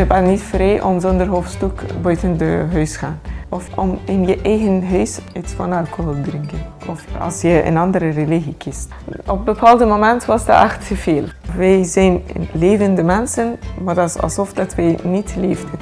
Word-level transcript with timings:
je 0.00 0.06
bent 0.06 0.26
niet 0.26 0.42
vrij 0.42 0.82
om 0.82 1.00
zonder 1.00 1.26
hoofdstuk 1.26 1.84
buiten 2.02 2.36
de 2.38 2.66
huis 2.72 2.92
te 2.92 2.98
gaan. 2.98 3.20
Of 3.48 3.68
om 3.76 3.98
in 4.04 4.26
je 4.26 4.40
eigen 4.42 4.88
huis 4.88 5.18
iets 5.32 5.52
van 5.52 5.72
alcohol 5.72 6.12
te 6.12 6.20
drinken. 6.20 6.58
Of 6.88 7.04
als 7.18 7.40
je 7.40 7.64
een 7.64 7.76
andere 7.76 8.08
religie 8.08 8.54
kiest. 8.54 8.88
Op 9.26 9.38
een 9.38 9.44
bepaald 9.44 9.80
moment 9.80 10.24
was 10.24 10.46
dat 10.46 10.62
echt 10.62 10.86
te 10.86 10.96
veel. 10.96 11.24
Wij 11.56 11.84
zijn 11.84 12.22
levende 12.52 13.02
mensen, 13.02 13.58
maar 13.82 13.94
dat 13.94 14.08
is 14.08 14.18
alsof 14.18 14.52
dat 14.52 14.74
wij 14.74 14.98
niet 15.02 15.34
leefden. 15.36 15.78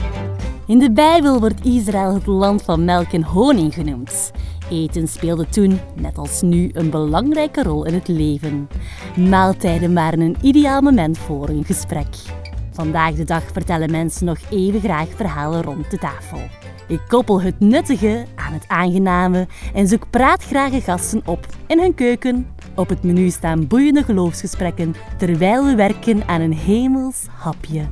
In 0.67 0.79
de 0.79 0.93
Bijbel 0.93 1.41
wordt 1.41 1.65
Israël 1.65 2.15
het 2.15 2.27
land 2.27 2.63
van 2.63 2.85
melk 2.85 3.13
en 3.13 3.23
honing 3.23 3.75
genoemd. 3.75 4.33
Eten 4.71 5.09
speelde 5.09 5.49
toen, 5.49 5.81
net 5.95 6.19
als 6.19 6.43
nu, 6.43 6.71
een 6.73 6.91
belangrijke 6.91 7.63
rol 7.63 7.85
in 7.85 7.95
het 7.95 8.09
leven. 8.09 8.69
Maaltijden 9.17 9.95
waren 9.95 10.21
een 10.21 10.37
ideaal 10.41 10.81
moment 10.81 11.19
voor 11.19 11.49
een 11.49 11.65
gesprek. 11.65 12.07
Vandaag 12.79 13.15
de 13.15 13.25
dag 13.25 13.43
vertellen 13.53 13.91
mensen 13.91 14.27
nog 14.27 14.39
even 14.51 14.81
graag 14.81 15.09
verhalen 15.17 15.63
rond 15.63 15.91
de 15.91 15.99
tafel. 15.99 16.39
Ik 16.89 17.01
koppel 17.09 17.41
het 17.41 17.61
nuttige 17.61 18.27
aan 18.35 18.53
het 18.53 18.65
aangename 18.69 19.47
en 19.75 19.89
zoek 19.89 20.11
praatgrage 20.11 20.81
gasten 20.81 21.23
op 21.27 21.47
in 21.67 21.79
hun 21.79 21.95
keuken. 21.95 22.47
Op 22.75 22.89
het 22.89 23.03
menu 23.03 23.31
staan 23.31 23.67
boeiende 23.67 24.03
geloofsgesprekken 24.05 24.95
terwijl 25.17 25.65
we 25.65 25.75
werken 25.75 26.29
aan 26.29 26.41
een 26.41 26.55
hemels 26.55 27.27
hapje. 27.31 27.89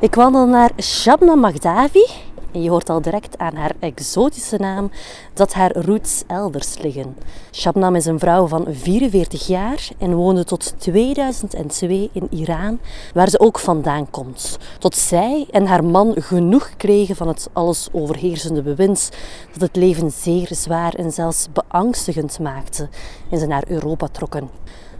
Ik 0.00 0.14
wandel 0.14 0.46
naar 0.46 0.70
Shabna 0.80 1.34
Magdavi 1.34 2.25
en 2.56 2.62
je 2.62 2.70
hoort 2.70 2.90
al 2.90 3.00
direct 3.00 3.38
aan 3.38 3.54
haar 3.54 3.72
exotische 3.78 4.56
naam 4.56 4.90
dat 5.34 5.52
haar 5.52 5.76
roots 5.76 6.22
elders 6.26 6.78
liggen. 6.78 7.16
Shabnam 7.52 7.94
is 7.94 8.06
een 8.06 8.18
vrouw 8.18 8.46
van 8.46 8.66
44 8.70 9.46
jaar 9.46 9.88
en 9.98 10.14
woonde 10.14 10.44
tot 10.44 10.74
2002 10.78 12.10
in 12.12 12.28
Iran, 12.30 12.78
waar 13.14 13.28
ze 13.28 13.40
ook 13.40 13.58
vandaan 13.58 14.10
komt. 14.10 14.58
Tot 14.78 14.96
zij 14.96 15.46
en 15.50 15.66
haar 15.66 15.84
man 15.84 16.14
genoeg 16.18 16.70
kregen 16.76 17.16
van 17.16 17.28
het 17.28 17.48
alles 17.52 17.88
overheersende 17.92 18.62
bewind 18.62 19.10
dat 19.52 19.60
het 19.60 19.76
leven 19.76 20.10
zeer 20.10 20.48
zwaar 20.50 20.94
en 20.94 21.12
zelfs 21.12 21.48
beangstigend 21.52 22.38
maakte 22.38 22.88
en 23.30 23.38
ze 23.38 23.46
naar 23.46 23.64
Europa 23.66 24.08
trokken. 24.08 24.50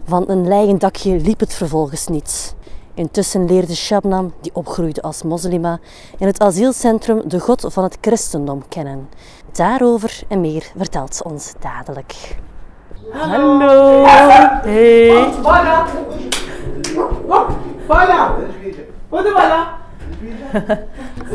Van 0.05 0.23
een 0.27 0.47
leien 0.47 0.77
dakje 0.77 1.19
liep 1.19 1.39
het 1.39 1.53
vervolgens 1.53 2.07
niet. 2.07 2.55
Intussen 2.97 3.45
leerde 3.45 3.75
Shabnam, 3.75 4.33
die 4.41 4.51
opgroeide 4.53 5.01
als 5.01 5.23
moslima, 5.23 5.79
in 6.17 6.27
het 6.27 6.39
asielcentrum 6.39 7.21
de 7.25 7.39
God 7.39 7.65
van 7.67 7.83
het 7.83 7.97
christendom 8.01 8.63
kennen. 8.69 9.09
Daarover 9.51 10.21
en 10.27 10.41
meer 10.41 10.71
vertelt 10.77 11.15
ze 11.15 11.23
ons 11.23 11.53
dadelijk. 11.59 12.37
Hallo. 13.11 14.03
Hey. 14.05 15.33
Voilà! 15.41 15.87
Voilà! 17.87 18.33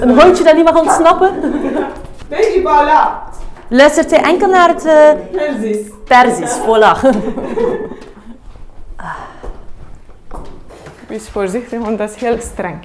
Een 0.01 0.21
hondje 0.21 0.45
dat 0.45 0.55
niet 0.55 0.65
mag 0.65 0.81
ontsnappen. 0.81 1.31
Beetje 2.29 2.61
voilà! 2.61 3.31
Luistert 3.69 4.11
hij 4.11 4.23
enkel 4.23 4.49
naar 4.49 4.69
het 4.69 4.85
uh, 4.85 4.93
Perzisch. 5.33 5.89
Perzisch, 6.05 6.59
voilà. 6.59 7.09
Wees 11.13 11.29
voorzichtig, 11.29 11.81
want 11.81 11.99
dat 11.99 12.11
is 12.11 12.17
heel 12.21 12.41
streng. 12.41 12.77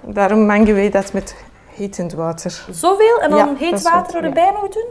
Daarom 0.00 0.46
mengen 0.46 0.74
wij 0.74 0.90
dat 0.90 1.12
met 1.12 1.36
hetend 1.74 2.12
water. 2.12 2.64
Zoveel 2.70 3.20
en 3.20 3.30
dan 3.30 3.38
Ja, 3.38 3.54
heet 3.58 3.72
is 3.72 3.82
water 3.82 4.24
erbij 4.24 4.50
nog 4.50 4.68
doen? 4.68 4.86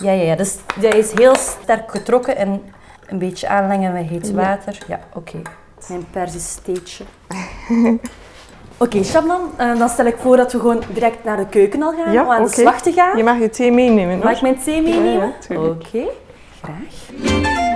Ja, 0.00 0.12
ja, 0.12 0.22
ja. 0.22 0.36
Dus 0.36 0.56
dat 0.80 0.94
is 0.94 1.12
heel 1.12 1.34
sterk 1.36 1.90
getrokken 1.90 2.36
en 2.36 2.62
een 3.06 3.18
beetje 3.18 3.48
aanlengen 3.48 3.92
met 3.92 4.06
heet 4.06 4.32
water. 4.32 4.78
Ja, 4.86 5.00
oké. 5.14 5.42
Mijn 5.88 6.06
Perzisch 6.10 6.54
theetje. 6.54 7.04
Oké, 8.78 9.02
Shabnam, 9.02 9.40
eh, 9.56 9.78
dan 9.78 9.88
stel 9.88 10.06
ik 10.06 10.16
voor 10.18 10.36
dat 10.36 10.52
we 10.52 10.58
gewoon 10.58 10.82
direct 10.92 11.24
naar 11.24 11.36
de 11.36 11.46
keuken 11.46 11.82
al 11.82 11.92
gaan, 11.92 12.12
Ja, 12.12 12.22
om 12.22 12.30
aan 12.30 12.40
oké. 12.40 12.50
de 12.50 12.60
slag 12.60 12.82
te 12.82 12.92
gaan. 12.92 13.16
Je 13.16 13.24
mag 13.24 13.38
je 13.38 13.50
thee 13.50 13.72
meenemen, 13.72 14.14
hoor. 14.14 14.24
Mag 14.24 14.34
ik 14.36 14.42
mijn 14.42 14.58
thee 14.58 14.82
meenemen? 14.82 15.32
Ja, 15.48 15.54
ja. 15.54 15.60
Oké, 15.60 16.04
graag. 16.62 17.72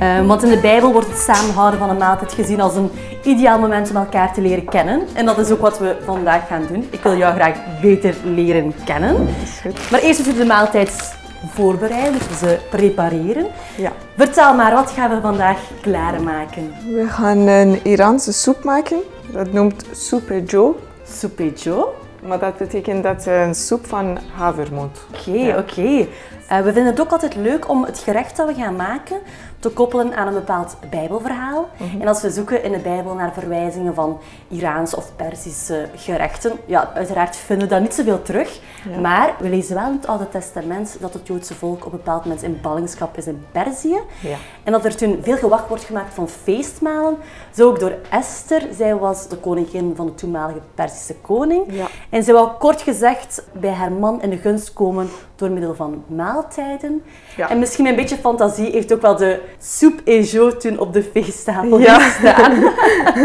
Eh, 0.00 0.26
want 0.26 0.42
in 0.42 0.50
de 0.50 0.58
Bijbel 0.60 0.92
wordt 0.92 1.08
het 1.08 1.18
samenhouden 1.18 1.78
van 1.78 1.90
een 1.90 1.96
maaltijd 1.96 2.32
gezien 2.32 2.60
als 2.60 2.74
een 2.76 2.90
ideaal 3.22 3.58
moment 3.58 3.90
om 3.90 3.96
elkaar 3.96 4.32
te 4.32 4.40
leren 4.40 4.64
kennen. 4.64 5.02
En 5.14 5.26
dat 5.26 5.38
is 5.38 5.50
ook 5.50 5.60
wat 5.60 5.78
we 5.78 5.96
vandaag 6.04 6.46
gaan 6.46 6.62
doen. 6.68 6.86
Ik 6.90 7.02
wil 7.02 7.16
jou 7.16 7.34
graag 7.34 7.56
beter 7.80 8.14
leren 8.24 8.74
kennen. 8.84 9.28
goed. 9.62 9.90
Maar 9.90 10.00
eerst 10.00 10.18
moeten 10.18 10.36
we 10.36 10.42
de 10.42 10.54
maaltijd 10.54 11.18
voorbereiden, 11.54 12.12
dus 12.28 12.38
ze 12.38 12.58
prepareren. 12.70 13.46
Ja. 13.76 13.92
Vertel 14.16 14.54
maar, 14.54 14.72
wat 14.74 14.90
gaan 14.90 15.10
we 15.10 15.20
vandaag 15.20 15.58
klaarmaken? 15.80 16.74
We 16.94 17.06
gaan 17.08 17.38
een 17.38 17.80
Iraanse 17.82 18.32
soep 18.32 18.64
maken. 18.64 18.98
Dat 19.32 19.52
noemt 19.52 19.84
soupe 19.92 20.42
jo. 20.46 20.78
Soupejo. 21.18 21.94
Maar 22.26 22.38
dat 22.38 22.56
betekent 22.58 23.02
dat 23.02 23.26
eh, 23.26 23.42
een 23.46 23.54
soep 23.54 23.86
van 23.86 24.18
havermout. 24.36 24.98
Oké, 25.14 25.38
Ja. 25.38 25.58
oké. 25.58 26.06
Eh, 26.48 26.58
we 26.58 26.72
vinden 26.72 26.86
het 26.86 27.00
ook 27.00 27.10
altijd 27.12 27.36
leuk 27.36 27.68
om 27.68 27.84
het 27.84 27.98
gerecht 27.98 28.36
dat 28.36 28.46
we 28.48 28.54
gaan 28.54 28.76
maken 28.76 29.16
te 29.60 29.68
koppelen 29.68 30.16
aan 30.16 30.26
een 30.26 30.34
bepaald 30.34 30.76
Bijbelverhaal. 30.90 31.68
Mhm. 31.76 32.00
En 32.00 32.08
als 32.08 32.22
we 32.22 32.30
zoeken 32.30 32.62
in 32.62 32.72
de 32.72 32.78
Bijbel 32.78 33.14
naar 33.14 33.32
verwijzingen 33.32 33.94
van 33.94 34.20
Iraanse 34.48 34.96
of 34.96 35.16
Perzische 35.16 35.88
gerechten, 35.94 36.52
ja, 36.66 36.90
uiteraard 36.94 37.36
vinden 37.36 37.68
we 37.68 37.74
dat 37.74 37.82
niet 37.82 37.94
zoveel 37.94 38.22
terug. 38.22 38.60
Maar 39.00 39.34
we 39.38 39.48
lezen 39.48 39.74
wel 39.74 39.86
in 39.86 39.92
het 39.92 40.06
Oude 40.06 40.28
Testament 40.28 40.96
dat 41.00 41.14
het 41.14 41.26
Joodse 41.26 41.54
volk 41.54 41.86
op 41.86 41.92
een 41.92 41.98
bepaald 41.98 42.24
moment 42.24 42.42
in 42.42 42.58
ballingschap 42.62 43.16
is 43.16 43.26
in 43.26 43.44
Perzië. 43.52 44.00
Ja. 44.20 44.36
En 44.62 44.72
dat 44.72 44.84
er 44.84 44.96
toen 44.96 45.18
veel 45.22 45.36
gewacht 45.36 45.68
wordt 45.68 45.84
gemaakt 45.84 46.14
van 46.14 46.28
feestmalen. 46.28 47.16
Zo 47.54 47.68
ook 47.68 47.80
door 47.80 47.92
Esther. 48.10 48.62
Zij 48.76 48.96
was 48.96 49.28
de 49.28 49.36
koningin 49.36 49.92
van 49.96 50.06
de 50.06 50.14
toenmalige 50.14 50.58
Perzische 50.74 51.14
koning. 51.20 51.64
Ja. 51.70 51.86
En 52.10 52.22
zij 52.24 52.34
wou 52.34 52.48
kort 52.58 52.82
gezegd 52.82 53.42
bij 53.52 53.70
haar 53.70 53.92
man 53.92 54.22
in 54.22 54.30
de 54.30 54.36
gunst 54.36 54.72
komen 54.72 55.08
door 55.36 55.50
middel 55.50 55.74
van 55.74 56.04
maaltijden. 56.06 57.02
Ja. 57.36 57.50
En 57.50 57.58
misschien 57.58 57.86
een 57.86 57.96
beetje 57.96 58.16
fantasie 58.16 58.70
heeft 58.70 58.92
ook 58.92 59.02
wel 59.02 59.16
de 59.16 59.40
soep 59.58 60.00
et 60.04 60.30
jo 60.30 60.56
toen 60.56 60.78
op 60.78 60.92
de 60.92 61.02
feesttafel 61.02 61.78
Ja. 61.78 61.98
gestaan. 61.98 62.52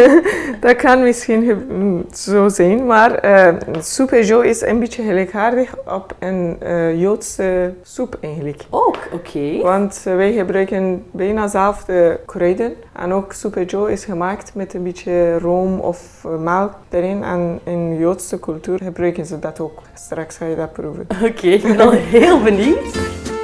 Dat 0.59 0.75
kan 0.75 1.03
misschien 1.03 1.66
mm, 1.69 2.06
zo 2.14 2.47
zijn, 2.50 2.85
maar 2.85 3.14
eh 3.14 3.53
soupe 3.80 4.25
jo 4.25 4.40
is 4.41 4.62
een 4.62 4.80
beetje 4.80 5.03
gelijkaardig 5.03 5.75
op 5.85 6.16
een 6.19 6.58
eh, 6.59 7.00
Joodse 7.02 7.74
soep 7.81 8.18
eigenlijk. 8.22 8.62
Ook, 8.69 8.97
oké. 9.14 9.62
Want 9.62 10.02
eh, 10.06 10.16
wij 10.16 10.34
gebruiken 10.34 11.03
bijna 11.12 11.41
dezelfde 11.44 12.19
kruiden. 12.25 12.74
En 12.94 13.14
ook 13.14 13.34
soupe 13.34 13.64
jo 13.66 13.85
is 13.85 14.06
gemaakt 14.06 14.15
met 14.53 14.74
een 14.74 14.84
beetje 14.84 15.40
room 15.40 15.80
of 15.80 16.26
eh, 16.26 16.38
melk 16.38 16.74
erin. 16.90 17.24
En 17.24 17.59
in 17.64 17.98
Joodse 17.98 18.40
cultuur 18.40 18.80
gebruiken 18.84 19.26
ze 19.26 19.40
dat 19.40 19.59
ook. 19.59 19.81
Straks 19.94 20.38
ga 20.38 20.46
je 20.46 20.56
dat 20.56 20.74
proeven. 20.74 21.08
Oké, 21.24 21.48
ik 21.48 21.62
ben 21.62 21.80
al 21.80 21.92
heel 21.92 22.44
benieuwd. 22.44 23.34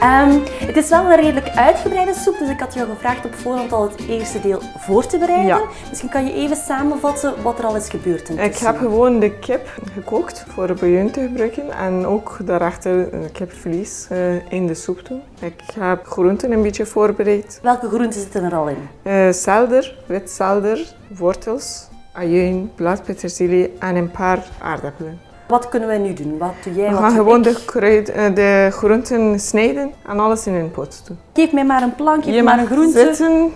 Ehm, 0.00 0.38
het 0.66 0.76
is 0.76 0.88
wel 0.88 1.04
een 1.04 1.20
redelijk 1.20 1.48
uitgebreide 1.48 2.14
soep, 2.14 2.38
dus 2.38 2.48
ik 2.48 2.60
had 2.60 2.74
jou 2.74 2.88
gevraagd 2.88 3.24
op 3.24 3.34
voorhand 3.34 3.72
al 3.72 3.82
het 3.90 4.06
eerste 4.08 4.40
deel 4.40 4.60
voor 4.78 5.06
te 5.06 5.18
bereiden. 5.18 5.46
Ja. 5.46 5.60
Misschien 5.88 6.08
kan 6.08 6.26
je 6.26 6.32
even 6.32 6.56
samenvatten 6.56 7.42
wat 7.42 7.58
er 7.58 7.64
al 7.64 7.76
is 7.76 7.88
gebeurd 7.88 8.28
intussen. 8.28 8.44
Ik 8.44 8.56
heb 8.56 8.78
gewoon 8.78 9.20
de 9.20 9.38
kip 9.38 9.80
gekookt 9.92 10.44
voor 10.48 10.74
bouillon 10.74 11.10
te 11.10 11.20
gebruiken. 11.20 11.70
En 11.70 12.06
ook 12.06 12.38
daarachter 12.44 13.08
kipvlees 13.32 14.06
eh, 14.10 14.52
in 14.52 14.66
de 14.66 14.74
soep 14.74 15.06
doen. 15.08 15.22
Ik 15.40 15.62
heb 15.74 16.06
groenten 16.06 16.52
een 16.52 16.62
beetje 16.62 16.86
voorbereid. 16.86 17.58
Welke 17.62 17.88
groenten 17.88 18.20
zitten 18.20 18.44
er 18.44 18.54
al 18.54 18.68
in? 18.68 18.88
Eh 19.02 19.30
selder, 19.30 19.96
wit 20.06 20.30
selder, 20.30 20.94
wortels, 21.08 21.88
ajuin, 22.12 22.70
bladpetersilie 22.74 23.72
en 23.78 23.96
een 23.96 24.10
paar 24.10 24.44
aardappelen. 24.60 25.25
Wat 25.48 25.68
kunnen 25.68 25.88
wij 25.88 25.98
nu 25.98 26.12
doen? 26.12 26.38
Wat 26.38 26.52
doe 26.64 26.74
jij? 26.74 26.90
We 26.90 26.96
gaan 26.96 27.12
gewoon 27.12 27.38
ik? 27.38 27.44
de, 27.44 27.64
kruid, 27.64 28.10
eh, 28.10 28.34
de 28.34 28.68
groenten 28.72 29.40
snijden 29.40 29.92
en 30.06 30.20
alles 30.20 30.46
in 30.46 30.54
een 30.54 30.70
pot 30.70 31.02
doen. 31.06 31.18
Geef 31.34 31.52
mij 31.52 31.64
maar 31.64 31.82
een 31.82 31.94
plank, 31.94 32.24
geef 32.24 32.34
je 32.34 32.42
maar 32.42 32.58
een 32.58 32.66
groente. 32.66 32.98
zitten, 32.98 33.52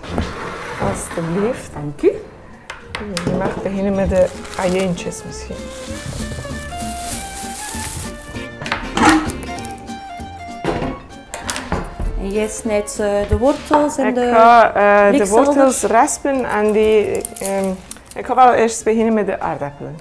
alstublieft. 0.91 1.71
Dank 1.73 2.03
u. 2.03 2.17
Je 3.25 3.37
mag 3.39 3.63
beginnen 3.63 3.95
met 3.95 4.09
de 4.09 4.27
ajuintjes 4.59 5.23
misschien. 5.27 5.57
En 12.21 12.31
jij 12.31 12.49
snijdt 12.49 12.99
eh, 12.99 13.29
de 13.29 13.39
wortels 13.39 13.97
en 13.97 14.07
Ik 14.07 14.15
de... 14.15 14.31
ga 14.33 14.75
eh, 14.75 15.19
de 15.19 15.29
wortels 15.29 15.83
raspen 15.83 16.45
en 16.45 16.73
die... 16.73 17.23
ehm, 17.39 17.69
ik 18.17 18.27
ga 18.27 18.35
wel 18.35 18.53
eerst 18.53 18.85
beginnen 18.85 19.15
met 19.15 19.27
de 19.27 19.41
aardappelen. 19.41 19.97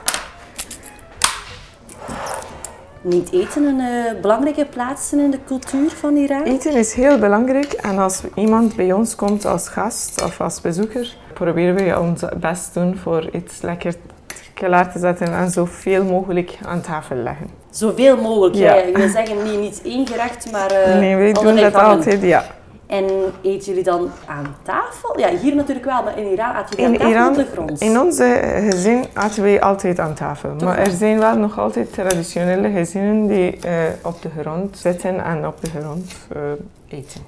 Neemt 3.01 3.31
eten 3.31 3.63
een 3.63 3.79
eh, 3.79 4.21
belangrijke 4.21 4.65
plaats 4.65 5.13
in 5.13 5.31
de 5.31 5.39
cultuur 5.45 5.89
van 5.89 6.15
Iran? 6.15 6.43
Eten 6.43 6.75
is 6.75 6.93
heel 6.93 7.19
belangrijk 7.19 7.73
en 7.73 7.97
als 7.97 8.21
iemand 8.35 8.75
bij 8.75 8.93
ons 8.93 9.15
komt 9.15 9.45
als 9.45 9.69
gast 9.69 10.23
of 10.23 10.41
als 10.41 10.61
bezoeker, 10.61 11.15
proberen 11.33 11.75
we 11.75 11.99
ons 11.99 12.23
best 12.39 12.73
doen 12.73 12.97
voor 12.97 13.29
iets 13.31 13.61
lekker 13.61 13.93
te 14.27 14.35
klaar 14.53 14.91
te 14.91 14.99
zetten 14.99 15.33
en 15.33 15.49
zoveel 15.49 16.03
mogelijk 16.03 16.57
aan 16.65 16.81
tafel 16.81 17.15
leggen. 17.15 17.47
Zoveel 17.69 18.17
mogelijk. 18.17 18.55
Ja. 18.55 18.75
Ja. 18.75 19.07
Zeggen 19.07 19.43
nee, 19.43 19.57
niet 19.57 19.81
één 19.83 20.07
gerecht, 20.07 20.51
maar 20.51 20.71
eh 20.71 20.99
nee, 20.99 21.15
wij 21.15 21.33
doen 21.33 21.55
dat 21.55 21.75
altijd, 21.75 22.21
ja. 22.21 22.45
En 22.89 23.05
eten 23.41 23.65
jullie 23.65 23.83
dan 23.83 24.11
aan 24.25 24.55
tafel? 24.63 25.19
Ja, 25.19 25.29
hier 25.29 25.55
natuurlijk 25.55 25.85
wel, 25.85 26.03
maar 26.03 26.17
in 26.17 26.31
Iran 26.31 26.51
aten 26.51 26.75
jullie 26.77 26.99
In 26.99 27.01
aan 27.01 27.11
tafel 27.11 27.11
Iran, 27.11 27.29
op 27.29 27.35
de 27.35 27.45
grond. 27.53 27.81
in 27.81 27.99
onze 27.99 28.41
gezin 28.69 29.05
aten 29.13 29.43
wij 29.43 29.61
altijd 29.61 29.99
aan 29.99 30.13
tafel. 30.13 30.55
Maar 30.63 30.77
er 30.77 30.91
zijn 30.91 31.19
wel 31.19 31.37
nog 31.37 31.59
altijd 31.59 31.93
traditionele 31.93 32.69
gezinnen 32.69 33.27
die 33.27 33.57
eh, 33.59 33.73
op 34.03 34.21
de 34.21 34.29
grond 34.39 34.77
zitten 34.77 35.23
en 35.23 35.47
op 35.47 35.61
de 35.61 35.69
grond 35.69 36.15
eh, 36.33 36.99
eten. 36.99 37.21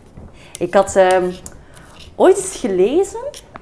Ik 0.60 0.74
had 0.74 0.96
ehm, 0.96 1.31
ooit 2.16 2.38
eens 2.38 2.56
gelezen 2.56 3.19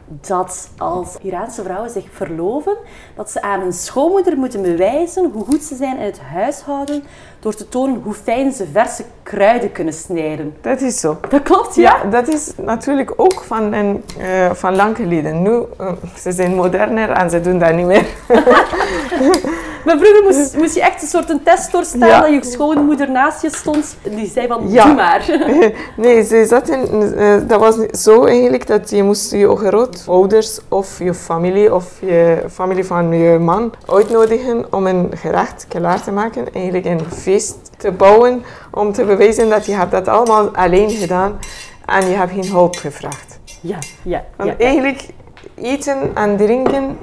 dat 0.09 0.69
als 0.77 1.15
Iraanse 1.21 1.63
vrouwen 1.63 1.89
zich 1.89 2.05
verloven, 2.11 2.77
dat 3.15 3.31
ze 3.31 3.41
aan 3.41 3.59
hun 3.59 3.73
schoonmoeder 3.73 4.37
moeten 4.37 4.61
bewijzen 4.61 5.31
hoe 5.33 5.45
goed 5.45 5.63
ze 5.63 5.75
zijn 5.75 5.97
in 5.97 6.05
het 6.05 6.19
huishouden 6.19 7.03
door 7.39 7.55
te 7.55 7.69
tonen 7.69 8.01
hoe 8.03 8.13
fijn 8.13 8.51
ze 8.51 8.67
verse 8.71 9.03
kruiden 9.23 9.71
kunnen 9.71 9.93
snijden. 9.93 10.55
Dat 10.61 10.81
is 10.81 10.99
zo. 10.99 11.17
Dat 11.29 11.41
klopt, 11.41 11.75
ja? 11.75 11.97
Ja, 12.03 12.09
dat 12.09 12.27
is 12.27 12.51
natuurlijk 12.55 13.13
ook 13.15 13.41
van, 13.41 13.73
een, 13.73 14.03
eh, 14.17 14.51
van 14.53 14.75
lang 14.75 14.95
geleden. 14.95 15.41
Nu, 15.41 15.63
eh, 15.77 15.91
ze 16.17 16.31
zijn 16.31 16.55
moderner 16.55 17.09
en 17.09 17.29
ze 17.29 17.41
doen 17.41 17.59
dat 17.59 17.73
niet 17.73 17.85
meer. 17.85 18.05
Maar 19.85 19.97
vroeger 19.97 20.23
moest, 20.23 20.57
moest 20.57 20.75
je 20.75 20.81
echt 20.81 21.01
een 21.01 21.07
soort 21.07 21.29
een 21.29 21.43
test 21.43 21.71
doorstaan 21.71 22.07
Ja. 22.07 22.21
dat 22.21 22.29
je 22.43 22.51
schoonmoeder 22.51 23.11
naast 23.11 23.41
je 23.41 23.49
stond 23.51 23.95
die 24.03 24.29
zei 24.29 24.47
van, 24.47 24.63
Ja. 24.67 24.85
doe 24.85 24.93
maar. 24.93 25.25
nee, 25.97 26.23
ze 26.23 26.45
zaten, 26.47 27.17
eh, 27.17 27.37
dat 27.47 27.59
was 27.59 27.75
zo 28.03 28.25
eigenlijk 28.25 28.67
dat 28.67 28.89
je 28.89 29.03
moest 29.03 29.31
je 29.31 29.55
grootouders 29.55 30.59
of 30.69 30.99
je 30.99 31.13
familie 31.13 31.73
of 31.75 31.85
je 31.99 32.43
familie 32.51 32.85
van 32.85 33.11
je 33.11 33.37
man 33.39 33.73
uitnodigen 33.85 34.65
om 34.73 34.87
een 34.87 35.11
gerecht 35.15 35.65
klaar 35.67 36.01
te 36.03 36.11
maken. 36.11 36.53
Eigenlijk 36.53 36.85
een 36.85 37.01
feest 37.11 37.57
te 37.77 37.91
bouwen 37.91 38.43
om 38.71 38.91
te 38.93 39.03
bewijzen 39.05 39.49
dat 39.49 39.65
je 39.65 39.73
hebt 39.75 39.91
dat 39.91 40.07
allemaal 40.07 40.55
alleen 40.55 40.89
gedaan 40.89 41.39
en 41.85 42.07
je 42.09 42.15
hebt 42.15 42.31
geen 42.31 42.51
hulp 42.51 42.75
gevraagd. 42.75 43.39
Ja, 43.61 43.77
ja, 44.03 44.23
Want 44.35 44.49
ja. 44.49 44.65
eigenlijk 44.65 45.05
eten 45.55 45.97
en 46.13 46.37
drinken 46.37 46.97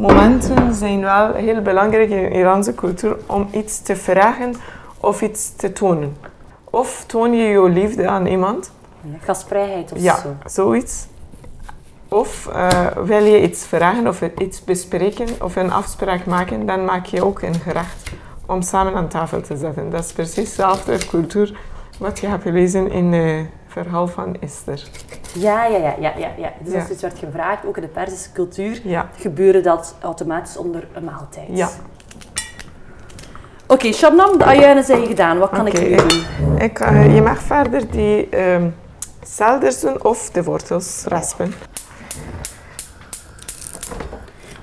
momenten 0.00 0.74
zijn 0.74 1.00
wel 1.00 1.32
heel 1.32 1.62
belangrijk 1.62 2.10
in 2.10 2.22
de 2.22 2.30
Iraanse 2.30 2.74
cultuur 2.74 3.16
om 3.26 3.48
iets 3.52 3.82
te 3.82 3.96
vragen 3.96 4.54
of 5.00 5.22
iets 5.22 5.56
te 5.56 5.72
tonen. 5.72 6.16
Of 6.64 7.04
toon 7.06 7.32
je 7.32 7.42
je 7.42 7.68
liefde 7.68 8.08
aan 8.08 8.26
iemand, 8.26 8.72
Gastvrijheid 9.20 9.92
of 9.92 9.98
ja, 10.02 10.16
zo. 10.16 10.34
zoiets. 10.44 11.06
Of 12.08 12.46
eh, 12.46 12.86
wil 13.04 13.24
je 13.24 13.42
iets 13.42 13.64
vragen 13.64 14.08
of 14.08 14.22
iets 14.38 14.64
bespreken 14.64 15.26
of 15.42 15.56
een 15.56 15.72
afspraak 15.72 16.26
maken, 16.26 16.66
dan 16.66 16.84
maak 16.84 17.06
je 17.06 17.24
ook 17.24 17.42
een 17.42 17.54
gerecht 17.54 18.10
om 18.46 18.62
samen 18.62 18.94
aan 18.94 19.08
tafel 19.08 19.40
te 19.40 19.56
zetten. 19.56 19.90
Dat 19.90 20.04
is 20.04 20.12
precies 20.12 20.34
dezelfde 20.34 20.98
cultuur 21.06 21.58
wat 21.98 22.18
je 22.18 22.26
hebt 22.26 22.42
gelezen 22.42 22.90
in 22.90 23.12
het 23.12 23.46
verhaal 23.70 24.06
van 24.08 24.36
Esther. 24.40 24.82
Ja, 25.34 25.64
ja, 25.64 25.76
ja, 25.78 25.94
ja, 26.00 26.12
ja, 26.16 26.30
ja. 26.36 26.52
Dus 26.60 26.74
als 26.74 26.90
iets 26.90 27.02
werd 27.02 27.18
gevraagd, 27.18 27.66
ook 27.66 27.76
in 27.76 27.82
de 27.82 27.88
Perzische 27.88 28.32
cultuur, 28.32 28.80
Ja. 28.84 29.08
gebeurde 29.16 29.60
dat 29.60 29.94
automatisch 30.00 30.56
onder 30.56 30.86
een 30.92 31.04
maaltijd. 31.04 31.48
Ja. 31.48 31.68
Oké, 33.66 33.92
Shabnam, 33.92 34.38
de 34.38 34.44
ajuinen 34.44 34.84
zijn 34.84 35.06
gedaan. 35.06 35.38
Wat 35.38 35.50
kan 35.50 35.66
ik 35.66 35.80
nu 35.80 35.96
doen? 35.96 36.58
Ik, 36.58 36.80
eh, 36.80 37.14
je 37.14 37.22
mag 37.22 37.38
verder 37.38 37.90
die 37.90 38.28
ehm 38.28 38.68
zelders 39.24 39.80
doen 39.80 40.04
of 40.04 40.30
de 40.30 40.42
wortels 40.44 41.04
raspen. 41.08 41.54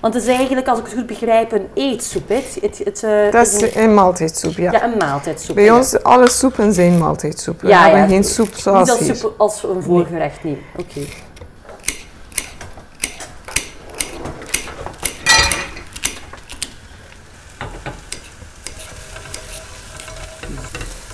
Want 0.07 0.19
het 0.19 0.29
is 0.29 0.37
eigenlijk, 0.37 0.67
als 0.67 0.79
ik 0.79 0.85
het 0.85 0.93
goed 0.93 1.05
begrijp, 1.05 1.51
een 1.51 1.67
eetsoep. 1.73 2.29
Het, 2.29 2.57
het, 2.61 2.81
het, 2.83 3.03
eh, 3.03 3.31
Dat 3.31 3.47
is 3.47 3.61
een, 3.61 3.83
een 3.83 3.93
maaltijdsoep, 3.93 4.57
ja. 4.57 4.71
ja, 4.71 4.83
een 4.83 4.97
maaltijdsoep. 4.97 5.55
Bij 5.55 5.63
ja. 5.63 5.77
ons, 5.77 6.03
alle 6.03 6.29
soepen 6.29 6.73
zijn 6.73 6.97
maaltijdsoep. 6.97 7.61
We 7.61 7.67
Ja, 7.67 7.81
hebben 7.81 7.99
ja. 7.99 8.07
geen 8.07 8.23
soep 8.23 8.53
zoals 8.55 8.99
Niet 8.99 9.09
als 9.09 9.19
soep 9.19 9.33
als 9.37 9.63
een 9.63 9.83
voorgerecht, 9.83 10.43
nee. 10.43 10.61
Oké. 10.77 10.99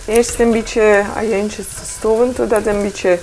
Eerst 0.05 0.39
een 0.39 0.51
beetje 0.51 1.03
ajuintjes 1.15 1.67
stoven, 1.97 2.33
totdat 2.33 2.65
het 2.65 2.75
een 2.75 2.81
beetje 2.81 3.19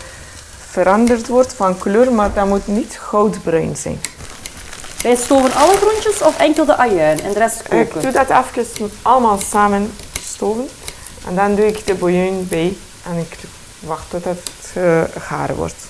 veranderd 0.58 1.28
wordt 1.28 1.52
van 1.52 1.78
kleur, 1.78 2.12
maar 2.12 2.32
dat 2.34 2.46
moet 2.46 2.66
niet 2.66 2.98
goudbruin 3.00 3.76
zijn. 3.76 4.00
Wij 5.02 5.16
stoven 5.16 5.54
alle 5.54 5.76
groentjes 5.76 6.22
of 6.22 6.38
enkel 6.38 6.64
de 6.64 6.76
ajuin 6.76 7.20
en 7.20 7.32
de 7.32 7.38
rest 7.38 7.60
Ik 7.60 7.68
koken? 7.68 8.02
doe 8.02 8.12
dat 8.12 8.30
even 8.30 8.90
allemaal 9.02 9.38
samen 9.38 9.92
stoven. 10.22 10.68
En 11.26 11.34
dan 11.34 11.54
doe 11.54 11.66
ik 11.66 11.86
de 11.86 11.94
bouillon 11.94 12.46
bij 12.48 12.76
en 13.04 13.16
ik 13.18 13.38
wacht 13.78 14.10
tot 14.10 14.24
het 14.24 14.50
uh, 14.76 15.02
gaar 15.18 15.54
wordt. 15.54 15.88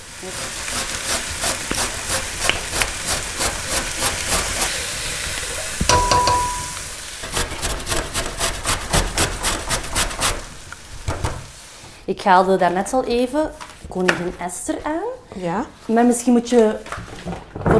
Ik 12.05 12.21
haalde 12.21 12.57
daarnet 12.57 12.93
al 12.93 13.03
even 13.03 13.51
koningin 13.89 14.33
Esther 14.39 14.77
aan. 14.83 15.41
Ja? 15.41 15.65
Maar 15.85 16.05
misschien 16.05 16.33
moet 16.33 16.49
je 16.49 16.75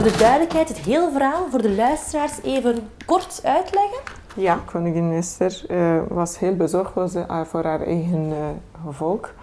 voor 0.01 0.11
de 0.11 0.17
duidelijkheid 0.17 0.67
het 0.67 0.77
hele 0.77 1.09
verhaal 1.11 1.47
voor 1.49 1.61
de 1.61 1.75
luisteraars 1.75 2.41
even 2.43 2.89
kort 3.05 3.41
uitleggen. 3.43 3.99
Ja, 4.35 4.59
koningin 4.65 5.11
Esther 5.11 5.63
uh, 5.69 6.01
was 6.07 6.39
heel 6.39 6.55
bezorgd 6.55 6.93
was, 6.93 7.15
uh, 7.15 7.41
voor 7.45 7.63
haar 7.63 7.81
eigen 7.81 8.25
uh, 8.25 8.35
volk. 8.89 9.33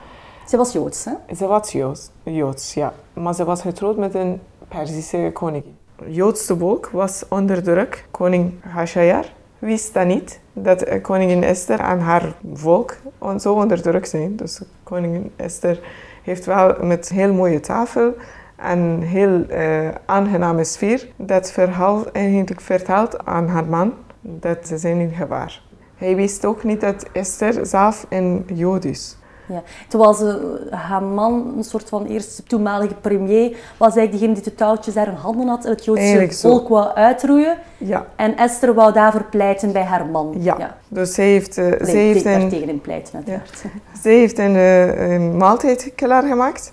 Ze 0.46 0.56
was 0.56 0.72
Joods, 0.72 1.04
hè? 1.04 1.34
Ze 1.34 1.46
was 1.46 1.72
Joods, 1.72 2.10
Joods, 2.22 2.74
ja. 2.74 2.92
Maar 3.12 3.34
ze 3.34 3.44
was 3.44 3.60
getrouwd 3.60 3.96
met 3.96 4.14
een 4.14 4.40
Perzische 4.68 5.30
koningin. 5.32 5.76
Het 5.96 6.14
Joodse 6.14 6.56
volk 6.56 6.88
was 6.92 7.24
onder 7.28 7.62
druk. 7.62 8.06
Koning 8.10 8.52
Hashayar 8.64 9.32
wist 9.58 9.94
dat 9.94 10.06
niet, 10.06 10.40
dat 10.52 11.00
koningin 11.00 11.42
Esther 11.42 11.80
en 11.80 12.00
haar 12.00 12.34
volk 12.54 12.96
zo 13.38 13.54
onder 13.54 13.82
druk 13.82 14.06
zijn. 14.06 14.36
Dus 14.36 14.60
koningin 14.82 15.32
Esther 15.36 15.80
heeft 16.22 16.44
wel 16.44 16.74
met 16.80 17.08
heel 17.08 17.32
mooie 17.32 17.60
tafel 17.60 18.14
en 18.58 19.00
heel 19.00 19.44
uh, 19.50 19.88
aangename 20.06 20.64
sfeer 20.64 21.08
dat 21.16 21.50
verhaal 21.50 22.12
eigenlijk 22.12 22.60
verteld 22.60 23.26
aan 23.26 23.48
haar 23.48 23.66
man 23.66 23.92
dat 24.20 24.66
ze 24.66 24.78
zijn 24.78 24.98
in 24.98 25.12
gevaar. 25.12 25.62
Hij 25.96 26.16
wist 26.16 26.44
ook 26.44 26.64
niet 26.64 26.80
dat 26.80 27.06
Esther 27.12 27.66
zelf 27.66 28.06
een 28.08 28.44
Jood 28.54 28.84
is. 28.84 29.16
Ja. 29.48 29.62
Terwijl 29.88 30.14
ze, 30.14 30.60
haar 30.70 31.02
man, 31.02 31.54
een 31.56 31.64
soort 31.64 31.88
van 31.88 32.06
eerste 32.06 32.42
toenmalige 32.42 32.94
premier, 32.94 33.56
was 33.76 33.96
eigenlijk 33.96 34.12
degene 34.12 34.32
die 34.34 34.42
de 34.42 34.54
touwtjes 34.54 34.94
daar 34.94 35.08
in 35.08 35.14
handen 35.14 35.48
had 35.48 35.64
en 35.64 35.70
het 35.70 35.84
Joodse 35.84 36.28
volk 36.30 36.68
wou 36.68 36.94
uitroeien. 36.94 37.56
Ja. 37.76 38.06
En 38.16 38.36
Esther 38.36 38.74
wou 38.74 38.92
daarvoor 38.92 39.24
pleiten 39.24 39.72
bij 39.72 39.84
haar 39.84 40.06
man. 40.06 40.34
Ja, 40.38 40.54
ja. 40.58 40.76
dus 40.88 41.14
zij 41.14 41.26
heeft, 41.26 41.58
uh, 41.58 41.64
nee, 41.64 41.78
zij 41.80 42.00
heeft 42.00 42.24
daar 42.24 42.40
een, 42.40 42.48
tegen 42.48 42.68
in 42.68 42.80
pleiten 42.80 43.14
uiteraard. 43.14 43.60
Ja. 43.62 43.70
Zij 44.02 44.14
heeft 44.14 44.38
een, 44.38 44.54
uh, 44.54 45.10
een 45.12 45.36
maaltijd 45.36 45.92
klaargemaakt. 45.94 46.72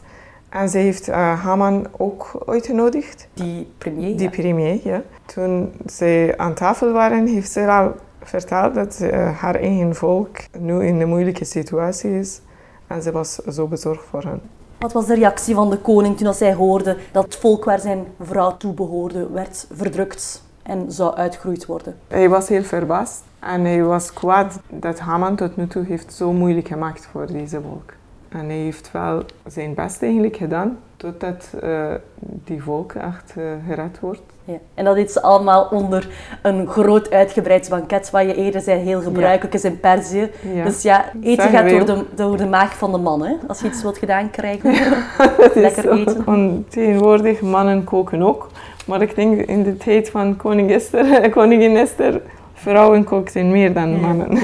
En 0.50 0.70
ze 0.70 0.78
heeft 0.78 1.10
uh, 1.10 1.44
Haman 1.44 1.88
ook 1.98 2.44
uitgenodigd. 2.46 3.28
Die 3.34 3.68
premier? 3.78 4.18
Die 4.18 4.30
premier, 4.30 4.80
ja. 4.84 5.02
Toen 5.26 5.74
ze 5.92 6.34
aan 6.38 6.54
tafel 6.54 6.92
waren, 6.92 7.28
heeft 7.28 7.52
ze 7.52 7.68
al 7.68 7.96
verteld 8.24 8.74
dat 8.74 9.00
uh, 9.02 9.40
haar 9.40 9.56
eigen 9.56 9.96
volk 9.96 10.38
nu 10.60 10.86
in 10.86 11.02
een 11.02 11.10
moeilijke 11.10 11.46
situatie 11.46 12.20
is. 12.20 12.42
En 12.88 13.02
ze 13.02 13.12
was 13.12 13.36
zo 13.36 13.68
bezorgd 13.68 14.04
voor 14.10 14.24
hen. 14.24 14.42
Wat 14.80 14.94
was 14.94 15.06
de 15.06 15.16
reactie 15.16 15.56
van 15.56 15.70
de 15.70 15.78
koning 15.78 16.18
toen 16.18 16.34
zij 16.34 16.54
hoorde 16.54 16.98
dat 17.12 17.24
het 17.24 17.36
volk 17.36 17.66
waar 17.66 17.80
zijn 17.80 18.06
vrouw 18.20 18.58
toe 18.58 18.74
behoorde 18.74 19.30
werd 19.32 19.68
verdrukt 19.72 20.44
en 20.64 20.92
zou 20.92 21.16
uitgeroeid 21.16 21.66
worden? 21.66 21.96
Hij 22.08 22.30
was 22.30 22.48
heel 22.48 22.64
verbaasd 22.64 23.24
en 23.40 23.66
hij 23.66 23.84
was 23.84 24.14
kwaad 24.14 24.60
dat 24.70 25.00
Haman 25.00 25.36
tot 25.36 25.58
nu 25.58 25.68
toe 25.68 25.86
heeft 25.86 26.14
zo 26.14 26.32
moeilijk 26.34 26.68
gemaakt 26.68 27.08
voor 27.12 27.26
deze 27.26 27.62
volk. 27.62 27.94
En 28.40 28.46
hij 28.46 28.58
heeft 28.58 28.92
wel 28.92 29.24
zijn 29.48 29.74
best 29.74 30.02
eigenlijk 30.02 30.38
gedaan 30.38 30.78
totdat 30.98 31.54
uh, 31.64 31.94
die 32.20 32.64
volk 32.64 32.94
echt 32.94 33.34
uh, 33.38 33.44
gered 33.68 34.00
wordt. 34.00 34.22
Ja. 34.44 34.58
En 34.74 34.86
dat 34.86 35.12
ze 35.12 35.22
allemaal 35.22 35.68
onder 35.72 36.08
een 36.42 36.68
groot 36.68 37.12
uitgebreid 37.12 37.70
banket, 37.70 38.10
wat 38.10 38.22
je 38.22 38.36
eerder 38.36 38.62
zei 38.62 38.80
heel 38.80 39.02
gebruikelijk 39.02 39.54
is 39.54 39.64
in 39.64 39.80
Perzië. 39.80 40.32
Ja. 40.54 40.64
Dus 40.64 40.82
ja, 40.82 41.06
eten 41.22 41.50
gaat 41.50 41.70
door 41.70 41.86
de, 41.86 42.04
door 42.16 42.38
de 42.38 42.46
maag 42.46 42.78
van 42.78 42.92
de 42.92 42.98
man, 42.98 43.26
hè? 43.26 43.34
als 43.48 43.60
je 43.60 43.68
iets 43.68 43.82
wilt 43.82 43.98
gedaan 43.98 44.30
krijgen. 44.30 44.72
Lekker 45.54 45.92
eten. 45.92 46.26
En 46.26 46.66
tegenwoordig, 46.70 47.42
mannen 47.42 47.84
koken 47.84 48.22
ook. 48.22 48.50
Maar 48.86 49.02
ik 49.02 49.16
denk 49.16 49.42
in 49.42 49.64
de 49.64 49.78
tijd 49.78 50.10
van 50.10 50.36
koning 50.36 50.72
Esther, 50.72 51.30
koningin 51.30 51.78
Esther, 51.78 52.22
vrouwen 52.54 53.04
kookten 53.04 53.52
meer 53.52 53.74
dan 53.74 54.00
mannen. 54.00 54.38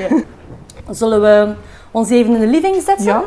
Zullen 0.89 1.21
we 1.21 1.53
ons 1.91 2.10
even 2.10 2.33
in 2.33 2.39
de 2.39 2.48
living 2.48 2.81
zetten? 2.81 3.24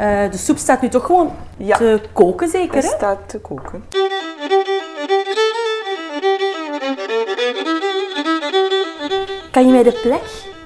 Uh, 0.00 0.30
de 0.30 0.36
soep 0.36 0.58
staat 0.58 0.82
nu 0.82 0.88
toch 0.88 1.06
gewoon 1.06 1.30
ja. 1.56 1.76
te 1.76 2.00
koken, 2.12 2.48
zeker? 2.48 2.74
Het 2.74 2.84
staat 2.84 3.18
te 3.26 3.38
koken. 3.38 3.84
Kan 9.50 9.66
je 9.66 9.72
mij 9.72 9.82
de 9.82 9.98
plek 10.02 10.22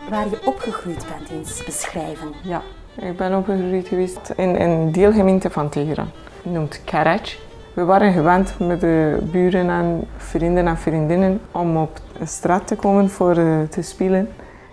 waar 0.08 0.28
je 0.30 0.38
opgegroeid 0.44 1.04
bent 1.08 1.30
eens 1.30 1.64
beschrijven? 1.64 2.28
Ja, 2.42 2.62
ik 2.96 3.16
ben 3.16 3.36
opgegroeid 3.36 3.88
geweest 3.88 4.32
in 4.36 4.54
een 4.54 4.92
deelgemeente 4.92 5.50
van 5.50 5.68
Teheran. 5.68 6.10
Noemt 6.42 6.80
Karaj. 6.84 7.36
We 7.74 7.84
waren 7.84 8.12
gewend 8.12 8.58
met 8.58 8.80
de 8.80 9.18
buren 9.22 9.70
en 9.70 10.08
vrienden 10.16 10.66
en 10.66 10.78
vriendinnen 10.78 11.40
om 11.52 11.76
op 11.76 12.00
de 12.18 12.26
straat 12.26 12.66
te 12.66 12.76
komen 12.76 13.10
voor 13.10 13.36
uh, 13.36 13.62
te 13.68 13.82
spelen. 13.82 14.28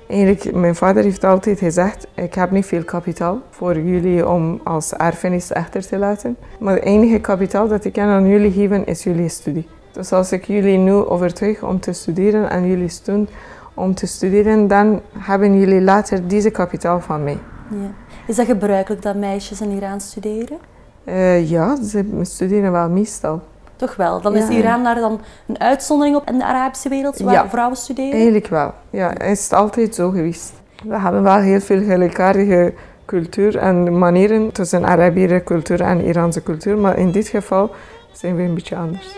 Eigenlijk, 0.10 0.56
mijn 0.56 0.76
vader 0.76 1.04
heeft 1.04 1.24
altijd 1.24 1.60
gezegd, 1.60 2.08
ik 2.14 2.34
heb 2.34 2.52
niet 2.52 2.66
veel 2.66 2.84
kapitaal 2.84 3.42
voor 3.50 3.80
jullie 3.80 4.28
om 4.28 4.62
als 4.64 4.94
erfenis 4.94 5.54
achter 5.54 5.88
te 5.88 5.98
laten. 5.98 6.38
Maar 6.60 6.74
het 6.74 6.84
enige 6.84 7.20
kapitaal 7.20 7.68
dat 7.68 7.86
ik 7.86 7.94
kan 7.94 8.08
aan 8.08 8.28
jullie 8.28 8.52
geven 8.52 8.86
is 8.86 9.04
jullie 9.04 9.30
studie. 9.30 9.68
Dus 9.92 10.12
als 10.12 10.32
ik 10.32 10.46
jullie 10.46 10.78
nu 10.78 10.92
overtuig 10.92 11.64
om 11.64 11.80
te 11.80 11.94
studeren 11.94 12.50
en 12.50 12.68
jullie 12.68 12.90
steun 12.90 13.30
om 13.74 13.94
te 13.94 14.08
studeren, 14.08 14.68
dan 14.68 15.02
hebben 15.18 15.60
jullie 15.60 15.82
later 15.82 16.28
deze 16.28 16.50
kapitaal 16.50 17.00
van 17.00 17.24
mij. 17.24 17.38
Ja. 17.70 17.92
Is 18.28 18.36
dat 18.36 18.46
gebruikelijk 18.46 19.02
dat 19.02 19.16
meisjes 19.16 19.62
in 19.62 19.72
Iran 19.72 20.02
studeren? 20.02 20.58
Uh, 21.04 21.50
ja, 21.50 21.84
ze 21.84 22.20
studeren 22.22 22.72
wel 22.72 22.90
meestal. 22.90 23.42
Toch 23.80 23.96
wel? 23.96 24.22
Dan 24.22 24.36
is 24.36 24.48
Iran 24.50 24.84
daar 24.84 24.96
dan 24.96 25.22
een 25.48 25.60
uitzondering 25.60 26.16
op 26.16 26.30
in 26.30 26.38
de 26.38 26.46
Arabische 26.46 26.90
wereld 26.90 27.20
waar 27.20 27.50
vrouwen 27.50 27.78
studeren? 27.78 28.12
Eigenlijk 28.12 28.48
wel. 28.48 28.74
Ja, 28.90 29.20
is 29.20 29.44
het 29.44 29.54
altijd 29.54 29.96
zo 29.96 30.10
geweest. 30.10 30.54
We 30.84 31.00
hebben 31.00 31.24
wel 31.24 31.38
heel 31.38 31.60
veel 31.60 31.84
gelijkaardige 31.84 32.74
cultuur 33.06 33.58
en 33.58 33.98
manieren 33.98 34.52
tussen 34.52 34.86
Arabische 34.86 35.42
cultuur 35.44 35.82
en 35.82 36.02
Iraanse 36.02 36.44
cultuur, 36.44 36.78
maar 36.78 36.98
in 36.98 37.12
dit 37.12 37.28
geval 37.28 37.72
zijn 38.12 38.36
we 38.36 38.42
een 38.42 38.54
beetje 38.54 38.76
anders. 38.76 39.16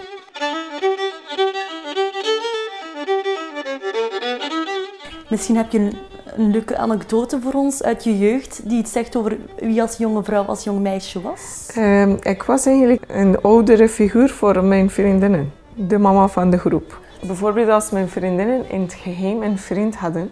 Misschien 5.29 5.55
heb 5.55 5.71
je 5.71 5.89
een, 6.35 6.51
leuke 6.51 6.77
anekdote 6.77 7.41
voor 7.41 7.53
ons 7.53 7.83
uit 7.83 8.03
je 8.03 8.17
jeugd 8.17 8.61
die 8.63 8.77
iets 8.77 8.91
zegt 8.91 9.15
over 9.15 9.37
wie 9.59 9.81
als 9.81 9.97
jonge 9.97 10.23
vrouw, 10.23 10.43
als 10.43 10.63
jong 10.63 10.79
meisje 10.79 11.21
was. 11.21 11.69
Um, 11.77 12.17
ik 12.21 12.43
was 12.43 12.65
eigenlijk 12.65 13.03
een 13.07 13.41
oudere 13.41 13.89
figuur 13.89 14.29
voor 14.29 14.63
mijn 14.63 14.89
vriendinnen, 14.89 15.53
de 15.73 15.97
mama 15.97 16.27
van 16.27 16.49
de 16.49 16.57
groep. 16.57 16.99
Bijvoorbeeld 17.25 17.69
als 17.69 17.89
mijn 17.89 18.09
vriendinnen 18.09 18.69
in 18.69 18.81
het 18.81 18.93
geheim 18.93 19.41
een 19.41 19.57
vriend 19.57 19.95
hadden, 19.95 20.31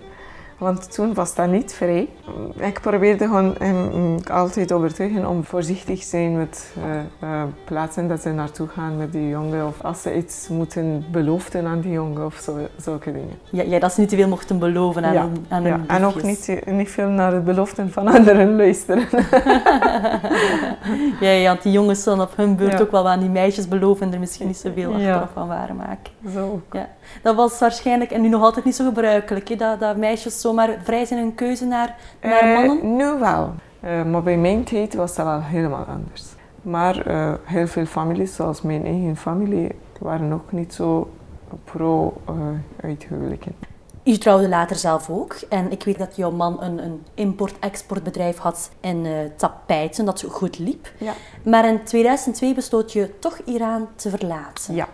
want 0.60 0.94
toen 0.94 1.14
was 1.14 1.36
dat 1.36 1.48
niet 1.48 1.74
vrij. 1.74 2.10
Ik 2.56 2.80
probeerde 2.82 3.26
gewoon 3.26 3.56
hem 3.60 4.18
altijd 4.32 4.72
overtuigen 4.72 5.30
om 5.30 5.44
voorzichtig 5.44 6.00
te 6.00 6.06
zijn 6.06 6.38
met 6.38 6.74
uh, 6.78 7.30
uh, 7.30 7.44
plaatsen 7.66 8.08
dat 8.08 8.22
ze 8.22 8.30
naartoe 8.30 8.68
gaan 8.68 8.98
met 8.98 9.12
die 9.12 9.30
jongen. 9.30 9.68
Of 9.68 9.84
als 9.84 10.02
ze 10.02 10.16
iets 10.16 10.48
moeten 10.48 11.06
beloven 11.12 11.66
aan 11.66 11.80
die 11.80 11.92
jongen 11.92 12.26
of 12.26 12.36
zo, 12.36 12.58
zulke 12.78 13.12
dingen. 13.12 13.40
Ja, 13.50 13.64
ja, 13.64 13.80
dat 13.80 13.94
ze 13.94 14.00
niet 14.00 14.10
te 14.10 14.16
veel 14.16 14.28
mochten 14.28 14.60
beloven 14.60 15.06
aan, 15.06 15.14
ja, 15.14 15.28
aan 15.48 15.64
ja. 15.64 15.80
En 15.88 16.06
ook 16.06 16.24
niet, 16.24 16.62
niet 16.66 16.90
veel 16.90 17.10
naar 17.10 17.32
de 17.32 17.40
beloften 17.40 17.92
van 17.92 18.08
anderen 18.18 18.56
luisteren. 18.56 19.08
ja, 21.20 21.30
ja, 21.30 21.48
want 21.48 21.64
die 21.64 21.72
jongens 21.72 22.04
zullen 22.04 22.22
op 22.22 22.36
hun 22.36 22.56
beurt 22.56 22.82
ook 22.82 22.92
wel 22.92 23.10
aan 23.10 23.20
die 23.20 23.30
meisjes 23.30 23.68
beloven 23.68 24.08
en 24.08 24.14
er 24.14 24.20
misschien 24.20 24.48
niet 24.48 24.58
zoveel 24.58 24.94
achteraf 24.94 25.30
van 25.34 25.48
waren 25.48 25.76
maken. 25.76 26.12
Zo 26.34 26.62
Ja. 26.72 26.88
Dat 27.22 27.36
was 27.36 27.60
waarschijnlijk, 27.60 28.12
en 28.12 28.22
nu 28.22 28.30
nog 28.30 28.44
altijd 28.44 28.66
niet 28.66 28.76
zo 28.76 28.86
gebruikelijk, 28.86 29.50
hè, 29.50 29.56
dat, 29.56 29.80
dat 29.80 29.98
meisjes 29.98 30.42
zomaar 30.50 30.78
vrij 30.84 31.06
zijn 31.06 31.20
in 31.20 31.36
keuze 31.36 31.66
naar, 31.66 31.96
naar 32.22 32.48
uh, 32.48 32.56
mannen? 32.56 32.96
Nu 32.96 33.20
wel. 33.20 33.54
Uh, 33.84 34.04
maar 34.04 34.24
bij 34.24 34.38
mijn 34.38 34.64
tijd 34.64 34.96
was 34.96 35.16
dat 35.16 35.26
wel 35.26 35.42
helemaal 35.42 35.86
anders. 35.86 36.24
Maar 36.62 37.08
uh, 37.08 37.34
heel 37.44 37.68
veel 37.68 37.86
families, 37.86 38.36
zoals 38.36 38.62
mijn 38.62 38.86
eigen 38.86 39.18
familie, 39.18 39.72
waren 40.00 40.34
ook 40.34 40.52
niet 40.52 40.74
zo 40.74 41.10
pro-uithuwelijken. 41.64 43.56
Je 44.04 44.18
trouwde 44.18 44.50
later 44.50 44.76
zelf 44.76 45.10
ook. 45.10 45.34
En 45.50 45.72
ik 45.72 45.84
weet 45.84 45.98
dat 45.98 46.16
jouw 46.16 46.32
man 46.32 46.64
een, 46.64 46.84
een 46.84 47.04
import-exportbedrijf 47.14 48.38
had 48.38 48.70
in 48.80 49.32
tapijten, 49.36 50.06
dat 50.06 50.26
goed 50.30 50.60
liep. 50.60 50.92
Ja. 50.98 51.14
Maar 51.44 51.68
in 51.68 51.84
2002 51.84 52.54
besloot 52.54 52.94
je 52.94 53.20
toch 53.20 53.40
Iran 53.46 53.88
te 53.96 54.10
verlaten. 54.10 54.76
Ja. 54.76 54.88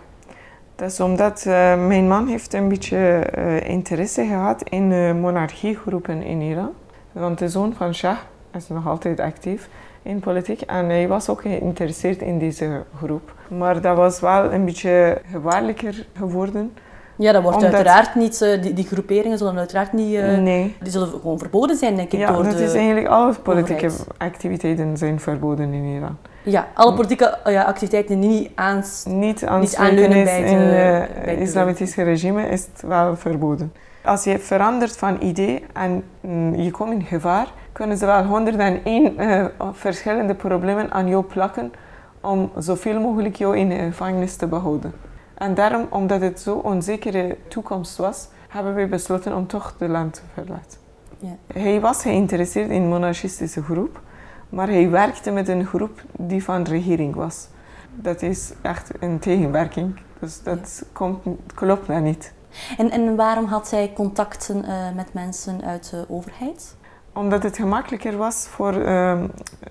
Dat 0.76 0.90
is 0.90 1.00
omdat 1.00 1.44
uh, 1.46 1.86
mijn 1.86 2.08
man 2.08 2.26
heeft 2.26 2.54
een 2.54 2.68
beetje 2.68 3.26
uh, 3.38 3.68
interesse 3.68 4.26
gehad 4.26 4.62
in 4.62 4.90
uh, 4.90 5.12
monarchiegroepen 5.12 6.22
in 6.22 6.40
Iran. 6.40 6.70
Want 7.12 7.38
de 7.38 7.48
zoon 7.48 7.74
van 7.74 7.94
Shah 7.94 8.16
is 8.54 8.68
nog 8.68 8.86
altijd 8.86 9.20
actief 9.20 9.68
in 10.02 10.20
politiek 10.20 10.60
en 10.60 10.88
hij 10.88 11.08
was 11.08 11.28
ook 11.28 11.40
geïnteresseerd 11.40 12.20
in 12.20 12.38
deze 12.38 12.82
groep. 12.96 13.34
Maar 13.48 13.80
dat 13.80 13.96
was 13.96 14.20
wel 14.20 14.52
een 14.52 14.64
beetje 14.64 15.20
gevaarlijker 15.30 16.06
geworden. 16.16 16.72
Ja, 17.16 17.32
dat 17.32 17.42
wordt 17.42 17.56
Omdat... 17.56 17.74
uiteraard 17.74 18.14
niet, 18.14 18.38
die, 18.62 18.72
die, 18.72 18.86
groeperingen 18.86 19.38
zullen 19.38 19.58
uiteraard 19.58 19.92
niet, 19.92 20.20
nee. 20.20 20.76
die 20.80 20.92
zullen 20.92 21.08
gewoon 21.08 21.38
verboden 21.38 21.76
zijn, 21.76 21.96
denk 21.96 22.12
ik, 22.12 22.18
ja, 22.18 22.32
door 22.32 22.42
dat 22.44 22.56
de 22.56 22.64
is 22.64 22.74
eigenlijk 22.74 23.06
alle 23.06 23.34
politieke 23.42 23.86
overheid. 23.86 24.18
activiteiten 24.18 24.96
zijn 24.96 25.20
verboden 25.20 25.72
in 25.72 25.84
Iran. 25.84 26.16
Ja, 26.50 26.68
alle 26.74 26.94
politieke 26.94 27.38
ja, 27.44 27.62
activiteiten 27.62 28.20
die 28.20 28.30
niet, 28.30 28.50
aans, 28.54 29.04
niet 29.04 29.44
aansluiten 29.44 29.78
aanleunen 29.78 30.24
bij 30.24 30.40
het, 30.40 30.50
in 30.50 30.58
uh, 30.58 30.98
het 30.98 31.24
bij 31.24 31.34
het 31.34 31.40
islamitische 31.40 32.02
regime 32.02 32.48
is 32.48 32.66
het 32.72 32.82
wel 32.82 33.16
verboden. 33.16 33.72
Als 34.04 34.24
je 34.24 34.38
verandert 34.38 34.96
van 34.96 35.16
idee 35.20 35.64
en 35.72 36.04
mm, 36.20 36.54
je 36.54 36.70
komt 36.70 36.92
in 36.92 37.02
gevaar, 37.02 37.52
kunnen 37.72 37.96
ze 37.96 38.06
wel 38.06 38.24
101 38.24 39.20
uh, 39.20 39.46
verschillende 39.72 40.34
problemen 40.34 40.90
aan 40.92 41.08
jou 41.08 41.24
plakken 41.24 41.72
om 42.20 42.50
zoveel 42.58 43.00
mogelijk 43.00 43.36
jou 43.36 43.56
in 43.56 43.68
de 43.68 43.76
gevangenis 43.76 44.36
te 44.36 44.46
behouden. 44.46 44.92
En 45.34 45.54
daarom, 45.54 45.86
omdat 45.90 46.20
het 46.20 46.40
zo'n 46.40 46.62
onzekere 46.62 47.36
toekomst 47.48 47.96
was, 47.96 48.28
hebben 48.48 48.74
we 48.74 48.86
besloten 48.86 49.36
om 49.36 49.46
toch 49.46 49.74
het 49.78 49.88
land 49.88 50.14
te 50.14 50.20
verlaten. 50.34 50.78
Ja. 51.18 51.36
Hij 51.52 51.80
was 51.80 52.02
geïnteresseerd 52.02 52.70
in 52.70 52.82
een 52.82 52.88
monarchistische 52.88 53.62
groep, 53.62 54.00
maar 54.48 54.68
hij 54.68 54.90
werkte 54.90 55.30
met 55.30 55.48
een 55.48 55.66
groep 55.66 56.02
die 56.18 56.44
van 56.44 56.62
de 56.62 56.70
regering 56.70 57.14
was. 57.14 57.48
Dat 57.94 58.22
is 58.22 58.52
echt 58.62 58.90
een 59.00 59.18
tegenwerking, 59.18 60.00
dus 60.18 60.42
dat 60.42 60.84
komt, 60.92 61.18
klopt 61.54 61.86
maar 61.86 62.00
niet. 62.00 62.32
En, 62.78 62.90
en 62.90 63.16
waarom 63.16 63.44
had 63.44 63.70
hij 63.70 63.92
contacten 63.94 64.64
uh, 64.64 64.94
met 64.94 65.12
mensen 65.12 65.62
uit 65.64 65.90
de 65.90 66.04
overheid? 66.08 66.76
Omdat 67.12 67.42
het 67.42 67.56
gemakkelijker 67.56 68.16
was 68.16 68.46
voor 68.46 68.74
uh, 68.74 69.22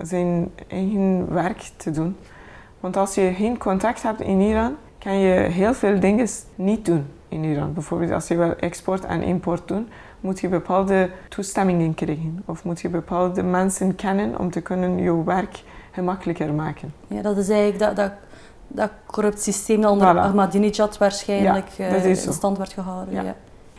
zijn 0.01 0.51
eigen 0.67 1.33
werk 1.33 1.71
te 1.77 1.91
doen. 1.91 2.17
Want 2.79 2.97
als 2.97 3.15
je 3.15 3.33
geen 3.33 3.57
contact 3.57 4.03
hebt 4.03 4.21
in 4.21 4.39
Iran, 4.39 4.75
kan 4.97 5.19
je 5.19 5.33
heel 5.33 5.73
veel 5.73 5.99
dingen 5.99 6.27
niet 6.55 6.85
doen 6.85 7.05
in 7.29 7.43
Iran. 7.43 7.73
Bijvoorbeeld 7.73 8.11
als 8.11 8.27
je 8.27 8.37
wil 8.37 8.55
export 8.55 9.05
en 9.05 9.21
import 9.21 9.67
doen, 9.67 9.89
moet 10.25 10.39
je 10.39 10.47
bepaalde 10.47 11.09
toestemmingen 11.29 11.93
krijgen. 11.93 12.43
Of 12.45 12.63
moet 12.63 12.81
je 12.81 12.89
bepaalde 12.89 13.43
mensen 13.43 13.95
kennen 13.95 14.39
om 14.39 14.51
te 14.51 14.61
kunnen 14.61 14.97
je 14.97 15.23
werk 15.23 15.63
gemakkelijker 15.91 16.53
maken. 16.53 16.93
Ja, 17.07 17.21
dat 17.21 17.37
is 17.37 17.49
eigenlijk 17.49 17.79
dat, 17.79 17.95
dat, 17.95 18.11
dat 18.67 18.89
corrupt 19.05 19.41
systeem 19.41 19.81
dat 19.81 19.91
onder 19.91 20.15
Voilà. 20.15 20.19
Ahmadinejad 20.19 20.97
waarschijnlijk 20.97 21.67
Ja, 21.69 21.87
eh, 21.87 22.05
in 22.05 22.15
stand 22.15 22.57
werd 22.57 22.73
gehouden. 22.73 23.13
Ja. 23.13 23.21
Ja. 23.21 23.35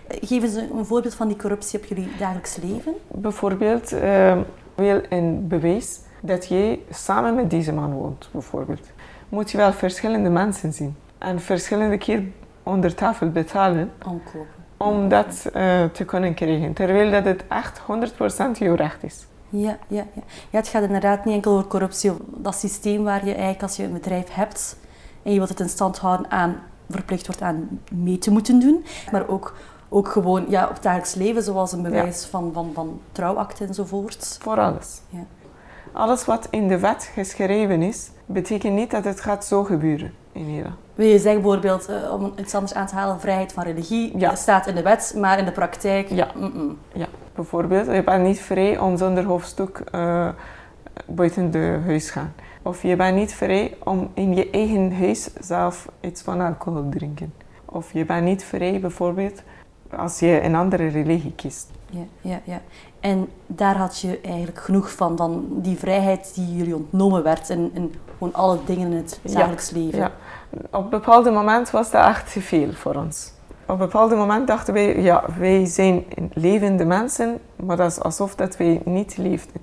Geef 0.08 0.42
eens 0.42 0.54
een, 0.54 0.84
voorbeeld 0.84 1.14
van 1.14 1.28
die 1.28 1.36
corruptie 1.36 1.78
op 1.78 1.84
jullie 1.84 2.08
dagelijks 2.18 2.56
leven. 2.56 2.94
Bijvoorbeeld 3.08 3.92
uh, 3.92 4.38
wil 4.74 5.00
een 5.08 5.48
bewijs 5.48 6.00
dat 6.20 6.46
je 6.46 6.78
samen 6.90 7.34
met 7.34 7.50
deze 7.50 7.72
man 7.72 7.92
woont, 7.92 8.28
bijvoorbeeld. 8.32 8.90
Moet 9.28 9.50
je 9.50 9.56
wel 9.56 9.72
verschillende 9.72 10.28
mensen 10.28 10.72
zien. 10.72 10.96
En 11.18 11.40
verschillende 11.40 11.98
keer 11.98 12.22
onder 12.62 12.94
tafel 12.94 13.30
betalen 13.30 13.92
Omkopen. 14.06 14.55
Om 14.76 15.08
dat 15.08 15.50
uh, 15.56 15.84
te 15.84 16.04
kunnen 16.04 16.34
krijgen. 16.34 16.72
Terwijl 16.72 17.10
dat 17.10 17.24
het 17.24 17.44
echt 17.48 17.80
100% 17.80 18.58
jouw 18.58 18.74
recht 18.74 19.02
is. 19.02 19.26
Ja, 19.48 19.78
ja, 19.88 20.06
ja. 20.12 20.22
ja, 20.50 20.58
het 20.58 20.68
gaat 20.68 20.82
inderdaad 20.82 21.24
niet 21.24 21.34
enkel 21.34 21.52
over 21.52 21.66
corruptie. 21.66 22.12
Dat 22.26 22.54
systeem 22.54 23.04
waar 23.04 23.24
je 23.24 23.30
eigenlijk 23.30 23.62
als 23.62 23.76
je 23.76 23.82
een 23.82 23.92
bedrijf 23.92 24.34
hebt 24.34 24.76
en 25.22 25.32
je 25.32 25.36
wilt 25.36 25.48
het 25.48 25.60
in 25.60 25.68
stand 25.68 25.98
houden 25.98 26.30
aan, 26.30 26.62
verplicht 26.90 27.26
wordt 27.26 27.42
aan 27.42 27.80
mee 27.92 28.18
te 28.18 28.30
moeten 28.30 28.60
doen. 28.60 28.84
Maar 29.10 29.28
ook, 29.28 29.54
ook 29.88 30.08
gewoon 30.08 30.44
ja, 30.48 30.64
op 30.64 30.74
het 30.74 30.82
dagelijks 30.82 31.14
leven, 31.14 31.42
zoals 31.42 31.72
een 31.72 31.82
bewijs 31.82 32.22
ja. 32.22 32.28
van, 32.28 32.52
van, 32.52 32.70
van 32.74 33.00
trouwakte 33.12 33.64
enzovoort. 33.64 34.38
Voor 34.40 34.60
alles. 34.60 35.00
Ja. 35.08 35.24
Alles 35.92 36.24
wat 36.24 36.48
in 36.50 36.68
de 36.68 36.78
wet 36.78 37.10
geschreven 37.14 37.82
is, 37.82 38.10
betekent 38.26 38.74
niet 38.74 38.90
dat 38.90 39.04
het 39.04 39.20
gaat 39.20 39.44
zo 39.44 39.64
gebeuren 39.64 40.14
in 40.32 40.48
Iran. 40.48 40.85
Wil 40.96 41.06
je 41.06 41.18
zeggen 41.18 41.42
bijvoorbeeld, 41.42 41.90
uh, 41.90 42.12
om 42.12 42.32
iets 42.38 42.54
anders 42.54 42.74
aan 42.74 42.86
te 42.86 42.94
halen, 42.94 43.20
vrijheid 43.20 43.52
van 43.52 43.62
religie 43.62 44.18
Ja. 44.18 44.34
staat 44.34 44.66
in 44.66 44.74
de 44.74 44.82
wet, 44.82 45.14
maar 45.16 45.38
in 45.38 45.44
de 45.44 45.52
praktijk... 45.52 46.08
Ja. 46.10 46.28
mm, 46.34 46.50
mm. 46.54 46.78
Ja, 46.92 47.06
bijvoorbeeld, 47.34 47.86
je 47.86 48.04
bent 48.04 48.22
niet 48.22 48.40
vrij 48.40 48.78
om 48.78 48.96
zonder 48.96 49.24
hoofdstuk 49.24 49.82
uh, 49.94 50.28
buiten 51.06 51.50
de 51.50 51.80
huis 51.84 52.06
te 52.06 52.12
gaan. 52.12 52.32
Of 52.62 52.82
je 52.82 52.96
bent 52.96 53.16
niet 53.16 53.32
vrij 53.34 53.76
om 53.84 54.10
in 54.14 54.34
je 54.34 54.50
eigen 54.50 54.98
huis 54.98 55.28
zelf 55.40 55.88
iets 56.00 56.22
van 56.22 56.40
alcohol 56.40 56.82
te 56.90 56.98
drinken. 56.98 57.32
Of 57.64 57.92
je 57.92 58.04
bent 58.04 58.24
niet 58.24 58.44
vrij 58.44 58.80
bijvoorbeeld 58.80 59.42
als 59.96 60.18
je 60.18 60.42
een 60.42 60.54
andere 60.54 60.88
religie 60.88 61.32
kiest. 61.32 61.70
Ja, 61.90 62.04
ja, 62.20 62.40
ja. 62.44 62.60
En 63.00 63.28
daar 63.46 63.76
had 63.76 64.00
je 64.00 64.20
eigenlijk 64.20 64.58
genoeg 64.58 64.92
van, 64.92 65.16
van 65.16 65.46
die 65.50 65.76
vrijheid 65.76 66.34
die 66.34 66.56
jullie 66.56 66.74
ontnomen 66.76 67.22
werd 67.22 67.48
in, 67.48 67.70
in 67.74 67.94
gewoon 68.18 68.34
alle 68.34 68.58
dingen 68.64 68.90
in 68.90 68.96
het 68.96 69.20
dagelijks 69.22 69.70
leven. 69.70 69.98
Ja. 69.98 70.12
Op 70.70 70.84
een 70.84 70.88
bepaald 70.88 71.24
moment 71.24 71.70
was 71.70 71.90
dat 71.90 72.04
echt 72.06 72.32
te 72.32 72.40
veel 72.40 72.72
voor 72.72 72.94
ons. 72.94 73.32
op 73.66 73.68
een 73.68 73.76
bepaald 73.76 74.10
moment 74.10 74.46
dachten 74.46 74.74
wij, 74.74 75.00
ja, 75.02 75.24
wij 75.38 75.64
zijn 75.64 76.04
levende 76.32 76.84
mensen, 76.84 77.38
maar 77.56 77.76
dat 77.76 77.90
is 77.90 78.00
alsof 78.00 78.34
dat 78.34 78.56
wij 78.56 78.80
niet 78.84 79.16
leefden. 79.16 79.60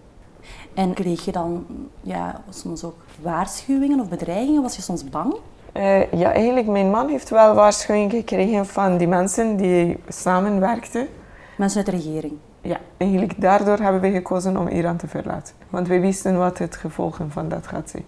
En 0.73 0.93
kreeg 0.93 1.25
je 1.25 1.31
dan 1.31 1.65
ja, 2.01 2.41
soms 2.50 2.83
ook 2.83 2.95
waarschuwingen 3.21 4.00
of 4.00 4.09
bedreigingen? 4.09 4.62
Was 4.62 4.75
je 4.75 4.81
soms 4.81 5.09
bang? 5.09 5.35
Uh, 5.73 6.12
ja, 6.12 6.31
eigenlijk, 6.31 6.67
mijn 6.67 6.89
man 6.89 7.09
heeft 7.09 7.29
wel 7.29 7.53
waarschuwingen 7.53 8.09
gekregen 8.09 8.65
van 8.65 8.97
die 8.97 9.07
mensen 9.07 9.55
die 9.55 10.00
samenwerkten. 10.07 11.07
Mensen 11.57 11.77
uit 11.77 11.85
de 11.85 11.97
regering? 11.97 12.33
Ja, 12.62 12.77
eigenlijk 12.97 13.41
daardoor 13.41 13.77
hebben 13.77 14.01
we 14.01 14.12
gekozen 14.12 14.57
om 14.57 14.67
Iran 14.67 14.97
te 14.97 15.07
verlaten. 15.07 15.55
Want 15.69 15.88
we 15.88 16.00
wisten 16.00 16.38
wat 16.38 16.57
het 16.57 16.75
gevolgen 16.75 17.31
van 17.31 17.50
dat 17.50 17.67
gaat 17.67 17.89
zijn. 17.89 18.05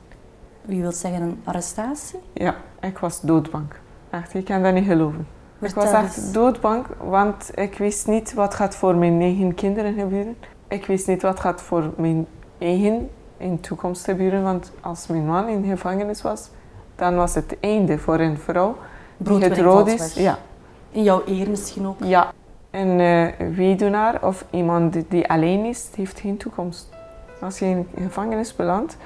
U 0.67 0.81
wilt 0.81 0.95
zeggen 0.95 1.21
een 1.21 1.41
arrestatie? 1.43 2.19
Ja, 2.33 2.55
ik 2.81 2.97
was 2.97 3.21
doodbang. 3.21 3.65
Echt, 4.09 4.33
ik 4.33 4.45
kan 4.45 4.63
dat 4.63 4.73
niet 4.73 4.87
geloven. 4.87 5.27
ik 5.59 5.73
was 5.73 5.91
echt 5.91 6.33
doodbang, 6.33 6.85
want 7.03 7.51
ik 7.53 7.77
wist 7.77 8.07
niet 8.07 8.33
wat 8.33 8.53
gaat 8.53 8.75
voor 8.75 8.95
mijn 8.95 9.21
eigen 9.21 9.53
kinderen 9.53 9.93
gebeuren. 9.93 10.37
Ik 10.67 10.85
wist 10.85 11.07
niet 11.07 11.21
wat 11.21 11.39
gaat 11.39 11.61
voor 11.61 11.93
mijn 11.97 12.27
eigen 12.57 13.09
in 13.37 13.59
toekomst 13.59 14.03
gebeuren, 14.03 14.43
want 14.43 14.71
als 14.81 15.07
mijn 15.07 15.25
man 15.25 15.47
in 15.47 15.63
gevangenis 15.63 16.21
was, 16.21 16.49
dan 16.95 17.15
was 17.15 17.35
het 17.35 17.57
einde 17.59 17.97
voor 17.97 18.19
een 18.19 18.37
vrouw 18.37 18.75
die 19.17 19.41
getrouwd 19.41 19.87
is. 19.87 20.13
Ja. 20.13 20.37
In 20.91 21.03
jouw 21.03 21.21
eer 21.25 21.49
misschien 21.49 21.87
ook? 21.87 22.03
Ja. 22.03 22.33
Een 22.71 22.99
uh, 22.99 23.55
weduwnaar 23.55 24.23
of 24.23 24.45
iemand 24.49 24.97
die 25.09 25.29
alleen 25.29 25.65
is, 25.65 25.89
heeft 25.95 26.19
geen 26.19 26.37
toekomst. 26.37 26.89
Als 27.41 27.59
je 27.59 27.65
in 27.65 27.87
gevangenis 27.97 28.55
belandt, 28.55 28.97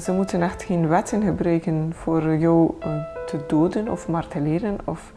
ze 0.00 0.12
moeten 0.12 0.42
echt 0.42 0.62
geen 0.62 0.88
wetten 0.88 1.22
gebruiken 1.22 1.92
voor 1.94 2.36
jou 2.36 2.74
uh, 2.86 2.86
te 3.26 3.44
doden 3.46 3.88
of 3.88 4.08
marteleren 4.08 4.78
of 4.84 5.12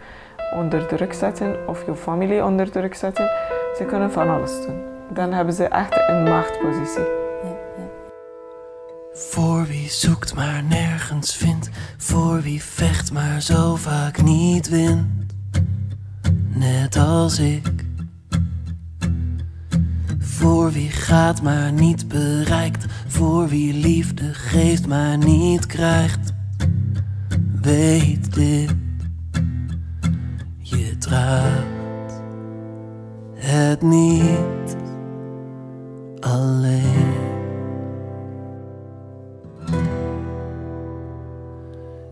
onder 0.54 0.88
druk 0.88 1.14
zetten 1.14 1.68
of 1.68 1.86
je 1.86 1.96
familie 1.96 2.44
onder 2.44 2.72
druk 2.72 2.96
zetten. 2.96 3.26
Ze 3.78 3.84
kunnen 3.88 4.12
van 4.12 4.30
alles 4.30 4.66
doen. 4.66 4.82
Dan 5.14 5.32
hebben 5.34 5.54
ze 5.54 5.64
echt 5.64 5.98
een 6.08 6.24
machtpositie. 6.24 7.24
Voor 9.14 9.66
wie 9.66 9.90
zoekt 9.90 10.36
maar 10.36 10.64
nergens 10.64 11.36
vindt, 11.36 11.70
voor 11.98 12.42
wie 12.42 12.64
vecht 12.64 13.14
maar 13.14 13.42
zo 13.42 13.76
vaak 13.76 14.22
niet 14.22 14.70
wint, 14.70 15.34
net 16.54 16.96
als 16.96 17.40
ik. 17.40 17.75
Voor 20.38 20.72
wie 20.72 20.90
gaat 20.90 21.42
maar 21.42 21.72
niet 21.72 22.08
bereikt, 22.08 22.86
voor 23.08 23.48
wie 23.48 23.74
liefde 23.74 24.34
geeft 24.34 24.88
maar 24.88 25.18
niet 25.18 25.66
krijgt. 25.66 26.34
Weet 27.62 28.34
dit, 28.34 28.76
je 30.58 30.98
draagt 30.98 32.22
het 33.34 33.82
niet 33.82 34.76
alleen. 36.20 37.14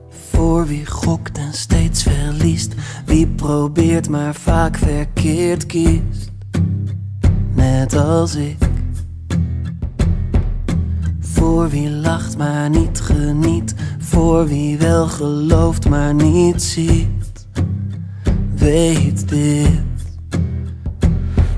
Voor 0.10 0.68
wie 0.68 0.86
gokt 0.86 1.38
en 1.38 1.54
steeds 1.54 2.04
verliest, 2.04 2.74
wie 3.06 3.28
probeert 3.28 4.10
maar 4.10 4.36
vaak 4.36 4.78
verkeerd 4.78 5.66
kiest, 5.66 6.33
net 7.64 7.96
als 7.96 8.36
ik. 8.36 8.58
Voor 11.20 11.70
wie 11.70 11.90
lacht 11.90 12.38
maar 12.38 12.70
niet 12.70 13.02
geniet, 13.02 13.76
voor 14.00 14.48
wie 14.48 14.78
wel 14.78 15.08
gelooft 15.08 15.90
maar 15.90 16.14
niet 16.14 16.62
ziet, 16.62 17.48
weet 18.56 19.30
dit. 19.30 19.82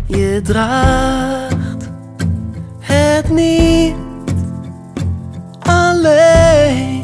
Je 0.05 0.39
draagt 0.43 1.89
het 2.79 3.29
niet 3.29 3.95
alleen 5.59 7.03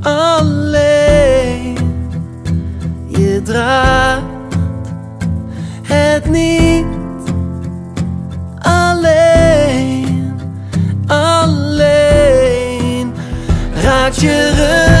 alleen. 0.00 1.76
Je 3.08 3.40
draagt 3.44 4.22
het 5.82 6.30
niet 6.30 7.01
Trên 14.12 14.91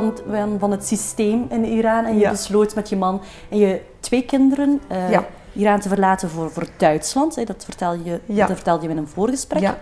van, 0.00 0.58
van 0.58 0.70
het 0.70 0.86
systeem 0.86 1.46
in 1.50 1.64
Iran 1.64 2.04
en 2.04 2.18
je 2.18 2.30
besloot 2.30 2.74
met 2.74 2.88
je 2.88 2.96
man 2.96 3.20
en 3.48 3.58
je 3.58 3.80
twee 4.00 4.24
kinderen 4.24 4.80
uh, 4.92 5.18
Iran 5.52 5.80
te 5.80 5.88
verlaten 5.88 6.30
voor, 6.30 6.50
voor 6.50 6.66
Duitsland. 6.76 7.36
Hè, 7.36 7.44
dat, 7.44 7.64
vertel 7.64 7.94
je, 7.94 8.20
dat 8.26 8.50
vertelde 8.50 8.82
je 8.82 8.88
in 8.88 8.96
een 8.96 9.08
voorgesprek. 9.08 9.74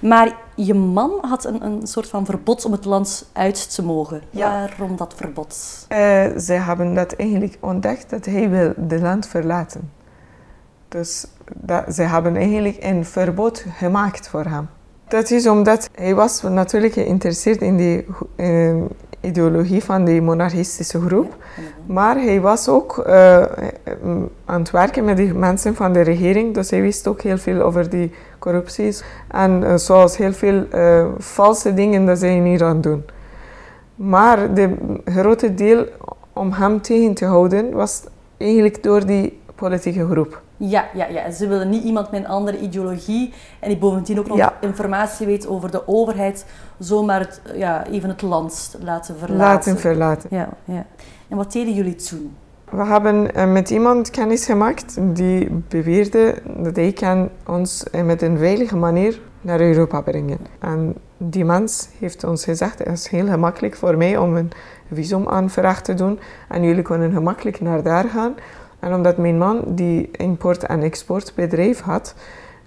Maar 0.00 0.36
je 0.54 0.74
man 0.74 1.18
had 1.20 1.44
een, 1.44 1.64
een 1.64 1.86
soort 1.86 2.08
van 2.08 2.24
verbod 2.24 2.64
om 2.64 2.72
het 2.72 2.84
land 2.84 3.30
uit 3.32 3.74
te 3.74 3.82
mogen. 3.82 4.22
Waarom 4.30 4.96
dat 4.96 5.14
verbod? 5.16 5.84
Eh, 5.88 5.98
ze 6.38 6.52
hebben 6.52 6.94
dat 6.94 7.12
eigenlijk 7.12 7.56
ontdekt 7.60 8.10
dat 8.10 8.24
hij 8.24 8.50
wil 8.50 8.72
de 8.76 9.00
land 9.00 9.26
verlaten. 9.26 9.92
Dus 10.88 11.26
dat, 11.54 11.94
ze 11.94 12.02
hebben 12.02 12.36
eigenlijk 12.36 12.76
een 12.80 13.04
verbod 13.04 13.64
gemaakt 13.78 14.28
voor 14.28 14.44
hem. 14.44 14.68
Dat 15.08 15.30
is 15.30 15.46
omdat 15.46 15.90
hij 15.94 16.14
was 16.14 16.42
natuurlijk 16.42 16.92
geïnteresseerd 16.92 17.60
in 17.60 17.76
die 17.76 18.06
eh, 18.36 18.74
ideologie 19.22 19.84
van 19.84 20.04
die 20.04 20.22
monarchistische 20.22 21.00
groep. 21.00 21.36
Maar 21.86 22.16
hij 22.16 22.40
was 22.40 22.68
ook 22.68 22.98
eh, 22.98 23.42
aan 24.44 24.60
het 24.60 24.70
werken 24.70 25.04
met 25.04 25.16
die 25.16 25.34
mensen 25.34 25.74
van 25.74 25.92
de 25.92 26.00
regering. 26.00 26.54
Dus 26.54 26.70
hij 26.70 26.80
wist 26.80 27.06
ook 27.06 27.20
heel 27.20 27.38
veel 27.38 27.60
over 27.60 27.90
die 27.90 28.12
corrupties. 28.38 29.04
En 29.28 29.64
eh, 29.64 29.76
zoals 29.76 30.16
heel 30.16 30.32
veel 30.32 30.66
eh, 30.70 31.06
valse 31.18 31.74
dingen 31.74 32.06
dat 32.06 32.18
zij 32.18 32.38
niet 32.38 32.62
aan 32.62 32.80
doen. 32.80 33.04
Maar 33.94 34.54
de 34.54 34.74
grote 35.04 35.54
deel 35.54 35.86
om 36.32 36.52
hem 36.52 36.80
tegen 36.80 37.14
te 37.14 37.24
houden 37.24 37.70
was 37.72 38.02
eigenlijk 38.36 38.82
door 38.82 39.06
die 39.06 39.40
politieke 39.54 40.06
groep. 40.10 40.41
Ja, 40.68 40.84
ja, 40.94 41.06
ja. 41.06 41.30
Ze 41.30 41.46
willen 41.46 41.68
niet 41.70 41.84
iemand 41.84 42.10
met 42.10 42.20
een 42.20 42.28
andere 42.28 42.58
ideologie 42.58 43.32
en 43.60 43.68
die 43.68 43.78
bovendien 43.78 44.18
ook 44.18 44.28
nog 44.28 44.36
Ja. 44.36 44.56
informatie 44.60 45.26
weet 45.26 45.46
over 45.46 45.70
de 45.70 45.88
overheid, 45.88 46.46
zomaar 46.78 47.20
het, 47.20 47.40
ja, 47.54 47.86
even 47.86 48.08
het 48.08 48.22
land 48.22 48.76
laten 48.80 49.18
verlaten. 49.18 49.46
Laten 49.46 49.78
verlaten. 49.78 50.28
ja, 50.32 50.48
ja. 50.64 50.86
En 51.28 51.36
wat 51.36 51.52
deden 51.52 51.74
jullie 51.74 51.94
toen? 51.94 52.36
We 52.70 52.84
hebben 52.84 53.34
eh, 53.34 53.52
met 53.52 53.70
iemand 53.70 54.10
kennis 54.10 54.44
gemaakt 54.44 54.96
die 55.16 55.62
beweerde 55.68 56.34
dat 56.56 56.76
hij 56.76 56.92
kan 56.92 57.28
ons 57.46 57.90
eh, 57.90 58.02
met 58.02 58.22
een 58.22 58.38
veilige 58.38 58.76
manier 58.76 59.20
naar 59.40 59.60
Europa 59.60 60.00
brengen. 60.00 60.38
En 60.58 60.94
die 61.16 61.44
mens 61.44 61.88
heeft 61.98 62.24
ons 62.24 62.44
gezegd, 62.44 62.78
het 62.78 62.88
is 62.88 63.08
heel 63.08 63.26
gemakkelijk 63.26 63.76
voor 63.76 63.96
mij 63.96 64.16
om 64.16 64.36
een 64.36 64.50
visumaanvraag 64.92 65.82
te 65.82 65.94
doen 65.94 66.20
en 66.48 66.62
jullie 66.62 66.82
kunnen 66.82 67.12
gemakkelijk 67.12 67.60
naar 67.60 67.82
daar 67.82 68.04
gaan. 68.08 68.34
En 68.82 68.94
omdat 68.94 69.16
mijn 69.16 69.38
man 69.38 69.62
die 69.66 70.08
import- 70.12 70.66
en 70.66 70.82
exportbedrijf 70.82 71.80
had, 71.80 72.14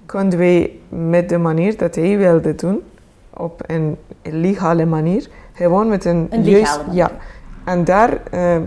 konden 0.06 0.40
wij 0.40 0.72
met 0.90 1.30
de 1.30 1.38
manier 1.38 1.78
dat 1.78 1.96
hij 1.96 2.18
wilde 2.18 2.56
doen, 2.56 2.82
op 3.30 3.62
een 3.66 3.98
legale 4.24 4.86
manier, 4.86 5.28
gewoon 5.54 5.88
met 5.88 6.06
een, 6.06 6.28
Een 6.30 6.44
juist- 6.44 6.78
manier. 6.78 6.96
Ja. 6.96 7.12
En 7.64 7.84
daar 7.84 8.18
eh, 8.32 8.58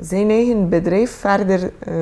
zijn 0.00 0.30
eigen 0.30 0.68
bedrijf 0.68 1.10
verder 1.10 1.72
eh, 1.78 1.94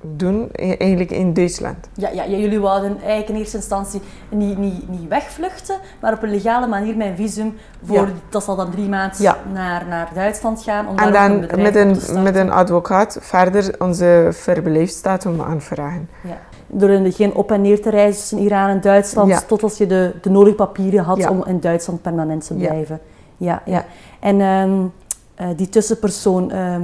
doen, 0.00 0.48
e- 0.52 0.74
eigenlijk 0.74 1.10
in 1.10 1.32
Duitsland. 1.34 1.76
Ja, 1.94 2.08
ja, 2.08 2.26
jullie 2.26 2.60
wouden 2.60 2.96
eigenlijk 3.00 3.28
in 3.28 3.34
eerste 3.36 3.56
instantie 3.56 4.00
niet, 4.30 4.58
niet, 4.58 4.88
niet 4.88 5.08
wegvluchten, 5.08 5.76
maar 6.00 6.12
op 6.12 6.22
een 6.22 6.30
legale 6.30 6.66
manier 6.66 7.00
een 7.00 7.16
visum. 7.16 7.54
Voor, 7.84 7.96
Ja. 7.96 8.08
Dat 8.28 8.44
zal 8.44 8.56
dan 8.56 8.70
drie 8.70 8.88
maanden 8.88 9.22
Ja. 9.22 9.36
naar, 9.52 9.86
naar 9.88 10.10
Duitsland 10.14 10.62
gaan. 10.62 10.88
Om 10.88 10.98
En 10.98 11.12
dan 11.12 11.60
met 11.62 11.76
een, 11.76 12.22
met 12.22 12.36
een 12.36 12.50
advocaat 12.50 13.16
verder 13.20 13.74
onze 13.78 14.28
verblijfsdatum 14.30 15.40
aanvragen. 15.40 16.08
Ja. 16.22 16.38
Door 16.66 16.90
in- 16.90 17.12
geen 17.12 17.34
op 17.34 17.52
en 17.52 17.60
neer 17.60 17.82
te 17.82 17.90
reizen 17.90 18.20
tussen 18.20 18.38
Iran 18.38 18.68
en 18.68 18.80
Duitsland, 18.80 19.28
Ja. 19.28 19.40
tot 19.40 19.62
als 19.62 19.78
je 19.78 19.86
de, 19.86 20.14
de 20.22 20.30
nodige 20.30 20.56
papieren 20.56 21.04
had 21.04 21.28
om 21.28 21.44
in 21.46 21.60
Duitsland 21.60 22.02
permanent 22.02 22.46
te 22.46 22.54
blijven. 22.54 23.00
Ja, 23.36 23.62
ja. 23.64 23.72
Ja. 23.72 23.84
En 24.20 24.40
ehm, 24.40 24.72
eh, 25.34 25.46
die 25.56 25.68
tussenpersoon, 25.68 26.50
ehm, 26.50 26.82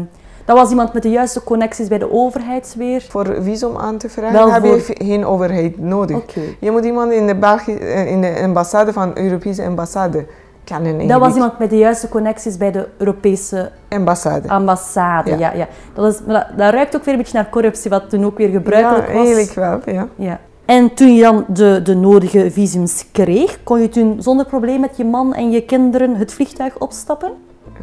dat 0.48 0.56
was 0.56 0.70
iemand 0.70 0.92
met 0.92 1.02
de 1.02 1.10
juiste 1.10 1.44
connecties 1.44 1.88
bij 1.88 1.98
de 1.98 2.12
overheid 2.12 2.74
weer. 2.78 3.06
Voor 3.08 3.36
visum 3.40 3.76
aan 3.76 3.98
te 3.98 4.08
vragen 4.08 4.32
Wel 4.32 4.52
heb 4.52 4.66
voor- 4.66 4.76
je 4.76 5.04
geen 5.04 5.26
overheid 5.26 5.78
nodig. 5.78 6.18
Je 6.60 6.70
moet 6.70 6.84
iemand 6.84 7.12
in 7.12 7.26
de, 7.26 7.34
België, 7.34 7.74
eh, 7.74 8.10
in 8.10 8.20
de 8.20 8.40
ambassade 8.42 8.92
van 8.92 9.14
de 9.14 9.20
Europese 9.20 9.64
ambassade 9.64 10.26
kennen. 10.64 11.06
Dat 11.08 11.20
was 11.20 11.34
iemand 11.34 11.58
met 11.58 11.70
de 11.70 11.78
juiste 11.78 12.08
connecties 12.08 12.56
bij 12.56 12.70
de 12.72 12.88
Europese 12.96 13.70
Ambassade. 13.88 14.48
ambassade. 14.48 15.30
Ja. 15.30 15.36
Ja. 15.36 15.52
Ja, 15.52 15.68
Dat, 15.94 16.12
is, 16.14 16.20
dat 16.56 16.70
ruikt 16.70 16.96
ook 16.96 17.04
weer 17.04 17.14
een 17.14 17.20
beetje 17.20 17.38
naar 17.38 17.48
corruptie, 17.50 17.90
wat 17.90 18.10
toen 18.10 18.24
ook 18.24 18.36
weer 18.38 18.48
gebruikelijk 18.48 19.08
ja, 19.08 19.14
was. 19.14 19.26
eigenlijk 19.26 19.54
wel, 19.54 19.94
ja. 19.94 20.08
Ja. 20.16 20.40
En 20.64 20.94
toen 20.94 21.14
je 21.14 21.22
dan 21.22 21.44
de, 21.48 21.80
de 21.82 21.94
nodige 21.94 22.50
visums 22.50 23.04
kreeg, 23.12 23.58
kon 23.64 23.80
je 23.80 23.88
toen 23.88 24.16
zonder 24.22 24.46
probleem 24.46 24.80
met 24.80 24.96
je 24.96 25.04
man 25.04 25.34
en 25.34 25.50
je 25.50 25.62
kinderen 25.64 26.16
het 26.16 26.32
vliegtuig 26.32 26.78
opstappen? 26.78 27.32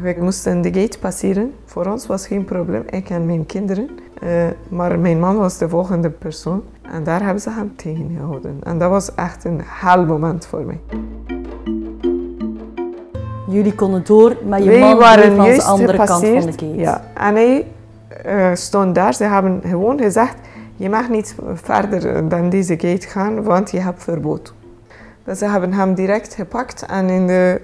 We 0.01 0.15
moesten 0.19 0.61
de 0.61 0.73
gate 0.73 0.99
passeren. 0.99 1.53
Voor 1.65 1.85
ons 1.85 2.07
was 2.07 2.27
geen 2.27 2.45
probleem, 2.45 2.83
ik 2.89 3.09
en 3.09 3.25
mijn 3.25 3.45
kinderen. 3.45 3.89
Eh, 4.21 4.29
maar 4.67 4.99
mijn 4.99 5.19
man 5.19 5.37
was 5.37 5.57
de 5.57 5.69
volgende 5.69 6.09
persoon. 6.09 6.63
En 6.91 7.03
daar 7.03 7.23
hebben 7.23 7.41
ze 7.41 7.49
hem 7.49 7.75
tegengehouden. 7.75 8.59
En 8.63 8.77
dat 8.77 8.89
was 8.89 9.15
echt 9.15 9.43
een 9.43 9.61
hel 9.63 10.05
moment 10.05 10.45
voor 10.45 10.63
mij. 10.65 10.79
Jullie 13.47 13.75
konden 13.75 14.03
door, 14.05 14.37
maar 14.47 14.61
je 14.61 14.69
Wij 14.69 14.79
man 14.79 14.97
waren 14.97 15.39
aan 15.39 15.45
de 15.45 15.63
andere 15.63 15.97
kant 15.97 16.25
van 16.25 16.39
de 16.39 16.51
gate. 16.51 16.75
Ja. 16.75 17.03
En 17.13 17.35
hij 17.35 17.67
eh, 18.23 18.49
stond 18.53 18.95
daar. 18.95 19.13
Ze 19.13 19.23
hebben 19.23 19.61
gewoon 19.65 19.99
gezegd, 19.99 20.35
je 20.75 20.89
mag 20.89 21.09
niet 21.09 21.35
verder 21.53 22.29
dan 22.29 22.49
deze 22.49 22.73
gate 22.79 23.07
gaan, 23.07 23.43
want 23.43 23.71
je 23.71 23.79
hebt 23.79 24.03
verbod. 24.03 24.53
Dus 25.23 25.37
ze 25.37 25.45
hebben 25.45 25.73
hem 25.73 25.93
direct 25.93 26.33
gepakt 26.33 26.85
en 26.85 27.09
in, 27.09 27.27
de, 27.27 27.61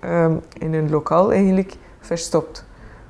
ehm, 0.00 0.34
in 0.58 0.74
een 0.74 0.90
lokaal 0.90 1.32
eigenlijk 1.32 1.74
verstopt. 2.00 2.64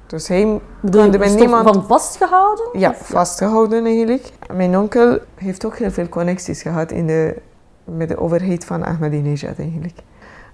Dus 0.06 0.28
hij 0.28 0.60
Bedoel 0.80 1.04
je, 1.04 1.10
kon 1.10 1.18
met 1.18 1.38
niemand... 1.38 1.74
van 1.74 1.86
vastgehouden? 1.86 2.64
Ja, 2.72 2.90
Of- 2.90 3.06
vastgehouden 3.06 3.84
eigenlijk. 3.84 4.30
Mijn 4.52 4.78
onkel 4.78 5.18
heeft 5.34 5.64
ook 5.64 5.76
heel 5.76 5.90
veel 5.90 6.08
connecties 6.08 6.62
gehad 6.62 6.90
in 6.90 7.06
de, 7.06 7.36
met 7.84 8.08
de 8.08 8.18
overheid 8.18 8.64
van 8.64 8.84
Ahmadinejad 8.84 9.58
eigenlijk. 9.58 9.98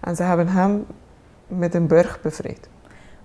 En 0.00 0.16
ze 0.16 0.22
hebben 0.22 0.48
hem 0.48 0.86
met 1.46 1.74
een 1.74 1.86
burg 1.86 2.20
bevrijd. 2.22 2.68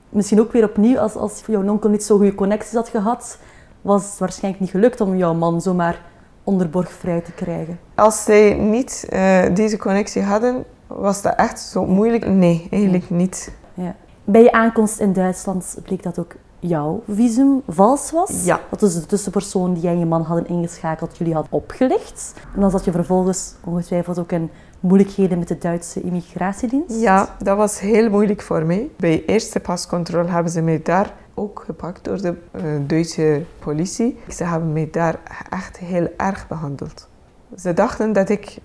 Misschien 0.09 0.39
ook 0.39 0.51
weer 0.51 0.63
opnieuw, 0.63 0.99
als, 0.99 1.15
als 1.15 1.43
jouw 1.47 1.69
onkel 1.69 1.89
niet 1.89 2.03
zo 2.03 2.17
goede 2.17 2.35
connecties 2.35 2.73
had 2.73 2.89
gehad, 2.89 3.37
was 3.81 4.09
het 4.09 4.19
waarschijnlijk 4.19 4.63
niet 4.63 4.71
gelukt 4.71 5.01
om 5.01 5.15
jouw 5.15 5.33
man 5.33 5.61
zomaar 5.61 6.01
onder 6.43 6.69
borg 6.69 6.91
vrij 6.91 7.21
te 7.21 7.31
krijgen. 7.31 7.79
Als 7.95 8.23
zij 8.23 8.53
niet 8.53 9.05
eh, 9.09 9.41
deze 9.53 9.77
connectie 9.77 10.21
hadden, 10.21 10.65
was 10.95 11.21
dat 11.21 11.35
echt 11.35 11.59
zo 11.59 11.85
moeilijk? 11.85 12.27
Nee, 12.27 12.67
eigenlijk 12.71 13.09
niet. 13.09 13.51
Ja. 13.73 13.95
Bij 14.23 14.43
je 14.43 14.51
aankomst 14.51 14.99
in 14.99 15.13
Duitsland 15.13 15.77
bleek 15.83 16.03
dat 16.03 16.19
ook 16.19 16.35
jouw 16.59 17.03
visum 17.07 17.61
vals 17.67 18.11
was. 18.11 18.45
Ja. 18.45 18.59
Dat 18.69 18.81
is 18.81 18.93
de 18.93 19.05
tussenpersoon 19.05 19.73
die 19.73 19.83
jij 19.83 19.91
en 19.91 19.99
je 19.99 20.05
man 20.05 20.21
hadden 20.21 20.47
ingeschakeld, 20.47 21.17
jullie 21.17 21.33
had 21.33 21.47
opgelicht. 21.49 22.33
En 22.53 22.61
dan 22.61 22.71
zat 22.71 22.85
je 22.85 22.91
vervolgens 22.91 23.53
ongetwijfeld 23.63 24.19
ook 24.19 24.31
in 24.31 24.49
moeilijkheden 24.79 25.39
met 25.39 25.47
de 25.47 25.57
Duitse 25.57 26.01
immigratiedienst. 26.01 27.01
Ja, 27.01 27.35
dat 27.39 27.57
was 27.57 27.79
heel 27.79 28.09
moeilijk 28.09 28.41
voor 28.41 28.65
mij. 28.65 28.89
Bij 28.97 29.25
eerste 29.25 29.59
pascontrole 29.59 30.29
hebben 30.29 30.51
ze 30.51 30.61
mij 30.61 30.81
daar 30.83 31.13
ook 31.33 31.63
gepakt 31.65 32.03
door 32.03 32.21
de 32.21 32.35
eh, 32.51 32.63
Duitse 32.87 33.43
politie. 33.59 34.19
Ze 34.29 34.43
hebben 34.43 34.73
mij 34.73 34.87
daar 34.91 35.19
echt 35.49 35.77
heel 35.77 36.07
erg 36.17 36.47
behandeld. 36.47 37.09
Ze 37.57 37.73
dachten 37.73 38.13
dat 38.13 38.29
ik 38.29 38.57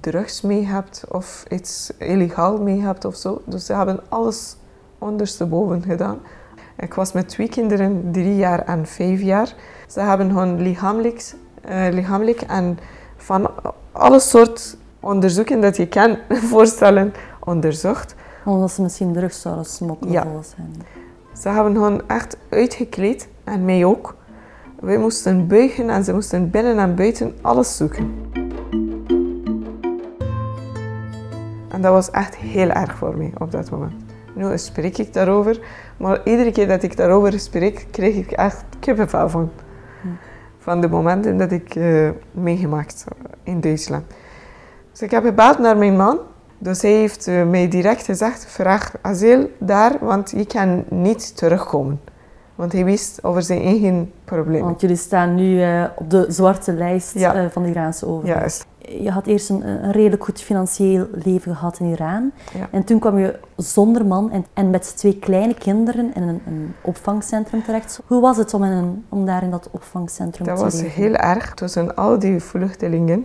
drugs 0.00 0.40
mee 0.40 0.66
heb 0.66 0.86
of 1.08 1.44
iets 1.48 1.92
illegaal 1.98 2.58
mee 2.62 2.80
heb 2.80 3.04
of 3.04 3.16
zo. 3.16 3.42
Dus 3.44 3.66
ze 3.66 3.74
hebben 3.74 4.00
alles 4.08 4.56
ondersteboven 4.98 5.82
gedaan. 5.82 6.18
Ik 6.76 6.94
was 6.94 7.12
met 7.12 7.28
twee 7.28 7.48
kinderen, 7.48 8.08
drie 8.12 8.36
jaar 8.36 8.64
en 8.64 8.86
vijf 8.86 9.20
jaar. 9.20 9.54
Ze 9.88 10.00
hebben 10.00 10.30
hun 10.30 10.62
lichamelijk, 10.62 11.34
eh, 11.62 11.86
lichamelijk 11.90 12.40
en 12.40 12.78
van 13.16 13.50
alle 13.92 14.20
soort 14.20 14.76
onderzoeken 15.00 15.60
dat 15.60 15.76
je 15.76 15.88
kan 15.88 16.16
voorstellen 16.52 17.12
onderzocht. 17.44 18.14
Omdat 18.44 18.70
ze 18.70 18.82
misschien 18.82 19.12
drugs 19.12 19.40
zouden 19.40 19.64
smokkelen 19.64 20.12
Ja. 20.12 20.26
hen. 20.56 20.74
Ze 21.38 21.48
hebben 21.48 21.74
hun 21.74 22.02
echt 22.06 22.36
uitgekleed 22.48 23.28
en 23.44 23.64
mij 23.64 23.84
ook. 23.84 24.14
Wij 24.82 24.98
moesten 24.98 25.46
buigen 25.46 25.90
en 25.90 26.04
ze 26.04 26.12
moesten 26.12 26.50
binnen 26.50 26.78
en 26.78 26.94
buiten 26.94 27.34
alles 27.40 27.76
zoeken. 27.76 28.30
En 31.68 31.80
dat 31.82 31.92
was 31.92 32.10
echt 32.10 32.36
heel 32.36 32.68
erg 32.68 32.96
voor 32.96 33.16
mij 33.16 33.32
op 33.38 33.50
dat 33.50 33.70
moment. 33.70 33.92
Nu 34.34 34.58
spreek 34.58 34.98
ik 34.98 35.12
daarover, 35.12 35.60
maar 35.96 36.20
iedere 36.24 36.52
keer 36.52 36.68
dat 36.68 36.82
ik 36.82 36.96
daarover 36.96 37.40
spreek, 37.40 37.86
krijg 37.90 38.14
ik 38.14 38.30
echt 38.30 38.64
kippenvel 38.80 39.28
van. 39.28 39.50
Van 40.58 40.80
de 40.80 40.88
momenten 40.88 41.36
dat 41.36 41.52
ik 41.52 41.74
eh, 41.74 42.08
meegemaakt 42.30 43.04
in 43.42 43.60
Duitsland. 43.60 44.04
Dus 44.90 45.02
ik 45.02 45.10
heb 45.10 45.24
gebeld 45.24 45.58
naar 45.58 45.76
mijn 45.76 45.96
man. 45.96 46.18
Dus 46.58 46.82
hij 46.82 46.92
heeft 46.92 47.26
eh, 47.26 47.48
mij 47.48 47.68
direct 47.68 48.04
gezegd, 48.04 48.46
vraag 48.46 48.92
asiel 49.00 49.50
daar, 49.58 49.96
want 50.00 50.30
je 50.30 50.46
kan 50.46 50.84
niet 50.88 51.36
terugkomen. 51.36 52.00
Want 52.62 52.74
hij 52.74 52.84
wist 52.84 53.24
over 53.24 53.42
zijn 53.42 53.62
eigen 53.62 54.12
problemen. 54.24 54.64
Want 54.66 54.80
jullie 54.80 54.96
staan 54.96 55.34
nu 55.34 55.62
eh, 55.62 55.84
op 55.96 56.10
de 56.10 56.24
zwarte 56.28 56.72
lijst 56.72 57.14
Ja. 57.18 57.34
eh, 57.34 57.44
van 57.50 57.62
de 57.62 57.68
Iraanse 57.68 58.06
overheid. 58.06 58.38
Juist. 58.38 58.66
Je 59.02 59.10
had 59.10 59.26
eerst 59.26 59.48
een, 59.50 59.66
een 59.84 59.92
redelijk 59.92 60.24
goed 60.24 60.40
financieel 60.40 61.06
leven 61.12 61.56
gehad 61.56 61.78
in 61.78 61.86
Iran. 61.86 62.32
Ja. 62.58 62.68
En 62.70 62.84
toen 62.84 62.98
kwam 62.98 63.18
je 63.18 63.38
zonder 63.56 64.06
man 64.06 64.30
en, 64.30 64.44
en 64.52 64.70
met 64.70 64.96
twee 64.96 65.18
kleine 65.18 65.54
kinderen 65.54 66.14
in 66.14 66.22
een, 66.22 66.40
een 66.46 66.74
opvangcentrum 66.82 67.62
terecht. 67.64 68.00
Hoe 68.06 68.20
was 68.20 68.36
het 68.36 68.54
om, 68.54 68.64
in 68.64 68.70
een, 68.70 69.04
om 69.08 69.26
daar 69.26 69.42
in 69.42 69.50
dat 69.50 69.68
opvangcentrum 69.70 70.46
Dat 70.46 70.56
te 70.56 70.62
was 70.62 70.74
leven? 70.74 70.90
heel 70.90 71.14
erg 71.14 71.54
tussen 71.54 71.94
al 71.96 72.18
die 72.18 72.40
vluchtelingen. 72.40 73.24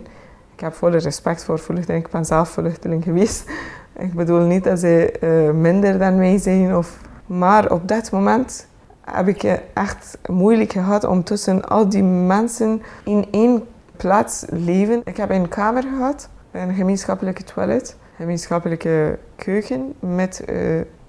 Ik 0.54 0.60
heb 0.60 0.74
volle 0.74 0.96
respect 0.98 1.44
voor 1.44 1.58
vluchtelingen, 1.58 2.06
ik 2.06 2.12
ben 2.12 2.24
zelf 2.24 2.48
vluchteling 2.48 3.04
geweest. 3.04 3.50
Ik 3.98 4.14
bedoel 4.14 4.40
niet 4.40 4.64
dat 4.64 4.78
ze 4.78 5.10
eh, 5.20 5.50
minder 5.54 5.98
dan 5.98 6.16
mij 6.16 6.38
zijn. 6.38 6.76
Of... 6.76 7.00
Maar 7.26 7.70
op 7.72 7.88
dat 7.88 8.10
moment 8.10 8.66
heb 9.12 9.28
ik 9.28 9.60
echt 9.74 10.18
moeilijk 10.28 10.72
gehad 10.72 11.04
om 11.04 11.24
tussen 11.24 11.68
al 11.68 11.88
die 11.88 12.02
mensen 12.02 12.82
in 13.04 13.26
één 13.30 13.66
plaats 13.96 14.44
leven. 14.48 15.00
Ik 15.04 15.16
heb 15.16 15.30
een 15.30 15.48
kamer 15.48 15.82
gehad, 15.82 16.28
een 16.50 16.74
gemeenschappelijke 16.74 17.44
toilet, 17.44 17.96
een 18.00 18.16
gemeenschappelijke 18.16 19.18
keuken 19.36 19.94
met 20.00 20.44
eh, 20.44 20.56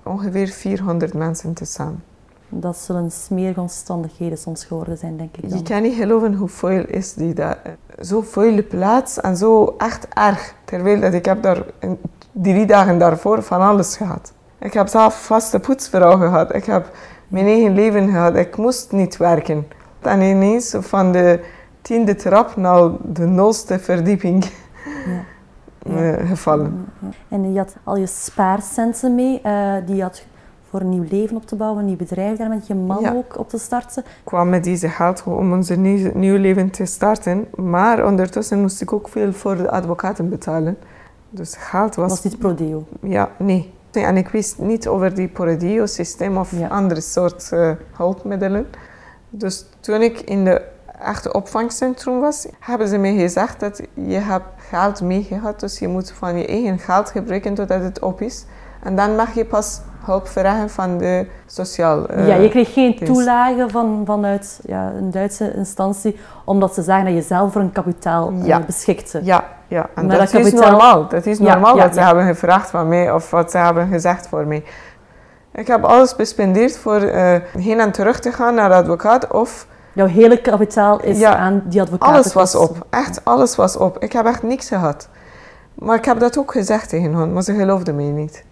ongeveer 0.03 0.47
400 0.47 1.13
mensen 1.13 1.53
tezamen. 1.53 2.03
Dat 2.49 2.77
zullen 2.77 3.11
smerige 3.11 3.59
omstandigheden 3.59 4.37
soms 4.37 4.65
geworden 4.65 4.97
zijn, 4.97 5.17
denk 5.17 5.35
ik 5.37 5.41
Je 5.43 5.49
dan. 5.49 5.63
kan 5.63 5.81
niet 5.81 5.95
geloven 5.95 6.33
hoe 6.33 6.49
veel 6.49 6.85
is 6.87 7.13
die 7.13 7.33
daar. 7.33 7.57
Zo 8.01 8.21
veel 8.21 8.67
plaats 8.67 9.19
en 9.21 9.37
zo 9.37 9.75
echt 9.77 10.07
erg. 10.13 10.53
Terwijl 10.65 10.99
dat 10.99 11.13
ik 11.13 11.25
heb 11.25 11.41
daar 11.43 11.65
drie 12.31 12.65
dagen 12.65 12.97
daarvoor 12.97 13.43
van 13.43 13.61
alles 13.61 13.97
gehad. 13.97 14.33
Ik 14.59 14.73
heb 14.73 14.87
zelf 14.87 15.25
vaste 15.25 15.59
poetsvrouw 15.59 16.17
gehad. 16.17 16.55
Ik 16.55 16.65
heb 16.65 16.91
mijn 17.29 17.45
eigen 17.45 17.73
leven 17.73 18.09
gehad. 18.09 18.35
Ik 18.35 18.57
moest 18.57 18.91
niet 18.91 19.17
werken. 19.17 19.67
En 20.01 20.21
ineens 20.21 20.75
van 20.79 21.11
de 21.11 21.39
tiende 21.81 22.15
trap 22.15 22.55
naar 22.55 22.89
de 23.03 23.25
nulste 23.25 23.79
verdieping 23.79 24.45
Ja. 25.83 25.91
eh, 25.95 26.27
gevallen. 26.29 26.85
En 27.27 27.53
je 27.53 27.57
had 27.57 27.75
al 27.83 27.97
je 27.97 28.07
spaarcenten 28.07 29.15
mee, 29.15 29.41
eh, 29.41 29.73
die 29.85 29.95
je 29.95 30.01
had 30.01 30.23
voor 30.69 30.79
een 30.81 30.89
nieuw 30.89 31.05
leven 31.09 31.35
op 31.35 31.45
te 31.45 31.55
bouwen, 31.55 31.79
een 31.79 31.85
nieuw 31.85 31.95
bedrijf 31.95 32.37
daar 32.37 32.49
met 32.49 32.67
je 32.67 32.75
man 32.75 33.01
Ja. 33.01 33.13
ook 33.13 33.37
op 33.39 33.49
te 33.49 33.57
starten. 33.57 34.03
Ik 34.03 34.11
kwam 34.23 34.49
met 34.49 34.63
deze 34.63 34.89
geld 34.89 35.23
om 35.25 35.53
onze 35.53 35.75
nieuw, 35.75 36.11
nieuw 36.13 36.37
leven 36.37 36.69
te 36.69 36.85
starten. 36.85 37.47
Maar 37.55 38.05
ondertussen 38.05 38.61
moest 38.61 38.81
ik 38.81 38.93
ook 38.93 39.09
veel 39.09 39.33
voor 39.33 39.55
de 39.55 39.71
advocaten 39.71 40.29
betalen. 40.29 40.77
Dus 41.29 41.55
geld 41.55 41.95
was 41.95 42.09
was 42.09 42.23
niet 42.23 42.39
Prodeo. 42.39 42.83
Ja, 43.01 43.29
nee. 43.37 43.73
En 43.91 44.17
ik 44.17 44.27
wist 44.27 44.57
niet 44.57 44.87
over 44.87 45.15
die 45.15 45.27
Poradio-systeem 45.27 46.37
of 46.37 46.51
Ja. 46.59 46.67
andere 46.67 47.01
soort 47.01 47.51
eh, 47.51 47.71
hulpmiddelen. 47.97 48.67
Dus 49.29 49.65
toen 49.79 50.01
ik 50.01 50.19
in 50.19 50.43
de 50.43 50.61
echte 51.01 51.33
opvangcentrum 51.33 52.19
was, 52.19 52.47
hebben 52.59 52.87
ze 52.87 52.97
mij 52.97 53.15
gezegd 53.15 53.59
dat 53.59 53.81
je 53.93 54.17
hebt 54.17 54.45
geld 54.57 55.01
meegehad, 55.01 55.59
dus 55.59 55.79
je 55.79 55.87
moet 55.87 56.11
van 56.11 56.37
je 56.37 56.45
eigen 56.47 56.79
geld 56.79 57.09
gebruiken 57.09 57.53
totdat 57.53 57.81
het 57.81 57.99
op 57.99 58.21
is. 58.21 58.45
En 58.83 58.95
dan 58.95 59.15
mag 59.15 59.33
je 59.33 59.45
pas 59.45 59.81
hulp 60.05 60.27
vragen 60.27 60.69
van 60.69 60.97
de 60.97 61.27
sociaal... 61.45 62.07
eh, 62.07 62.27
ja, 62.27 62.35
je 62.35 62.49
kreeg 62.49 62.73
geen 62.73 62.95
yes. 62.99 63.07
toelage 63.09 63.65
van, 63.69 64.01
vanuit 64.05 64.59
ja, 64.65 64.91
een 64.97 65.11
Duitse 65.11 65.53
instantie, 65.55 66.19
omdat 66.45 66.73
ze 66.73 66.81
zagen 66.81 67.05
dat 67.05 67.13
je 67.13 67.21
zelf 67.21 67.51
voor 67.51 67.61
een 67.61 67.71
kapitaal 67.71 68.33
Ja. 68.33 68.59
beschikte. 68.59 69.19
Ja, 69.23 69.43
ja. 69.69 69.89
en 69.95 70.07
dat, 70.07 70.31
dat 70.31 70.33
is 70.33 70.53
normaal. 70.53 71.07
Dat 71.07 71.25
is 71.25 71.39
normaal 71.39 71.77
wat 71.77 71.93
ze 71.93 72.01
hebben 72.01 72.25
gevraagd 72.25 72.69
van 72.69 72.87
mij 72.87 73.11
of 73.11 73.31
wat 73.31 73.51
ze 73.51 73.57
hebben 73.57 73.87
gezegd 73.87 74.27
voor 74.27 74.47
mij. 74.47 74.63
Ik 75.53 75.67
heb 75.67 75.83
alles 75.83 76.15
bespendeerd 76.15 76.77
voor 76.77 77.01
eh, 77.01 77.35
heen 77.57 77.79
en 77.79 77.91
terug 77.91 78.19
te 78.19 78.31
gaan 78.31 78.55
naar 78.55 78.69
de 78.69 78.75
advocaat 78.75 79.31
of 79.31 79.67
Jouw 79.93 80.07
hele 80.07 80.41
kapitaal 80.41 81.01
is 81.01 81.19
Ja, 81.19 81.35
aan 81.35 81.63
die 81.65 81.81
advocaat. 81.81 82.09
alles 82.09 82.33
was 82.33 82.55
op. 82.55 82.85
Echt, 82.89 83.25
alles 83.25 83.55
was 83.55 83.77
op. 83.77 83.97
Ik 83.97 84.11
heb 84.11 84.25
echt 84.25 84.43
niks 84.43 84.67
gehad. 84.67 85.09
Maar 85.73 85.97
ik 85.97 86.05
heb 86.05 86.19
dat 86.19 86.37
ook 86.37 86.51
gezegd 86.51 86.89
tegen 86.89 87.13
hen, 87.13 87.33
maar 87.33 87.43
ze 87.43 87.53
geloofden 87.53 87.95
mij 87.95 88.05
niet. 88.05 88.43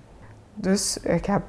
Dus 0.54 1.00
ik 1.04 1.26
heb 1.26 1.42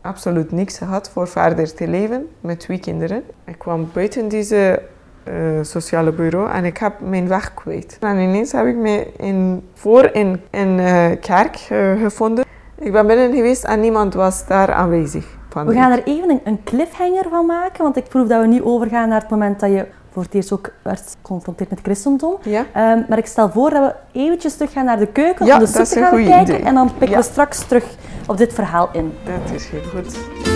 absoluut 0.00 0.52
niks 0.52 0.78
gehad 0.78 1.10
voor 1.10 1.28
verder 1.28 1.74
te 1.74 1.88
leven 1.88 2.28
met 2.40 2.60
twee 2.60 2.78
kinderen. 2.78 3.22
Ik 3.44 3.58
kwam 3.58 3.90
buiten 3.92 4.28
deze 4.28 4.82
eh, 5.26 5.34
sociale 5.62 6.12
bureau 6.12 6.50
en 6.50 6.64
ik 6.64 6.76
heb 6.78 6.92
mijn 7.00 7.28
weg 7.28 7.54
kwijt. 7.54 7.96
En 8.00 8.18
ineens 8.18 8.52
heb 8.52 8.66
ik 8.66 8.76
me 8.76 9.12
in, 9.16 9.68
voor 9.74 10.04
in 10.12 10.40
een 10.50 10.78
eh, 10.78 11.20
kerk 11.20 11.66
eh, 11.68 12.00
gevonden. 12.00 12.44
Ik 12.78 12.92
ben 12.92 13.06
binnen 13.06 13.34
geweest 13.34 13.64
en 13.64 13.80
niemand 13.80 14.14
was 14.14 14.46
daar 14.46 14.72
aanwezig. 14.72 15.26
Van 15.48 15.66
We 15.66 15.74
gaan 15.74 15.92
er 15.92 16.02
even 16.04 16.30
een, 16.30 16.40
een 16.44 16.60
cliffhanger 16.64 17.26
van 17.30 17.46
maken, 17.46 17.82
want 17.82 17.96
ik 17.96 18.08
proef 18.08 18.28
dat 18.28 18.40
we 18.40 18.46
nu 18.46 18.62
overgaan 18.62 19.08
naar 19.08 19.20
het 19.20 19.30
moment 19.30 19.60
dat 19.60 19.70
je 19.70 19.86
voor 20.12 20.22
het 20.22 20.34
eerst 20.34 20.52
ook 20.52 20.72
werd 20.82 21.16
geconfronteerd 21.16 21.70
met 21.70 21.78
christendom. 21.82 22.36
Ja? 22.42 22.64
Ehm, 22.72 23.02
maar 23.08 23.18
ik 23.18 23.26
stel 23.26 23.50
voor 23.50 23.70
dat 23.70 23.82
we 24.12 24.20
eventjes 24.20 24.56
terug 24.56 24.72
gaan 24.72 24.84
naar 24.84 24.98
de 24.98 25.06
keuken 25.06 25.46
Ja, 25.46 25.54
om 25.54 25.60
de 25.60 25.66
soep 25.66 25.84
te 25.84 25.98
gaan 26.00 26.24
kijken 26.24 26.54
idee. 26.54 26.66
en 26.66 26.74
dan 26.74 26.86
pikken 26.90 27.10
Ja. 27.10 27.16
we 27.16 27.22
straks 27.22 27.66
terug 27.66 27.84
op 28.26 28.36
dit 28.36 28.52
verhaal 28.52 28.88
in. 28.92 29.12
Dat 29.24 29.54
is 29.54 29.68
heel 29.68 29.82
goed. 29.82 30.55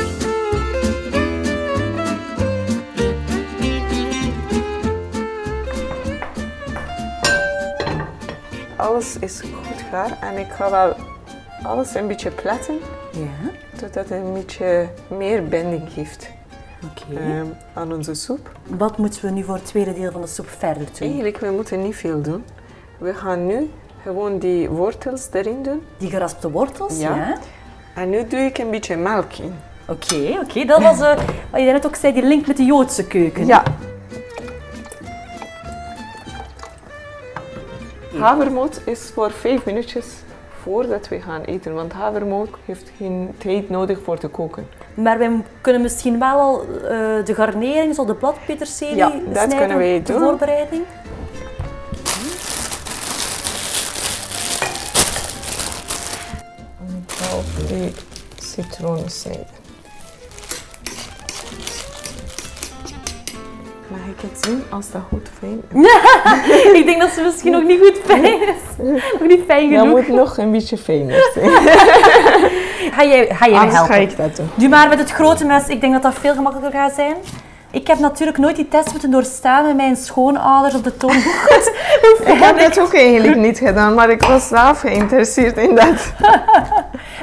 Alles 8.80 9.18
is 9.18 9.40
goed 9.40 9.88
klaar 9.88 10.18
en 10.20 10.38
ik 10.38 10.50
ga 10.50 10.70
wel 10.70 10.94
alles 11.62 11.94
een 11.94 12.06
beetje 12.06 12.30
platten, 12.30 12.78
Ja, 13.12 13.50
zodat 13.78 13.94
het 13.94 14.10
een 14.10 14.32
beetje 14.32 14.88
meer 15.08 15.44
binding 15.44 15.82
geeft 15.92 16.30
ehm, 17.16 17.46
aan 17.74 17.92
onze 17.92 18.14
soep. 18.14 18.50
Wat 18.66 18.98
moeten 18.98 19.24
we 19.24 19.30
nu 19.30 19.42
voor 19.42 19.54
het 19.54 19.66
tweede 19.66 19.94
deel 19.94 20.12
van 20.12 20.20
de 20.20 20.26
soep 20.26 20.48
verder 20.48 20.84
doen? 20.84 21.08
Eigenlijk, 21.08 21.36
we 21.36 21.50
moeten 21.50 21.82
niet 21.82 21.96
veel 21.96 22.22
doen. 22.22 22.44
We 22.98 23.14
gaan 23.14 23.46
nu 23.46 23.70
gewoon 24.02 24.38
die 24.38 24.68
wortels 24.68 25.28
erin 25.32 25.62
doen. 25.62 25.82
Die 25.98 26.10
geraspte 26.10 26.50
wortels, 26.50 27.00
ja. 27.00 27.16
Ja. 27.16 27.36
En 27.94 28.10
nu 28.10 28.26
doe 28.26 28.40
ik 28.40 28.58
een 28.58 28.70
beetje 28.70 28.96
melk 28.96 29.32
in. 29.32 29.54
Oké, 29.88 30.38
oké. 30.42 30.64
Dat 30.64 30.82
was 30.82 31.00
eh, 31.00 31.16
wat 31.50 31.60
je 31.60 31.72
net 31.72 31.86
ook 31.86 31.96
zei, 31.96 32.12
die 32.12 32.22
link 32.22 32.46
met 32.46 32.56
de 32.56 32.64
Joodse 32.64 33.06
keuken. 33.06 33.46
Ja. 33.46 33.62
Havermout 38.20 38.80
is 38.84 39.10
voor 39.14 39.30
vijf 39.30 39.64
minuutjes 39.64 40.06
voordat 40.62 41.08
we 41.08 41.20
gaan 41.20 41.42
eten, 41.42 41.74
want 41.74 41.92
havermout 41.92 42.48
heeft 42.64 42.90
geen 42.96 43.34
tijd 43.38 43.70
nodig 43.70 43.98
voor 44.04 44.18
te 44.18 44.28
koken. 44.28 44.66
Maar 44.94 45.18
wij 45.18 45.42
kunnen 45.60 45.82
misschien 45.82 46.18
wel 46.18 46.38
al 46.40 46.60
eh, 46.62 46.68
de 47.24 47.34
garnering, 47.34 47.94
zo 47.94 48.04
de 48.04 48.14
bladpeterselie 48.14 48.96
Ja, 48.96 49.08
dat 49.08 49.20
snijden 49.32 49.58
kunnen 49.58 49.76
wij 49.76 50.02
doen. 50.02 50.20
voorbereiding. 50.20 50.82
Ik 57.06 57.10
ga 57.16 57.36
op 57.36 57.68
die 57.68 57.92
citroen 58.38 59.08
snijden. 59.10 59.59
Mag 63.90 64.00
ik 64.16 64.20
het 64.30 64.44
zien 64.46 64.62
als 64.70 64.90
dat 64.90 65.00
goed 65.08 65.28
fijn 65.38 65.62
is? 65.74 66.72
ik 66.80 66.86
denk 66.86 67.00
dat 67.00 67.10
ze 67.10 67.22
misschien 67.22 67.52
nog 67.52 67.62
niet 67.62 67.80
goed 67.80 68.00
fijn 68.04 68.24
is. 68.24 68.86
nog 69.18 69.28
niet 69.28 69.40
fijn 69.46 69.70
Dat 69.70 69.80
genoeg. 69.80 69.96
moet 70.06 70.16
nog 70.16 70.38
een 70.38 70.50
beetje 70.50 70.76
fijner 70.76 71.30
zijn. 71.34 71.50
Ga 72.96 73.04
jij, 73.04 73.26
ga 73.34 73.46
jij 73.48 73.58
Anders 73.58 73.74
helpen? 73.76 73.94
ga 73.94 74.00
ik 74.00 74.16
dat 74.16 74.36
doen. 74.36 74.50
Doe 74.54 74.68
maar 74.68 74.88
met 74.88 74.98
het 74.98 75.10
grote 75.10 75.44
mes. 75.44 75.66
Ik 75.66 75.80
denk 75.80 75.92
dat 75.92 76.02
dat 76.02 76.14
veel 76.20 76.34
gemakkelijker 76.34 76.80
gaat 76.80 76.92
zijn. 76.94 77.14
Ik 77.70 77.86
heb 77.86 77.98
natuurlijk 77.98 78.38
nooit 78.38 78.56
die 78.56 78.68
test 78.68 78.90
moeten 78.90 79.10
doorstaan 79.10 79.66
met 79.66 79.76
mijn 79.76 79.96
schoonouders 79.96 80.74
op 80.74 80.84
de 80.84 80.96
toon. 80.96 81.16
Ik 82.24 82.38
heb 82.42 82.58
dat 82.58 82.80
ook 82.80 82.94
eigenlijk 82.94 83.36
niet 83.36 83.58
gedaan, 83.58 83.94
maar 83.94 84.10
ik 84.10 84.22
was 84.22 84.48
zelf 84.48 84.80
geïnteresseerd 84.80 85.56
in 85.56 85.74
dat. 85.74 86.12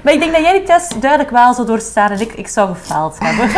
Maar 0.04 0.14
ik 0.14 0.20
denk 0.20 0.32
dat 0.34 0.42
jij 0.42 0.52
die 0.52 0.64
test 0.64 1.02
duidelijk 1.02 1.32
wel 1.32 1.54
zou 1.54 1.68
doorstaan 1.68 2.10
en 2.12 2.20
ik, 2.20 2.34
ik 2.34 2.48
zou 2.48 2.68
gefaald 2.76 3.16
hebben. 3.20 3.50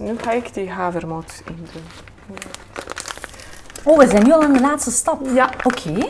Nu 0.00 0.18
ga 0.18 0.30
ik 0.32 0.54
die 0.54 0.70
havermout 0.70 1.42
in 1.46 1.56
doen. 1.72 1.82
Oh, 3.84 3.98
we 3.98 4.08
zijn 4.08 4.24
nu 4.24 4.32
al 4.32 4.42
aan 4.42 4.52
de 4.52 4.60
laatste 4.60 4.90
stap. 4.90 5.26
Ja. 5.34 5.50
Oké. 5.64 6.08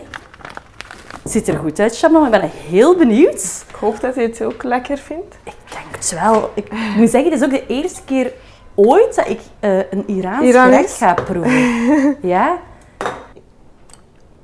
Ziet 1.24 1.48
er 1.48 1.58
goed 1.58 1.78
uit, 1.78 1.94
Shabnam. 1.94 2.24
Ik 2.24 2.30
ben 2.30 2.50
heel 2.50 2.96
benieuwd. 2.96 3.64
Ik 3.68 3.74
hoop 3.74 4.00
dat 4.00 4.14
je 4.14 4.20
het 4.20 4.42
ook 4.44 4.62
lekker 4.62 4.98
vindt. 4.98 5.36
Ik 5.44 5.54
denk 5.70 5.94
het 5.96 6.10
wel. 6.20 6.50
Ik 6.54 6.72
moet 6.96 7.10
zeggen, 7.10 7.30
het 7.30 7.40
is 7.40 7.46
ook 7.46 7.50
de 7.54 7.66
eerste 7.66 8.00
keer 8.04 8.32
ooit 8.74 9.14
dat 9.14 9.28
ik 9.28 9.40
eh, 9.60 9.78
een 9.92 10.04
Iraans 10.08 10.44
Iranisch? 10.44 10.74
gerecht 10.74 10.96
ga 10.96 11.14
proeven. 11.14 12.16
ja? 12.28 12.58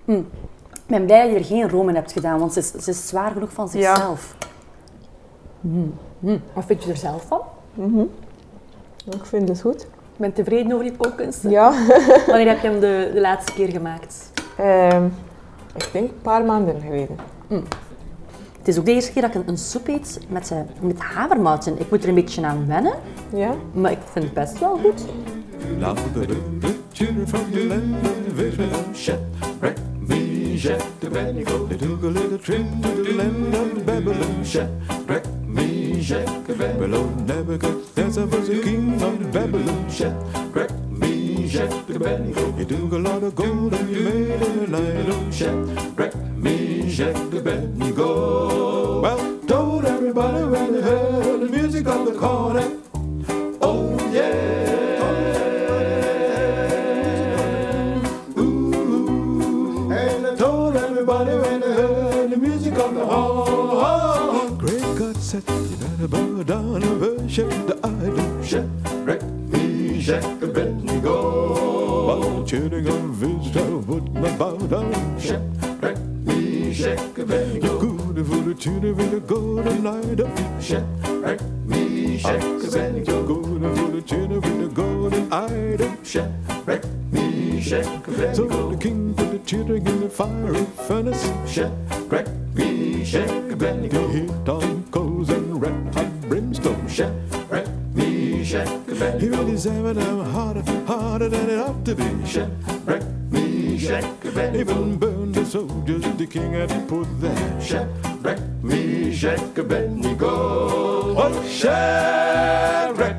Hm. 0.05 0.13
Ik 0.73 0.87
ben 0.93 1.05
blij 1.07 1.23
dat 1.23 1.31
je 1.33 1.39
er 1.39 1.45
geen 1.45 1.71
room 1.71 1.89
in 1.89 1.95
hebt 1.95 2.13
gedaan, 2.13 2.39
want 2.39 2.53
ze 2.53 2.59
is, 2.59 2.71
ze 2.71 2.91
is 2.91 3.09
zwaar 3.09 3.31
genoeg 3.31 3.53
van 3.53 3.69
Ja. 3.73 3.95
zichzelf. 3.95 4.35
Hm. 5.61 5.69
Hm. 6.21 6.39
Wat 6.53 6.65
vind 6.67 6.85
je 6.85 6.91
er 6.91 6.97
zelf 6.97 7.23
van? 7.29 7.41
Ik 9.11 9.25
vind 9.25 9.49
het 9.49 9.61
goed. 9.61 9.83
Ik 9.83 9.89
ben 10.17 10.33
tevreden 10.33 10.73
over 10.73 10.85
die 10.85 10.97
kookkunst. 10.97 11.43
Ja. 11.43 11.71
Wanneer 12.27 12.49
heb 12.49 12.61
je 12.61 12.69
hem 12.69 12.81
de, 12.81 13.11
de 13.15 13.21
laatste 13.21 13.53
keer 13.53 13.69
gemaakt? 13.69 14.31
Ehm, 14.57 15.05
ik 15.77 15.89
denk 15.93 16.09
een 16.09 16.21
paar 16.23 16.45
maanden 16.45 16.81
geleden. 16.81 17.17
Het 18.59 18.69
is 18.69 18.79
ook 18.79 18.85
de 18.87 18.93
eerste 18.93 19.13
keer 19.13 19.23
dat 19.23 19.35
ik 19.35 19.41
een, 19.41 19.49
een 19.49 19.59
soep 19.59 19.89
eet 19.89 20.21
met, 20.29 20.51
eh, 20.51 20.59
met 20.81 20.99
havermout 20.99 21.67
in. 21.67 21.81
Ik 21.81 21.91
moet 21.91 22.03
er 22.03 22.09
een 22.09 22.15
beetje 22.15 22.45
aan 22.45 22.67
wennen, 22.67 22.95
Ja? 23.35 23.55
maar 23.73 23.91
ik 23.91 23.99
vind 24.13 24.25
het 24.25 24.35
best 24.35 24.59
wel 24.59 24.77
goed. 24.77 25.05
The, 30.99 31.09
Shadrach, 36.07 36.57
Babylon, 36.57 37.27
Nebuchadnezzar 37.27 38.27
was 38.27 38.47
the 38.47 38.63
king 38.63 39.03
of 39.03 39.33
Babylon. 39.33 39.91
Shadrach, 39.91 40.71
Meshach, 40.89 41.91
Abednego. 41.91 42.57
You 42.57 42.65
took 42.65 42.93
a 42.93 42.97
lot 42.97 43.25
of 43.25 43.35
gold 43.35 43.75
and 43.75 43.91
you 43.91 44.03
made 44.05 44.71
me, 44.71 45.01
idol. 45.01 45.33
Shadrach, 45.33 46.15
Meshach, 46.37 47.17
Abednego. 47.17 49.01
Well, 49.01 49.39
told 49.49 49.85
everybody 49.85 50.45
when 50.45 50.75
they 50.75 50.81
heard 50.81 51.41
the 51.41 51.49
music 51.49 51.89
of 51.89 52.05
the 52.07 52.13
corner. 52.17 52.71
Oh 53.61 53.99
yeah. 54.13 54.45
Everybody 60.77 61.37
when 61.37 61.61
they 61.61 61.73
heard 61.73 62.31
the 62.31 62.37
music 62.37 62.79
of 62.79 62.95
the 62.95 63.05
hall. 63.05 64.49
Great 64.51 64.99
God 64.99 65.17
said 65.17 65.66
you 66.07 66.11
better 66.11 66.27
bow 66.27 66.43
down 66.43 66.83
and 66.83 67.01
worship 67.01 67.49
the 67.67 67.79
idol. 67.83 68.43
Shadrach, 68.43 69.23
Meshach, 69.51 70.43
Abednego. 70.43 72.07
While 72.07 72.41
the 72.41 72.47
children 72.47 72.87
of 72.87 73.23
Israel 73.23 73.81
would 73.81 74.15
not 74.15 74.39
bow 74.39 74.57
down. 74.57 75.21
Shadrach, 75.21 75.99
Meshach, 76.25 77.19
Abednego. 77.19 77.79
Good 77.79 78.27
for 78.27 78.37
the 78.37 78.55
children 78.55 78.97
with 78.97 79.11
the 79.11 79.21
golden 79.21 79.87
idol. 79.87 80.31
Shadrach, 80.61 81.41
Meshach, 81.67 82.43
Abednego. 82.43 83.23
Good 83.27 83.77
for 83.79 83.91
the 83.91 84.03
children 84.03 84.41
with 84.41 84.61
the 84.61 84.69
golden 84.69 85.33
idol. 85.33 85.97
Shadrach, 86.05 86.85
Meshach, 87.11 87.87
Abednego. 88.09 88.35
So 88.35 88.71
the 88.71 88.77
king 88.77 89.15
put 89.15 89.31
the 89.33 89.39
children 89.41 89.87
in 89.87 90.01
the 90.01 90.09
fiery 90.09 90.67
furnace. 90.87 91.25
Shadrach, 91.51 92.29
Meshach, 92.55 93.29
Abednego. 93.51 94.09
He 94.09 94.21
hit 94.21 94.49
on 94.49 94.76
coals 95.27 95.31
and 95.31 95.61
red 95.61 95.95
hot 95.95 96.21
brimstone. 96.23 96.89
Shadrach, 96.89 97.69
Meshach, 97.95 98.69
Abednego. 98.69 99.19
He 99.19 99.29
made 99.29 99.49
his 99.49 99.67
Eminem 99.67 100.31
harder, 100.31 100.63
harder 100.87 101.29
than 101.29 101.51
it 101.51 101.59
ought 101.59 101.85
to 101.85 101.95
be. 101.95 102.27
Shadrach, 102.27 103.03
Meshach, 103.31 104.05
Abednego. 104.25 104.59
Even 104.59 104.97
burned 104.97 105.35
the 105.35 105.45
soldiers 105.45 106.03
the 106.17 106.27
king 106.27 106.53
had 106.53 106.89
put 106.89 107.09
there. 107.21 107.61
Shadrach, 107.61 108.41
Meshach, 108.63 109.59
Abednego. 109.59 110.29
Oh, 111.19 111.49
Shadrach, 111.49 113.17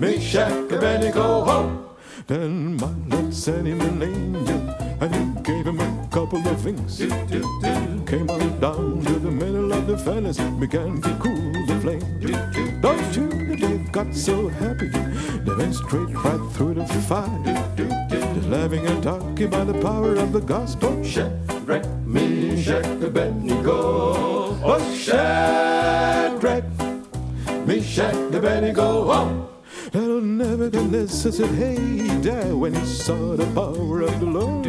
Meshach, 0.00 0.52
Abednego. 0.70 1.22
Oh. 1.22 1.86
Then 2.26 2.76
my 2.76 2.92
Lord 3.08 3.34
sent 3.34 3.66
him 3.66 3.80
an 3.80 4.02
angel, 4.02 4.74
and 5.00 5.14
he 5.14 5.42
gave 5.42 5.66
him 5.66 5.80
a 5.80 6.08
couple 6.10 6.46
of 6.46 6.60
things. 6.60 6.98
Came 8.06 8.28
on 8.28 8.60
down 8.60 9.02
to 9.04 9.18
the 9.18 9.30
middle 9.30 9.72
of 9.72 9.86
the 9.86 9.96
furnace, 9.96 10.38
began 10.58 11.00
to 11.00 11.14
cool 11.16 11.52
the 11.66 11.78
flame. 11.80 12.80
Those 12.80 13.14
two 13.14 13.56
they 13.56 13.78
got 13.92 14.14
so 14.14 14.48
happy, 14.48 14.88
they 14.88 15.54
went 15.54 15.74
straight 15.74 16.14
right 16.14 16.52
through 16.52 16.74
the 16.74 16.86
fire. 16.86 17.74
Just 17.76 18.48
laughing 18.48 18.86
and 18.86 19.02
talking 19.02 19.50
by 19.50 19.64
the 19.64 19.80
power 19.80 20.14
of 20.16 20.32
the 20.32 20.40
gospel. 20.40 21.02
Shadrach, 21.02 21.86
Meshach, 22.04 22.84
Abednego. 23.02 24.58
Oh, 24.62 24.94
Shadrach, 24.94 26.64
Meshach, 27.66 28.14
Abednego. 28.34 29.10
Oh. 29.10 29.49
And 29.92 30.38
nevertheless, 30.38 31.26
I 31.26 31.30
said, 31.30 31.50
hey, 31.56 31.74
there, 32.20 32.54
when 32.54 32.74
he 32.74 32.84
saw 32.84 33.34
the 33.34 33.46
power 33.46 34.02
of 34.02 34.20
the 34.20 34.26
Lord. 34.26 34.66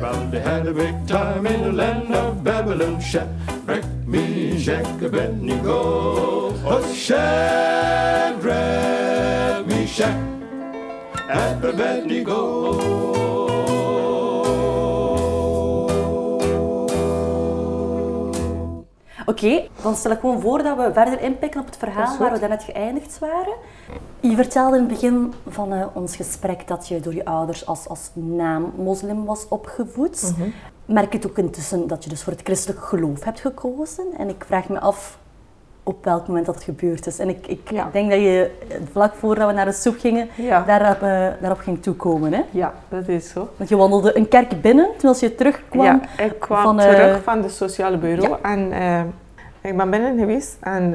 Well, 0.00 0.30
had 0.30 0.66
a 0.66 0.72
big 0.72 1.06
time 1.06 1.46
in 1.46 1.62
the 1.62 1.72
land 1.72 2.14
of 2.14 2.42
Babylon. 2.42 2.98
Shadrach, 3.00 3.84
Meshach, 4.06 5.02
Abednego. 5.02 6.54
Oh, 6.66 6.94
Shadrach, 6.94 8.46
Meshach, 9.66 10.16
Abednego. 11.62 13.33
Oké, 19.26 19.68
dan 19.82 19.96
stel 19.96 20.10
ik 20.10 20.20
gewoon 20.20 20.40
voor 20.40 20.62
dat 20.62 20.76
we 20.76 20.90
verder 20.92 21.20
inpikken 21.20 21.60
op 21.60 21.66
het 21.66 21.76
verhaal 21.76 22.18
waar 22.18 22.32
we 22.32 22.38
daarnet 22.38 22.62
geëindigd 22.62 23.18
waren. 23.18 23.54
Je 24.20 24.34
vertelde 24.34 24.76
in 24.76 24.82
het 24.82 24.92
begin 24.92 25.32
van 25.48 25.72
eh, 25.72 25.86
ons 25.92 26.16
gesprek 26.16 26.68
dat 26.68 26.88
je 26.88 27.00
door 27.00 27.14
je 27.14 27.24
ouders 27.24 27.66
als, 27.66 27.88
als 27.88 28.10
naam-moslim 28.14 29.24
was 29.24 29.48
opgevoed. 29.48 30.34
Merk 30.84 31.12
je 31.12 31.18
het 31.18 31.26
ook 31.26 31.38
intussen 31.38 31.86
dat 31.86 32.04
je 32.04 32.10
dus 32.10 32.22
voor 32.22 32.32
het 32.32 32.42
christelijk 32.42 32.80
geloof 32.84 33.24
hebt 33.24 33.40
gekozen? 33.40 34.06
En 34.18 34.28
ik 34.28 34.44
vraag 34.46 34.68
me 34.68 34.80
af 34.80 35.18
op 35.84 36.04
welk 36.04 36.26
moment 36.26 36.46
dat 36.46 36.62
gebeurd 36.62 37.06
is. 37.06 37.18
En 37.18 37.28
ik, 37.28 37.46
ik 37.46 37.70
Ja. 37.70 37.88
denk 37.92 38.10
dat 38.10 38.20
je 38.20 38.50
vlak 38.92 39.14
voordat 39.14 39.46
we 39.48 39.52
naar 39.52 39.64
de 39.64 39.72
soep 39.72 39.98
gingen, 39.98 40.28
Ja. 40.34 40.62
daarop, 40.66 41.02
eh, 41.02 41.26
daarop 41.40 41.58
ging 41.58 41.82
toekomen. 41.82 42.32
Hè? 42.32 42.40
Ja, 42.50 42.74
dat 42.88 43.08
is 43.08 43.28
zo. 43.28 43.48
Want 43.56 43.68
je 43.68 43.76
wandelde 43.76 44.16
een 44.16 44.28
kerk 44.28 44.60
binnen 44.60 44.88
als 45.02 45.20
je 45.20 45.34
terugkwam. 45.34 45.84
Ja, 45.84 46.00
ik 46.18 46.38
kwam 46.38 46.62
van, 46.62 46.80
eh, 46.80 46.88
terug 46.88 47.22
van 47.22 47.40
de 47.40 47.48
sociale 47.48 47.96
bureau 47.96 48.28
ja. 48.28 48.38
en 48.42 48.72
eh, 48.72 49.70
ik 49.70 49.76
ben 49.76 49.90
binnen 49.90 50.18
geweest 50.18 50.56
en 50.60 50.94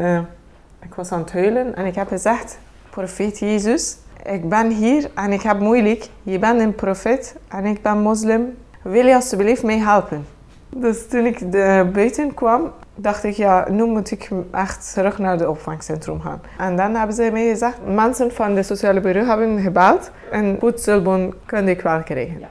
ik 0.84 0.94
was 0.94 1.12
aan 1.12 1.20
het 1.20 1.32
huilen 1.32 1.76
en 1.76 1.86
ik 1.86 1.96
heb 1.96 2.08
gezegd, 2.08 2.60
profeet 2.90 3.40
Jezus, 3.40 3.98
ik 4.26 4.50
ben 4.50 4.70
hier 4.72 5.10
en 5.16 5.32
ik 5.32 5.42
heb 5.42 5.60
moeilijk. 5.60 6.10
Je 6.24 6.40
bent 6.40 6.60
een 6.62 6.76
profeet 6.76 7.36
en 7.48 7.66
ik 7.66 7.82
ben 7.82 7.98
moslim. 7.98 8.58
Wil 8.82 9.06
je 9.06 9.16
alsjeblieft 9.16 9.64
mij 9.64 9.78
helpen? 9.78 10.26
Dus 10.70 11.08
toen 11.08 11.26
ik 11.26 11.52
de 11.52 11.90
buiten 11.94 12.34
kwam, 12.34 12.72
dacht 13.02 13.24
ik, 13.24 13.34
ja, 13.34 13.66
nu 13.70 13.86
moet 13.86 14.12
ik 14.12 14.30
echt 14.52 14.94
terug 14.94 15.18
naar 15.18 15.32
het 15.32 15.48
opvangcentrum 15.48 16.22
gaan. 16.22 16.42
En 16.58 16.76
dan 16.76 16.96
hebben 16.96 17.16
ze 17.16 17.30
mij 17.32 17.50
gezegd, 17.50 17.78
mensen 17.86 18.32
van 18.32 18.54
de 18.54 18.64
sociale 18.64 19.00
bureau 19.00 19.28
hebben 19.28 19.60
gebeld 19.60 20.12
en 20.32 20.58
voedselbon 20.60 21.34
kan 21.46 21.68
ik 21.68 21.82
wel 21.82 22.04
krijgen. 22.04 22.42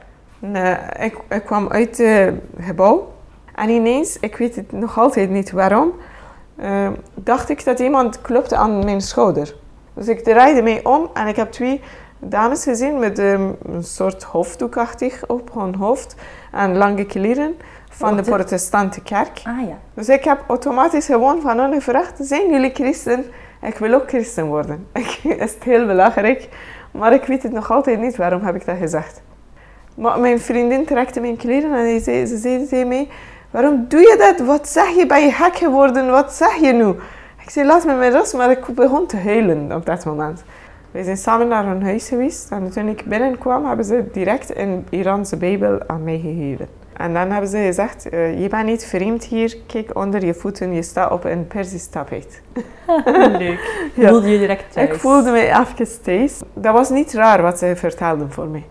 En, 0.41 0.55
eh, 0.55 1.05
ik, 1.05 1.17
ik 1.29 1.43
kwam 1.45 1.69
uit 1.69 1.97
het 1.97 2.33
gebouw 2.59 3.13
en 3.55 3.69
ineens, 3.69 4.19
ik 4.19 4.37
weet 4.37 4.55
het 4.55 4.71
nog 4.71 4.97
altijd 4.97 5.29
niet 5.29 5.51
waarom, 5.51 5.93
eh, 6.55 6.89
dacht 7.13 7.49
ik 7.49 7.65
dat 7.65 7.79
iemand 7.79 8.21
klopte 8.21 8.55
aan 8.55 8.85
mijn 8.85 9.01
schouder. 9.01 9.55
Dus 9.93 10.07
ik 10.07 10.23
draaide 10.23 10.61
mij 10.61 10.83
om 10.83 11.09
en 11.13 11.27
ik 11.27 11.35
heb 11.35 11.51
twee 11.51 11.81
dames 12.19 12.63
gezien 12.63 12.99
met 12.99 13.17
een 13.17 13.55
soort 13.79 14.23
hoofddoekachtig 14.23 15.27
op 15.27 15.53
hun 15.53 15.75
hoofd 15.75 16.15
en 16.51 16.77
lange 16.77 17.05
kleren 17.05 17.55
van 17.99 18.15
de 18.15 18.21
protestante 18.21 19.01
kerk. 19.01 19.41
Ah 19.43 19.67
ja. 19.67 19.77
Dus 19.93 20.09
ik 20.09 20.23
heb 20.23 20.43
automatisch 20.47 21.05
gewoon 21.05 21.41
van 21.41 21.57
hen 21.57 21.73
gevraagd, 21.73 22.17
zijn 22.19 22.51
jullie 22.51 22.71
christen? 22.73 23.25
Ik 23.61 23.77
wil 23.77 23.93
ook 23.93 24.07
christen 24.07 24.45
worden. 24.45 24.87
Ik, 24.93 25.19
is 25.23 25.53
het 25.53 25.63
heel 25.63 25.85
belangrijk, 25.85 26.49
maar 26.91 27.13
ik 27.13 27.23
weet 27.23 27.43
het 27.43 27.51
nog 27.51 27.71
altijd 27.71 27.99
niet 27.99 28.15
waarom 28.15 28.41
heb 28.41 28.55
ik 28.55 28.65
dat 28.65 28.77
gezegd. 28.77 29.21
Maar 29.95 30.19
mijn 30.19 30.39
vriendin 30.39 30.85
trekte 30.85 31.19
mijn 31.19 31.37
kleren 31.37 31.73
en 31.73 32.01
zei, 32.01 32.25
ze 32.25 32.37
zei 32.37 32.67
tegen 32.67 32.87
mij, 32.87 33.07
waarom 33.51 33.85
doe 33.87 33.99
je 33.99 34.15
dat? 34.17 34.47
Wat 34.47 34.69
zeg 34.69 34.89
je? 34.89 35.05
Ben 35.05 35.23
je 35.23 35.31
gek 35.31 35.55
geworden? 35.55 36.11
Wat 36.11 36.33
zeg 36.33 36.55
je 36.55 36.73
nu? 36.73 36.89
Ik 37.41 37.49
zei, 37.49 37.65
laat 37.65 37.85
me 37.85 37.93
met 37.93 38.13
rust, 38.13 38.33
maar 38.33 38.51
ik 38.51 38.65
begon 38.65 39.05
te 39.07 39.17
huilen 39.17 39.71
op 39.71 39.85
dat 39.85 40.05
moment. 40.05 40.43
We 40.91 41.03
zijn 41.03 41.17
samen 41.17 41.47
naar 41.47 41.65
hun 41.65 41.83
huis 41.83 42.07
geweest 42.07 42.51
en 42.51 42.71
toen 42.71 42.87
ik 42.87 43.05
binnenkwam 43.05 43.65
hebben 43.65 43.85
ze 43.85 44.03
direct 44.11 44.57
een 44.57 44.87
Iraanse 44.89 45.37
Bijbel 45.37 45.79
aan 45.87 46.03
mij 46.03 46.19
gegeven. 46.19 46.78
En 46.99 47.13
dan 47.13 47.31
hebben 47.31 47.49
ze 47.49 47.57
gezegd, 47.57 48.09
eh, 48.09 48.41
je 48.41 48.47
bent 48.47 48.65
niet 48.65 48.85
vreemd 48.85 49.23
hier, 49.23 49.57
kijk 49.67 49.97
onder 49.97 50.25
je 50.25 50.33
voeten, 50.33 50.73
je 50.73 50.81
staat 50.81 51.11
op 51.11 51.23
een 51.23 51.47
Persisch 51.47 51.87
tapijt. 51.87 52.41
Leuk. 53.37 53.59
Ja. 53.93 54.09
Voelde 54.09 54.29
je 54.29 54.37
direct 54.37 54.73
thuis? 54.73 54.89
Ik 54.89 54.95
voelde 54.99 55.31
me 55.31 55.41
even 55.41 56.01
thuis. 56.03 56.39
Dat 56.53 56.73
was 56.73 56.89
niet 56.89 57.13
raar 57.13 57.41
wat 57.41 57.59
ze 57.59 57.73
vertelden 57.75 58.31
voor 58.31 58.47
mij. 58.47 58.65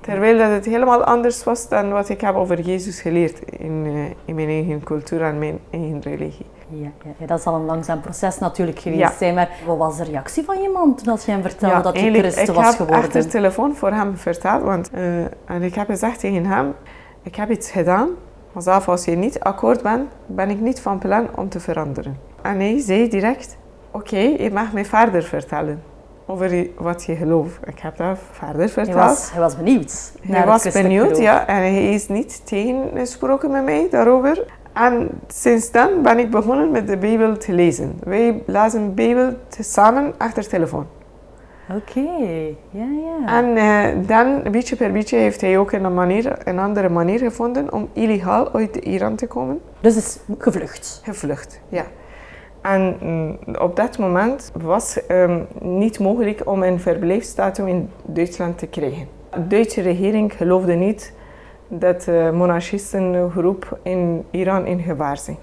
Terwijl 0.00 0.38
dat 0.38 0.50
het 0.50 0.64
helemaal 0.64 1.04
anders 1.04 1.44
was 1.44 1.68
dan 1.68 1.90
wat 1.92 2.08
ik 2.08 2.20
heb 2.20 2.34
over 2.34 2.60
Jezus 2.60 3.00
geleerd 3.00 3.38
in, 3.38 3.82
eh, 3.86 4.14
in 4.24 4.34
mijn 4.34 4.48
eigen 4.48 4.82
cultuur 4.84 5.22
en 5.22 5.38
mijn 5.38 5.58
eigen 5.70 6.00
religie. 6.00 6.46
Ja, 6.68 6.90
ja, 7.18 7.26
dat 7.26 7.42
zal 7.42 7.54
een 7.54 7.64
langzaam 7.64 8.00
proces 8.00 8.38
natuurlijk 8.38 8.78
geweest 8.78 9.00
Ja. 9.00 9.12
zijn. 9.18 9.34
Maar 9.34 9.48
wat 9.66 9.76
was 9.78 9.96
de 9.96 10.04
reactie 10.04 10.44
van 10.44 10.94
toen 10.96 11.08
als 11.12 11.24
je 11.24 11.30
hem 11.30 11.42
vertelde 11.42 11.82
dat 11.82 12.00
je 12.00 12.12
christen 12.12 12.42
ik 12.42 12.50
was 12.50 12.66
heb 12.66 12.74
geworden? 12.74 13.04
achter 13.04 13.22
de 13.22 13.28
telefoon 13.28 13.74
voor 13.74 13.90
hem 13.90 14.16
verteld, 14.16 14.62
want 14.62 14.90
eh, 14.90 15.18
en 15.44 15.62
ik 15.62 15.74
heb 15.74 15.86
gezegd 15.86 16.20
tegen 16.20 16.44
hem, 16.46 16.74
ik 17.22 17.36
heb 17.36 17.50
iets 17.50 17.70
gedaan, 17.70 18.08
maar 18.52 18.62
zelfs 18.62 18.86
als 18.86 19.04
je 19.04 19.16
niet 19.16 19.40
akkoord 19.40 19.82
bent, 19.82 20.10
ben 20.26 20.50
ik 20.50 20.60
niet 20.60 20.80
van 20.80 20.98
plan 20.98 21.28
om 21.36 21.48
te 21.48 21.60
veranderen. 21.60 22.18
En 22.42 22.60
hij 22.60 22.80
zei 22.80 23.08
direct, 23.08 23.56
oké, 23.90 24.18
je 24.18 24.50
mag 24.52 24.72
mij 24.72 24.84
verder 24.84 25.22
vertellen 25.22 25.82
over 26.26 26.66
wat 26.76 27.04
je 27.04 27.16
gelooft. 27.16 27.58
Ik 27.64 27.78
heb 27.78 27.96
dat 27.96 28.18
verder 28.30 28.56
hij, 28.56 28.68
verteld. 28.68 28.96
was, 28.96 29.30
hij 29.32 29.40
was 29.40 29.56
benieuwd. 29.56 30.12
Hij 30.20 30.46
was 30.46 30.72
benieuwd, 30.72 31.04
geloof. 31.04 31.22
ja. 31.22 31.46
En 31.46 31.56
hij 31.56 31.94
is 31.94 32.08
niet 32.08 32.46
tegengesproken 32.46 33.50
met 33.50 33.64
mij 33.64 33.86
daarover. 33.90 34.44
En 34.72 35.08
sinds 35.26 35.70
dan 35.70 36.02
ben 36.02 36.18
ik 36.18 36.30
begonnen 36.30 36.70
met 36.70 36.86
de 36.86 36.96
Bijbel 36.96 37.36
te 37.36 37.52
lezen. 37.52 37.98
Wij 38.04 38.42
lazen 38.46 38.84
de 38.84 38.90
Bijbel 38.90 39.32
samen 39.60 40.14
achter 40.18 40.48
telefoon. 40.48 40.86
Oké, 41.70 42.08
ja, 42.70 42.86
ja. 43.04 43.38
En 43.38 43.56
eh, 43.56 44.08
dan, 44.08 44.42
beetje 44.50 44.76
per 44.76 44.92
beetje, 44.92 45.16
heeft 45.16 45.40
hij 45.40 45.58
ook 45.58 45.72
een, 45.72 45.94
manier, 45.94 46.38
een 46.44 46.58
andere 46.58 46.88
manier 46.88 47.18
gevonden 47.18 47.72
om 47.72 47.88
illegaal 47.92 48.52
uit 48.52 48.76
Iran 48.76 49.14
te 49.16 49.26
komen. 49.26 49.60
Dus 49.80 49.96
is 49.96 50.18
gevlucht. 50.38 51.00
Gevlucht, 51.04 51.60
ja. 51.68 51.84
En 52.62 52.96
mm, 53.00 53.38
op 53.58 53.76
dat 53.76 53.98
moment 53.98 54.50
was 54.62 54.98
het 55.06 55.62
niet 55.62 55.98
mogelijk 55.98 56.42
om 56.44 56.62
een 56.62 56.80
verblijfstatus 56.80 57.66
in 57.66 57.90
Duitsland 58.04 58.58
te 58.58 58.66
krijgen. 58.66 59.08
De 59.30 59.46
Duitse 59.46 59.80
regering 59.80 60.32
geloofde 60.32 60.74
niet 60.74 61.12
dat 61.68 62.02
de 62.02 62.30
monarchistengroep 62.34 63.78
in 63.82 64.24
Iran 64.30 64.66
in 64.66 64.80
gevaar 64.80 65.18
zijn. 65.18 65.36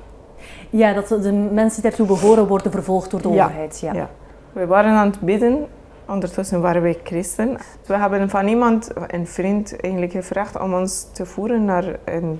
Ja, 0.70 0.94
dat 0.94 1.08
de 1.08 1.32
mensen 1.32 1.82
die 1.82 1.90
daartoe 1.90 2.08
behoren 2.08 2.48
worden 2.48 2.72
vervolgd 2.72 3.12
door 3.12 3.22
de 3.22 3.30
Ja, 3.30 3.46
overheid. 3.46 3.80
Ja. 3.80 3.94
Ja. 3.94 4.10
We 4.54 4.66
waren 4.66 4.92
aan 4.92 5.08
het 5.08 5.20
bidden. 5.20 5.68
Ondertussen 6.10 6.62
waren 6.62 6.82
wij 6.82 6.98
christen. 7.04 7.58
We 7.86 7.98
hebben 7.98 8.30
van 8.30 8.48
iemand, 8.48 8.90
een 9.08 9.28
vriend, 9.28 9.76
eigenlijk 9.82 10.12
gevraagd 10.14 10.60
om 10.60 10.74
ons 10.74 11.08
te 11.14 11.26
voeren 11.26 11.66
naar 11.66 11.84
een 12.06 12.40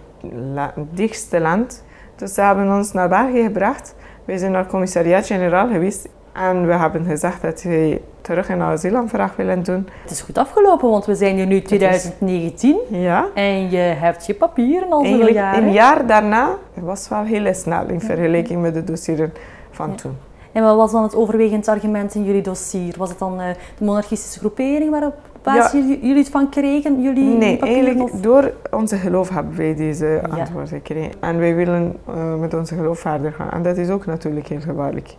la- 0.54 0.74
dichtste 0.92 1.40
land. 1.40 1.84
Dus 2.16 2.34
ze 2.34 2.42
hebben 2.42 2.76
ons 2.76 2.92
naar 2.92 3.10
België 3.10 3.42
gebracht. 3.44 3.96
We 4.26 4.38
zijn 4.38 4.52
naar 4.52 4.68
commissariaat-generaal 4.68 5.68
geweest. 5.68 6.08
En 6.34 6.68
we 6.68 6.74
hebben 6.74 7.06
gezegd 7.06 7.42
dat 7.42 7.62
wij 7.64 8.02
terug 8.22 8.50
een 8.50 8.62
asielaanvraag 8.62 9.36
willen 9.36 9.64
doen. 9.64 9.88
Het 10.02 10.12
is 10.12 10.22
goed 10.22 10.38
afgelopen, 10.38 10.90
want 10.90 11.06
we 11.06 11.16
zijn 11.16 11.36
hier 11.36 11.46
nu 11.46 11.62
2019 11.62 12.78
Ja. 12.90 13.26
en 13.34 13.70
je 13.70 13.78
hebt 13.78 14.26
je 14.26 14.34
papieren 14.34 14.92
al 14.92 15.04
Eigenlijk 15.04 15.34
jaren. 15.36 15.64
een 15.64 15.72
jaar 15.72 16.06
daarna 16.08 16.50
was 16.74 17.10
wel 17.10 17.24
heel 17.24 17.54
snel 17.54 17.88
in 17.88 18.02
vergelijking 18.02 18.62
met 18.62 18.74
de 18.74 18.84
dossieren 18.84 19.34
van 19.72 19.90
Ja. 19.90 19.96
toen. 19.96 20.18
En 20.60 20.66
wat 20.66 20.76
was 20.76 20.92
dan 20.92 21.04
het 21.04 21.16
overwegend 21.16 21.68
argument 21.68 22.16
in 22.16 22.24
jullie 22.24 22.42
dossier? 22.42 22.96
Was 22.98 23.10
het 23.10 23.20
dan 23.20 23.40
eh, 23.42 23.48
de 23.78 23.86
monarchistische 23.86 24.40
groepering 24.40 24.90
waarop 24.92 25.14
basis 25.42 25.72
Ja. 25.88 25.96
jullie, 26.02 26.16
het 26.18 26.30
van 26.30 26.50
kregen? 26.50 27.02
Jullie 27.02 27.24
Nee, 27.24 27.58
papieren, 27.58 27.84
eigenlijk 27.86 28.14
of- 28.14 28.22
door 28.22 28.54
onze 28.72 28.96
geloof 28.96 29.30
hebben 29.30 29.56
wij 29.58 29.76
deze 29.76 30.06
Ja. 30.36 30.38
antwoord 30.40 30.70
gekregen. 30.70 31.12
En 31.20 31.40
wij 31.40 31.56
willen 31.56 31.96
eh, 32.08 32.36
met 32.36 32.54
onze 32.54 32.76
geloof 32.76 33.00
verder 33.00 33.32
gaan. 33.34 33.50
En 33.52 33.64
dat 33.64 33.78
is 33.78 33.90
ook 33.90 34.06
natuurlijk 34.06 34.48
heel 34.48 34.60
gevaarlijk 34.60 35.16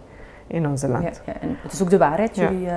in 0.47 0.69
onze 0.69 0.89
land. 0.89 1.05
Ja, 1.27 1.33
ja, 1.33 1.41
en 1.41 1.57
het 1.63 1.73
is 1.73 1.83
ook 1.83 1.91
de 1.91 1.99
waarheid. 1.99 2.37
Jullie, 2.37 2.67
eh, 2.67 2.75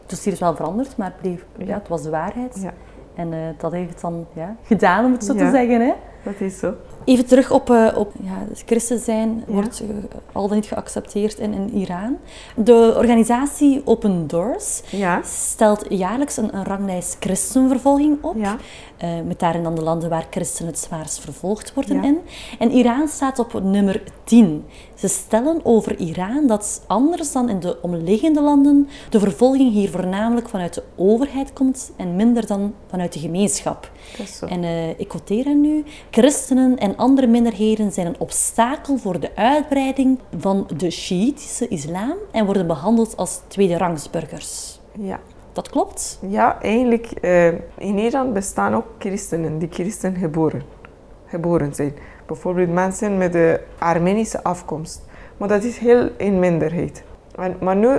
het 0.00 0.06
dossier 0.10 0.32
is 0.32 0.40
wel 0.40 0.54
veranderd, 0.56 0.96
maar 0.96 1.12
ja. 1.56 1.74
Het 1.74 1.88
was 1.88 2.02
de 2.02 2.10
waarheid. 2.10 2.60
Ja. 2.62 2.72
En 3.14 3.54
dat 3.58 3.72
heeft 3.72 3.90
het 3.90 4.00
dan 4.00 4.26
ja, 4.32 4.56
gedaan, 4.62 5.04
om 5.04 5.12
het 5.12 5.24
zo 5.24 5.32
te 5.34 5.50
zeggen. 5.50 5.80
Hè? 5.80 5.92
Dat 6.22 6.34
is 6.40 6.58
zo. 6.58 6.74
Even 7.04 7.26
terug 7.26 7.50
op, 7.50 7.70
eh, 7.70 7.86
op 7.96 8.12
ja, 8.22 8.44
het 8.48 8.62
christen 8.66 8.98
zijn, 8.98 9.44
Ja. 9.46 9.52
wordt 9.52 9.80
eh, 9.80 9.86
al 10.32 10.46
dan 10.48 10.56
niet 10.56 10.66
geaccepteerd 10.66 11.38
in, 11.38 11.52
in 11.52 11.70
Iran. 11.74 12.16
De 12.56 12.94
organisatie 12.96 13.82
Open 13.84 14.26
Doors 14.26 14.82
Ja. 14.90 15.20
stelt 15.24 15.86
jaarlijks 15.88 16.36
een, 16.36 16.56
een 16.56 16.64
ranglijst 16.64 17.16
christenvervolging 17.20 18.18
op. 18.22 18.36
Eh, 19.00 19.08
met 19.26 19.38
daarin 19.38 19.62
dan 19.62 19.74
de 19.74 19.82
landen 19.82 20.08
waar 20.10 20.26
christenen 20.30 20.70
het 20.72 20.80
zwaarst 20.80 21.20
vervolgd 21.20 21.74
worden 21.74 21.96
Ja. 21.96 22.02
in. 22.02 22.18
En 22.58 22.70
Iran 22.70 23.08
staat 23.08 23.38
op 23.38 23.62
nummer 23.62 24.02
10. 24.24 24.64
Ze 24.94 25.08
stellen 25.08 25.60
over 25.62 25.98
Iran 25.98 26.46
dat 26.46 26.82
anders 26.86 27.32
dan 27.32 27.48
in 27.48 27.60
de 27.60 27.82
omliggende 27.82 28.40
landen 28.40 28.88
de 29.10 29.18
vervolging 29.20 29.72
hier 29.72 29.90
voornamelijk 29.90 30.48
vanuit 30.48 30.74
de 30.74 30.82
overheid 30.96 31.52
komt 31.52 31.92
en 31.96 32.16
minder 32.16 32.46
dan 32.46 32.74
vanuit 32.86 33.12
de 33.12 33.18
gemeenschap. 33.18 33.90
En 34.48 34.64
eh, 34.64 34.88
ik 34.88 35.08
quoteer 35.08 35.44
hen 35.44 35.60
nu. 35.60 35.84
Christenen 36.10 36.78
en 36.78 36.96
andere 36.96 37.26
minderheden 37.26 37.92
zijn 37.92 38.06
een 38.06 38.20
obstakel 38.20 38.96
voor 38.96 39.20
de 39.20 39.36
uitbreiding 39.36 40.18
van 40.38 40.68
de 40.76 40.90
Sjiïtische 40.90 41.68
islam 41.68 42.14
en 42.30 42.44
worden 42.44 42.66
behandeld 42.66 43.16
als 43.16 43.40
tweederangsburgers. 43.48 44.78
Ja. 44.98 45.20
Dat 45.52 45.68
klopt? 45.68 46.18
ja, 46.28 46.62
eigenlijk 46.62 47.06
eh, 47.06 47.46
in 47.78 47.98
Iran 47.98 48.32
bestaan 48.32 48.74
ook 48.74 48.86
christenen 48.98 49.58
die 49.58 49.68
christen 49.70 50.16
geboren, 50.16 50.62
geboren 51.26 51.74
zijn. 51.74 51.94
Bijvoorbeeld 52.26 52.72
mensen 52.72 53.18
met 53.18 53.32
de 53.32 53.60
Armenische 53.78 54.42
afkomst. 54.42 55.02
Maar 55.36 55.48
dat 55.48 55.62
is 55.62 55.78
heel 55.78 56.08
in 56.16 56.38
minderheid. 56.38 57.02
En, 57.34 57.56
maar 57.60 57.76
nu, 57.76 57.98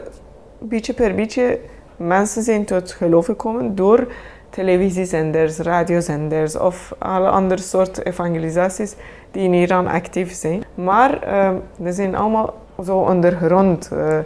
beetje 0.60 0.94
per 0.94 1.16
beetje, 1.16 1.60
mensen 1.96 2.44
zijn 2.44 2.66
tot 2.66 2.92
geloof 2.92 3.26
gekomen 3.26 3.76
door 3.76 4.08
televisiezenders, 4.50 5.58
radiozenders 5.58 6.58
of 6.58 6.96
alle 6.98 7.30
andere 7.30 7.62
soort 7.62 8.06
evangelisaties 8.06 8.96
die 9.32 9.44
in 9.44 9.54
Iran 9.54 9.88
actief 9.88 10.34
zijn. 10.34 10.64
Maar 10.76 11.20
ze 11.84 11.92
zijn 11.92 12.16
allemaal 12.16 12.54
zo 12.84 12.98
ondergrond. 12.98 13.92
eh, 13.92 14.20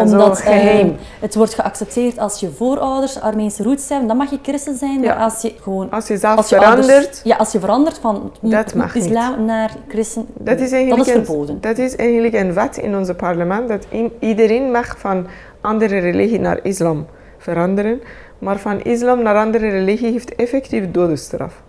Omdat 0.00 0.36
zo 0.38 0.44
geheim. 0.44 0.86
eh, 0.88 0.94
het 1.20 1.34
wordt 1.34 1.54
geaccepteerd 1.54 2.18
als 2.18 2.40
je 2.40 2.50
voorouders 2.50 3.20
Armeense 3.20 3.62
roots 3.62 3.86
zijn, 3.86 4.06
dan 4.06 4.16
mag 4.16 4.30
je 4.30 4.38
christen 4.42 4.76
zijn. 4.76 5.02
Ja. 5.02 5.14
Maar 5.14 5.24
als 5.24 5.42
je 5.42 5.54
gewoon 5.62 5.90
Als 5.90 6.06
je 6.06 6.16
zelf 6.16 6.36
als 6.36 6.48
je 6.48 6.56
verandert, 6.56 6.88
ouders- 6.90 7.20
ja, 7.24 7.36
als 7.36 7.52
je 7.52 7.60
verandert 7.60 7.98
van 7.98 8.32
Dat 8.40 8.74
mag 8.74 8.94
niet. 8.94 9.04
islam 9.04 9.44
naar 9.44 9.70
christen, 9.88 10.26
Dat 10.38 10.54
is, 10.60 10.70
dat 10.70 10.72
eigenlijk 10.78 11.08
een- 11.08 11.24
verboden. 11.24 11.60
dat 11.60 11.78
is 11.78 11.96
eigenlijk 11.96 12.34
een 12.34 12.54
wet 12.54 12.76
in 12.76 12.96
ons 12.96 13.10
parlement 13.16 13.68
dat 13.68 13.86
iedereen 14.18 14.70
mag 14.70 14.94
van 14.98 15.26
andere 15.60 15.98
religie 15.98 16.38
naar 16.40 16.58
islam 16.62 17.06
veranderen. 17.38 18.00
Maar 18.38 18.58
van 18.58 18.82
islam 18.82 19.22
naar 19.22 19.36
andere 19.36 19.68
religie 19.68 20.12
heeft 20.12 20.34
effectief 20.34 20.90
doodstraf. 20.90 21.62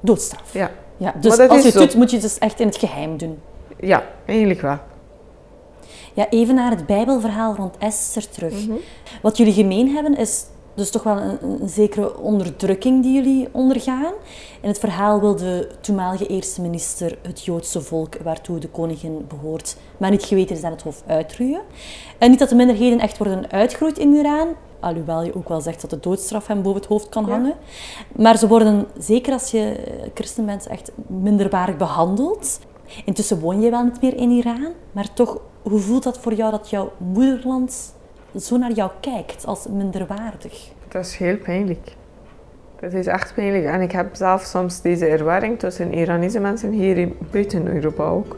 Doodstraf. 0.00 0.52
Ja, 0.52 0.70
Ja, 0.96 1.14
dus 1.20 1.36
dat 1.36 1.48
als 1.48 1.58
is 1.58 1.64
je 1.72 1.78
het 1.78 1.78
doet, 1.88 1.94
moet 1.98 2.10
je 2.10 2.16
het 2.16 2.24
dus 2.24 2.38
echt 2.38 2.60
in 2.60 2.66
het 2.66 2.76
geheim 2.76 3.16
doen. 3.16 3.38
ja 3.80 4.02
eigenlijk 4.26 4.60
wel. 4.60 4.76
Ja, 6.14 6.28
even 6.30 6.54
naar 6.54 6.70
het 6.70 6.86
Bijbelverhaal 6.86 7.54
rond 7.54 7.76
Esther 7.78 8.28
terug. 8.28 8.66
Mhm. 8.66 8.76
Wat 9.22 9.36
jullie 9.36 9.52
gemeen 9.52 9.88
hebben 9.88 10.16
is 10.16 10.44
dus 10.74 10.90
toch 10.90 11.02
wel 11.02 11.16
een, 11.18 11.38
een 11.60 11.68
zekere 11.68 12.18
onderdrukking 12.18 13.02
die 13.02 13.12
jullie 13.14 13.48
ondergaan. 13.52 14.12
In 14.60 14.68
het 14.68 14.78
verhaal 14.78 15.20
wil 15.20 15.36
de 15.36 15.68
toenmalige 15.80 16.26
eerste 16.26 16.60
minister 16.60 17.18
het 17.22 17.44
Joodse 17.44 17.80
volk 17.80 18.16
waartoe 18.22 18.58
de 18.58 18.68
koningin 18.68 19.24
behoort, 19.28 19.76
maar 19.96 20.10
niet 20.10 20.24
geweten 20.24 20.56
is 20.56 20.62
aan 20.62 20.72
het 20.72 20.82
hof 20.82 21.02
uitroeien. 21.06 21.60
En 22.18 22.30
niet 22.30 22.38
dat 22.38 22.48
de 22.48 22.54
minderheden 22.54 22.98
echt 23.00 23.18
worden 23.18 23.50
uitgeroeid 23.50 23.98
in 23.98 24.14
Iran, 24.14 24.48
alhoewel 24.80 25.22
je 25.22 25.34
ook 25.36 25.48
wel 25.48 25.60
zegt 25.60 25.80
dat 25.80 25.90
de 25.90 26.00
doodstraf 26.00 26.46
hem 26.46 26.62
boven 26.62 26.80
het 26.80 26.88
hoofd 26.88 27.08
kan 27.08 27.24
Ja. 27.26 27.30
hangen. 27.32 27.54
Maar 28.16 28.38
ze 28.38 28.48
worden, 28.48 28.86
zeker 28.98 29.32
als 29.32 29.50
je 29.50 29.58
eh, 29.74 30.08
christen 30.14 30.46
bent, 30.46 30.66
echt 30.66 30.92
minderwaardig 31.06 31.76
behandeld. 31.76 32.58
Intussen 33.04 33.40
woon 33.40 33.60
je 33.60 33.70
wel 33.70 33.84
niet 33.84 34.00
meer 34.00 34.16
in 34.16 34.30
Iran, 34.30 34.66
maar 34.92 35.12
toch, 35.12 35.40
hoe 35.62 35.78
voelt 35.78 36.02
dat 36.02 36.18
voor 36.18 36.34
jou 36.34 36.50
dat 36.50 36.70
jouw 36.70 36.92
moederland 36.96 37.94
zo 38.40 38.56
naar 38.56 38.72
jou 38.72 38.90
kijkt 39.00 39.46
als 39.46 39.66
minderwaardig? 39.66 40.70
Dat 40.88 41.04
is 41.04 41.16
heel 41.16 41.36
pijnlijk. 41.36 41.94
Dat 42.80 42.92
is 42.92 43.06
echt 43.06 43.34
pijnlijk. 43.34 43.64
En 43.64 43.80
ik 43.80 43.92
heb 43.92 44.14
zelf 44.14 44.42
soms 44.42 44.80
deze 44.80 45.06
ervaring 45.06 45.58
tussen 45.58 45.94
Iranese 45.94 46.40
mensen 46.40 46.70
hier 46.70 47.08
buiten 47.30 47.66
Europa 47.66 48.04
ook. 48.04 48.36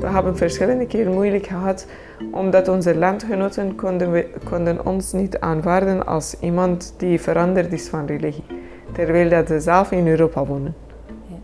We 0.00 0.08
hebben 0.08 0.36
verschillende 0.36 0.86
keren 0.86 1.12
moeilijk 1.12 1.46
gehad 1.46 1.86
omdat 2.32 2.68
onze 2.68 2.96
landgenoten 2.96 3.74
konden, 3.74 4.24
konden 4.44 4.86
ons 4.86 5.12
niet 5.12 5.40
aanvaarden 5.40 6.06
als 6.06 6.36
iemand 6.40 6.94
die 6.96 7.20
veranderd 7.20 7.72
is 7.72 7.88
van 7.88 8.06
religie. 8.06 8.44
Terwijl 8.92 9.28
dat 9.28 9.48
ze 9.48 9.60
zelf 9.60 9.90
in 9.90 10.08
Europa 10.08 10.44
wonen. 10.44 10.74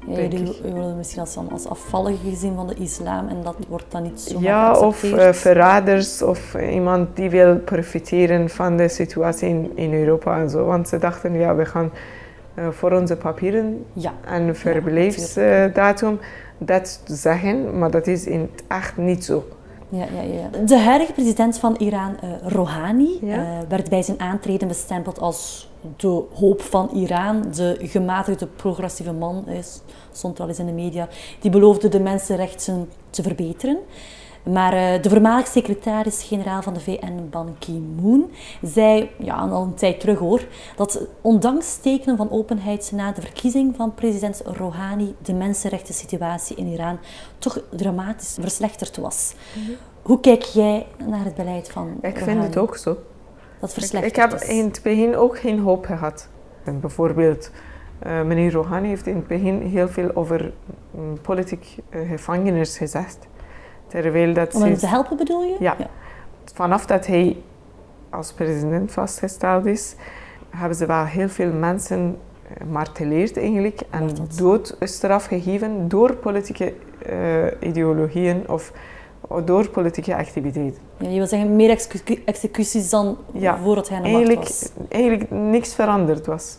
Ja, 0.09 0.21
jullie 0.21 0.57
worden 0.63 0.97
misschien 0.97 1.21
als, 1.21 1.37
als 1.51 1.69
afvallige 1.69 2.29
gezien 2.29 2.55
van 2.55 2.67
de 2.67 2.75
islam 2.75 3.29
en 3.29 3.43
dat 3.43 3.57
wordt 3.69 3.85
dan 3.89 4.03
niet 4.03 4.21
zo 4.21 4.39
Ja, 4.41 4.79
of 4.79 5.03
eh, 5.03 5.33
verraders 5.33 6.23
of 6.23 6.55
iemand 6.55 7.17
die 7.17 7.31
wil 7.31 7.57
profiteren 7.57 8.51
van 8.51 8.77
de 8.77 8.89
situatie 8.89 9.49
in, 9.49 9.71
in 9.75 9.95
Europa 9.95 10.39
en 10.41 10.51
zo. 10.51 10.65
Want 10.65 10.89
ze 10.89 10.99
dachten, 10.99 11.39
ja, 11.39 11.55
we 11.55 11.65
gaan 11.65 11.91
eh, 12.55 12.69
voor 12.71 12.93
onze 12.93 13.17
papieren 13.17 13.85
Ja, 13.93 14.13
en 14.25 14.57
verblijfsdatum 14.57 16.19
dat 16.59 17.01
zeggen, 17.05 17.79
maar 17.79 17.91
dat 17.91 18.07
is 18.07 18.27
in 18.27 18.41
het 18.41 18.65
echt 18.69 18.97
niet 18.97 19.25
zo. 19.25 19.45
Ja, 19.89 20.07
ja, 20.15 20.23
ja. 20.23 20.65
De 20.65 20.79
huidige 20.79 21.13
president 21.13 21.59
van 21.59 21.77
Iran, 21.77 22.17
eh, 22.21 22.29
Rouhani, 22.43 23.19
Ja. 23.23 23.37
eh, 23.37 23.69
werd 23.69 23.89
bij 23.89 24.03
zijn 24.03 24.21
aantreden 24.21 24.69
bestempeld 24.69 25.21
als 25.21 25.69
de 25.97 26.23
hoop 26.35 26.61
van 26.63 26.89
Iran. 26.95 27.43
De 27.57 27.77
gematigde 27.81 28.47
progressieve 28.47 29.13
man 29.13 29.49
is, 29.49 29.81
stond 30.13 30.41
al 30.41 30.49
eens 30.49 30.59
in 30.59 30.67
de 30.67 30.73
media. 30.73 31.09
Die 31.41 31.51
beloofde 31.51 31.89
de 31.89 32.01
mensenrechten 32.01 32.89
te 33.11 33.23
verbeteren. 33.23 33.79
Maar 34.43 34.73
eh, 34.73 35.03
de 35.03 35.09
voormalig 35.09 35.47
secretaris-generaal 35.47 36.63
van 36.63 36.75
de 36.75 36.81
VN, 36.81 37.29
Ban 37.31 37.57
Ki-moon, 37.59 38.31
zei, 38.63 39.11
ja, 39.19 39.35
al 39.35 39.63
een 39.63 39.75
tijd 39.75 40.01
terug 40.01 40.19
hoor, 40.19 40.47
dat 40.77 41.07
ondanks 41.21 41.77
tekenen 41.77 42.17
van 42.17 42.31
openheid 42.31 42.91
na 42.95 43.13
de 43.13 43.21
verkiezing 43.21 43.77
van 43.77 43.95
president 43.95 44.43
Rouhani 44.45 45.15
de 45.23 45.35
mensenrechten 45.35 45.95
situatie 45.95 46.57
in 46.57 46.67
Iran 46.67 46.99
toch 47.39 47.61
dramatisch 47.71 48.37
verslechterd 48.41 48.97
was. 48.97 49.35
Hoe 50.03 50.21
kijk 50.21 50.43
jij 50.43 50.87
naar 51.07 51.25
het 51.25 51.35
beleid 51.35 51.71
van 51.71 51.89
Mhm. 51.89 52.07
Ik 52.07 52.19
vind 52.19 52.43
het 52.43 52.57
ook 52.57 52.77
zo. 52.77 52.97
Dat 53.61 53.69
Ik, 53.69 53.75
verslechterd 53.75 54.17
ik 54.17 54.23
heb 54.23 54.41
is. 54.41 54.49
in 54.49 54.65
het 54.65 54.81
begin 54.83 55.17
ook 55.17 55.39
geen 55.39 55.59
hoop 55.59 55.85
gehad. 55.85 56.29
En 56.65 56.81
bijvoorbeeld, 56.81 57.51
eh, 57.99 58.23
meneer 58.23 58.53
Rouhani 58.53 58.89
heeft 58.89 59.07
in 59.07 59.17
het 59.17 59.27
begin 59.27 59.61
heel 59.61 59.89
veel 59.89 60.11
over 60.15 60.53
mm, 60.91 61.21
politiek 61.21 61.77
eh, 61.89 62.09
gevangenis 62.09 62.79
gezegd. 62.79 63.19
Terwijl 63.89 64.33
dat 64.35 64.55
Om 64.55 64.63
hem 64.63 64.77
te 64.77 64.87
helpen 64.87 65.17
bedoel 65.17 65.43
je? 65.43 65.57
Ja. 65.61 65.77
vanaf 66.55 66.87
dat 66.87 67.07
hij 67.07 67.37
als 68.11 68.33
president 68.33 68.93
vastgesteld 68.93 69.67
is, 69.67 69.95
hebben 70.51 70.77
ze 70.77 70.87
wel 70.87 71.05
heel 71.05 71.29
veel 71.29 71.53
mensen 71.53 72.19
eh, 72.49 72.67
marteleerd 72.71 73.37
eigenlijk 73.37 73.81
en 73.91 74.09
doodstraf 74.37 75.25
gegeven 75.27 75.89
door 75.89 76.15
politieke 76.15 76.75
eh, 77.07 77.69
ideologieën 77.69 78.49
of 78.49 78.73
door 79.45 79.69
politieke 79.69 80.17
activiteiten. 80.17 80.81
Ja, 80.97 81.09
je 81.09 81.17
wil 81.17 81.27
zeggen 81.27 81.57
meer 81.57 81.71
execu- 81.71 82.23
executies 82.25 82.91
dan 82.91 83.17
Ja, 83.33 83.59
voordat 83.59 83.89
hij 83.89 83.97
aan 83.97 84.03
de 84.03 84.09
Eigenlijk, 84.09 84.41
macht 84.41 84.73
was. 84.77 84.87
eigenlijk 84.89 85.31
niks 85.31 85.75
veranderd 85.75 86.27
was. 86.27 86.59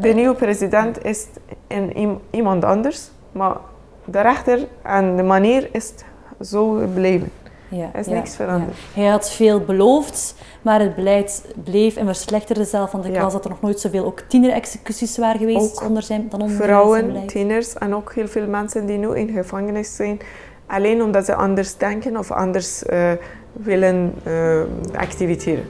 De 0.00 0.08
nieuwe 0.08 0.34
president 0.34 1.04
is 1.04 1.26
een, 1.68 1.96
iem- 1.96 2.20
iemand 2.30 2.64
anders, 2.64 3.10
maar 3.32 3.56
daarachter 4.04 4.66
en 4.82 5.16
de 5.16 5.22
manier 5.22 5.68
is 5.72 5.92
zo 6.40 6.70
gebleven. 6.72 7.30
Ja, 7.68 7.90
Er 7.92 8.00
is 8.00 8.06
ja, 8.06 8.12
niks 8.12 8.36
veranderd. 8.36 8.76
ja. 8.94 9.00
Hij 9.00 9.10
had 9.10 9.30
veel 9.30 9.60
beloofd, 9.60 10.34
maar 10.62 10.80
het 10.80 10.94
beleid 10.94 11.44
bleef 11.64 11.96
en 11.96 12.06
verslechterde 12.06 12.64
zelf. 12.64 12.90
Want 12.90 13.04
ik 13.04 13.12
Ja. 13.14 13.28
dat 13.28 13.44
er 13.44 13.50
nog 13.50 13.60
nooit 13.60 13.80
zoveel 13.80 14.04
ook 14.04 14.20
tienerexecuties 14.20 15.18
waren 15.18 15.38
geweest 15.38 15.80
Ook 15.80 15.88
onder 15.88 16.02
zijn, 16.02 16.26
dan 16.28 16.40
onder 16.42 16.56
Vrouwen, 16.56 17.26
tieners 17.26 17.74
en 17.74 17.94
ook 17.94 18.14
heel 18.14 18.28
veel 18.28 18.46
mensen 18.46 18.86
die 18.86 18.98
nu 18.98 19.16
in 19.16 19.28
gevangenis 19.28 19.96
zijn, 19.96 20.20
alleen 20.66 21.02
omdat 21.02 21.24
ze 21.24 21.34
anders 21.34 21.76
denken 21.76 22.16
of 22.16 22.30
anders 22.30 22.84
eh, 22.84 23.12
willen 23.52 24.14
eh, 24.24 24.60
activiteren. 24.96 25.64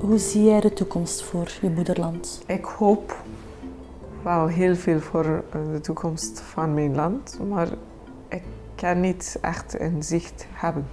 Hoe 0.00 0.18
zie 0.18 0.44
jij 0.44 0.60
de 0.60 0.72
toekomst 0.72 1.22
voor 1.22 1.48
je 1.60 1.70
moederland? 1.70 2.42
Ik 2.46 2.64
hoop 2.64 3.14
wel 4.22 4.46
heel 4.46 4.74
veel 4.74 5.00
voor 5.00 5.24
eh, 5.24 5.60
de 5.72 5.80
toekomst 5.80 6.40
van 6.40 6.74
mijn 6.74 6.94
land, 6.94 7.38
maar 7.48 7.68
ik 8.28 8.42
kan 8.74 9.00
niet 9.00 9.38
echt 9.40 9.80
een 9.80 10.02
zicht 10.02 10.46
hebben. 10.52 10.86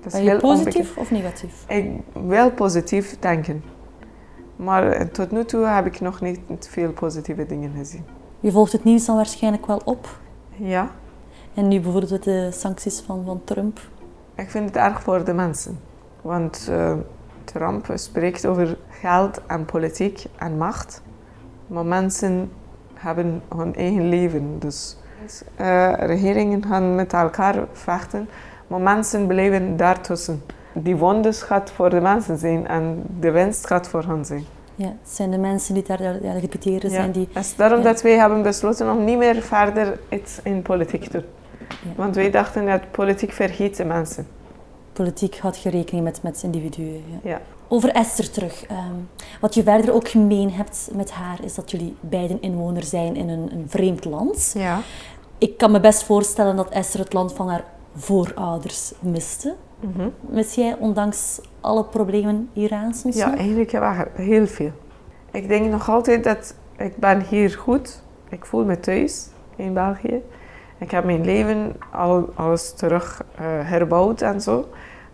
Dat 0.00 0.06
is 0.06 0.12
Ben 0.12 0.22
je 0.22 0.36
positief 0.40 0.76
onbekend. 0.76 0.96
of 0.96 1.10
negatief? 1.10 1.64
Ik 1.68 1.90
wil 2.26 2.50
positief 2.50 3.18
denken, 3.18 3.62
maar 4.56 4.88
eh, 4.90 5.06
tot 5.06 5.30
nu 5.30 5.44
toe 5.44 5.66
heb 5.66 5.86
ik 5.86 6.00
nog 6.00 6.20
niet 6.20 6.68
veel 6.70 6.92
positieve 6.92 7.46
dingen 7.46 7.72
gezien. 7.76 8.04
Je 8.40 8.50
volgt 8.50 8.72
het 8.72 8.84
nieuws 8.84 9.04
dan 9.04 9.16
waarschijnlijk 9.16 9.66
wel 9.66 9.80
op. 9.84 10.18
Ja, 10.56 10.90
En 11.54 11.68
nu 11.68 11.80
bijvoorbeeld 11.80 12.24
de 12.24 12.50
sancties 12.52 13.00
van, 13.00 13.24
van 13.24 13.40
Trump. 13.44 13.80
ik 14.34 14.50
vind 14.50 14.64
het 14.68 14.76
erg 14.76 15.02
voor 15.02 15.24
de 15.24 15.32
mensen, 15.34 15.78
want 16.22 16.66
eh, 16.70 16.92
Trump 17.44 17.86
spreekt 17.94 18.46
over 18.46 18.78
geld 18.88 19.40
en 19.46 19.64
politiek 19.64 20.24
en 20.38 20.56
macht, 20.56 21.02
maar 21.66 21.86
mensen 21.86 22.50
hebben 22.94 23.42
hun 23.56 23.74
eigen 23.74 24.08
leven. 24.08 24.58
Dus 24.58 24.96
eh, 25.56 25.92
regeringen 25.96 26.64
gaan 26.66 26.94
met 26.94 27.12
elkaar 27.12 27.64
vechten, 27.72 28.28
maar 28.66 28.80
mensen 28.80 29.26
blijven 29.26 29.76
daartussen. 29.76 30.42
Die 30.72 30.96
wondes 30.96 31.42
gaat 31.42 31.70
voor 31.70 31.90
de 31.90 32.00
mensen 32.00 32.38
zijn 32.38 32.66
en 32.66 33.02
de 33.20 33.30
winst 33.30 33.66
gaat 33.66 33.88
voor 33.88 34.04
hen 34.06 34.24
zijn. 34.24 34.44
Ja, 34.74 34.86
het 34.86 35.10
zijn 35.14 35.30
de 35.30 35.38
mensen 35.38 35.74
die 35.74 35.82
daar 35.86 36.02
ja, 36.02 36.16
Ja. 36.22 36.88
zijn 36.88 37.12
die... 37.12 37.28
Het 37.32 37.44
is 37.44 37.56
daarom 37.56 37.78
Ja. 37.78 37.84
dat 37.84 38.02
wij 38.02 38.12
hebben 38.18 38.42
besloten 38.42 38.90
om 38.90 39.04
niet 39.04 39.18
meer 39.18 39.42
verder 39.42 39.98
iets 40.10 40.40
in 40.42 40.62
politiek 40.62 41.04
te 41.04 41.10
doen. 41.10 41.24
Ja. 41.68 41.90
Want 41.96 42.14
wij 42.14 42.30
dachten 42.30 42.66
dat 42.66 42.90
politiek 42.90 43.32
vergeet 43.32 43.76
de 43.76 43.84
mensen. 43.84 44.26
Politiek 44.92 45.38
houdt 45.38 45.62
je 45.62 45.70
rekening 45.70 46.04
met, 46.04 46.22
met 46.22 46.42
individuen. 46.42 47.02
Ja. 47.22 47.40
Over 47.68 47.90
Esther 47.90 48.30
terug. 48.30 48.66
Ehm, 48.66 48.94
wat 49.40 49.54
je 49.54 49.62
verder 49.62 49.92
ook 49.94 50.08
gemeen 50.08 50.50
hebt 50.50 50.88
met 50.94 51.10
haar, 51.10 51.44
is 51.44 51.54
dat 51.54 51.70
jullie 51.70 51.96
beiden 52.00 52.40
inwoner 52.42 52.82
zijn 52.82 53.16
in 53.16 53.28
een, 53.28 53.52
een 53.52 53.64
vreemd 53.68 54.04
land. 54.04 54.52
Ja. 54.58 54.80
Ik 55.38 55.56
kan 55.58 55.70
me 55.70 55.80
best 55.80 56.04
voorstellen 56.04 56.56
dat 56.56 56.68
Esther 56.70 57.00
het 57.00 57.12
land 57.12 57.32
van 57.32 57.48
haar 57.48 57.64
voorouders 57.96 58.92
miste. 59.00 59.54
Mis 60.20 60.54
jij, 60.54 60.76
ondanks 60.78 61.40
alle 61.60 61.84
problemen 61.84 62.50
hieraan 62.52 62.94
soms 62.94 63.16
Ja, 63.16 63.26
nog? 63.30 63.38
eigenlijk 63.38 63.72
heel 64.14 64.46
veel. 64.46 64.72
Ik 65.30 65.48
denk 65.48 65.70
nog 65.70 65.88
altijd 65.90 66.24
dat 66.24 66.54
ik 66.76 66.96
ben 66.96 67.20
hier 67.20 67.50
goed. 67.50 68.02
Ik 68.28 68.44
voel 68.44 68.64
me 68.64 68.80
thuis 68.80 69.28
in 69.56 69.72
België. 69.74 70.22
Ik 70.78 70.90
heb 70.90 71.04
mijn 71.04 71.24
leven 71.24 71.76
al 71.92 72.28
alles 72.34 72.72
terug 72.72 73.22
eh, 73.34 73.44
herbouwd 73.44 74.20
en 74.20 74.40
zo. 74.40 74.68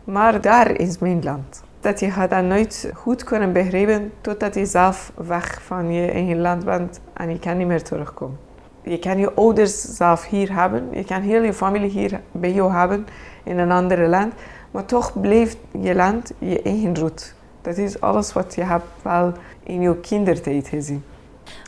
Maar 0.05 0.41
daar 0.41 0.71
is 0.71 0.99
mijn 0.99 1.23
land. 1.23 1.63
Dat 1.83 2.01
je 2.01 2.27
dat 2.29 2.45
nooit 2.45 2.91
goed 2.95 3.25
kunnen 3.25 3.53
begrijpen 3.53 4.13
totdat 4.21 4.55
je 4.55 4.67
zelf 4.67 5.13
weg 5.15 5.63
van 5.63 5.93
je 5.93 6.11
eigen 6.11 6.41
land 6.41 6.65
bent 6.65 7.01
en 7.13 7.31
je 7.31 7.39
kan 7.39 7.57
niet 7.57 7.67
meer 7.67 7.83
terugkomen. 7.83 8.39
Je 8.83 8.99
kan 8.99 9.19
je 9.19 9.33
ouders 9.35 9.81
zelf 9.81 10.27
hier 10.27 10.55
hebben. 10.55 10.89
Je 10.91 11.05
kan 11.05 11.21
heel 11.21 11.43
je 11.43 11.53
familie 11.53 11.91
hier 11.91 12.21
bij 12.33 12.53
jou 12.53 12.73
hebben 12.73 13.07
in 13.45 13.59
een 13.59 13.71
ander 13.71 14.09
land. 14.09 14.35
Maar 14.71 14.85
toch 14.85 15.21
blijft 15.21 15.57
je 15.81 15.95
land 15.95 16.33
je 16.39 16.63
eigen 16.63 16.95
route. 16.95 17.25
Dat 17.63 17.77
is 17.79 18.01
alles 18.01 18.33
wat 18.33 18.55
je 18.55 18.63
hebt 18.63 18.85
wel 19.03 19.33
in 19.63 19.81
je 19.81 20.01
kindertijd 20.01 20.69
gezien. 20.69 21.05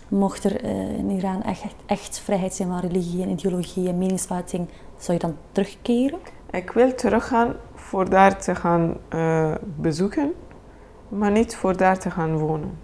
Mocht 0.09 0.45
er 0.45 0.65
eh, 0.65 0.99
in 0.99 1.11
Iran 1.11 1.43
echt, 1.43 1.63
echt, 1.63 1.75
echt 1.87 2.19
vrijheid 2.19 2.55
zijn 2.55 2.69
van 2.69 2.81
religie 2.81 3.23
en 3.23 3.29
ideologie 3.29 3.89
en 3.89 3.99
meningsuiting, 3.99 4.69
zou 4.99 5.19
je 5.19 5.27
dan 5.27 5.37
terugkeren? 5.53 6.19
Ik 6.55 6.71
wil 6.71 6.95
teruggaan 6.95 7.55
voor 7.75 8.11
daar 8.11 8.39
te 8.39 8.55
gaan 8.55 8.97
eh, 9.09 9.55
bezoeken, 9.77 10.33
maar 11.09 11.31
niet 11.31 11.57
voor 11.57 11.77
daar 11.77 11.99
te 11.99 12.11
gaan 12.11 12.39
wonen. 12.39 12.79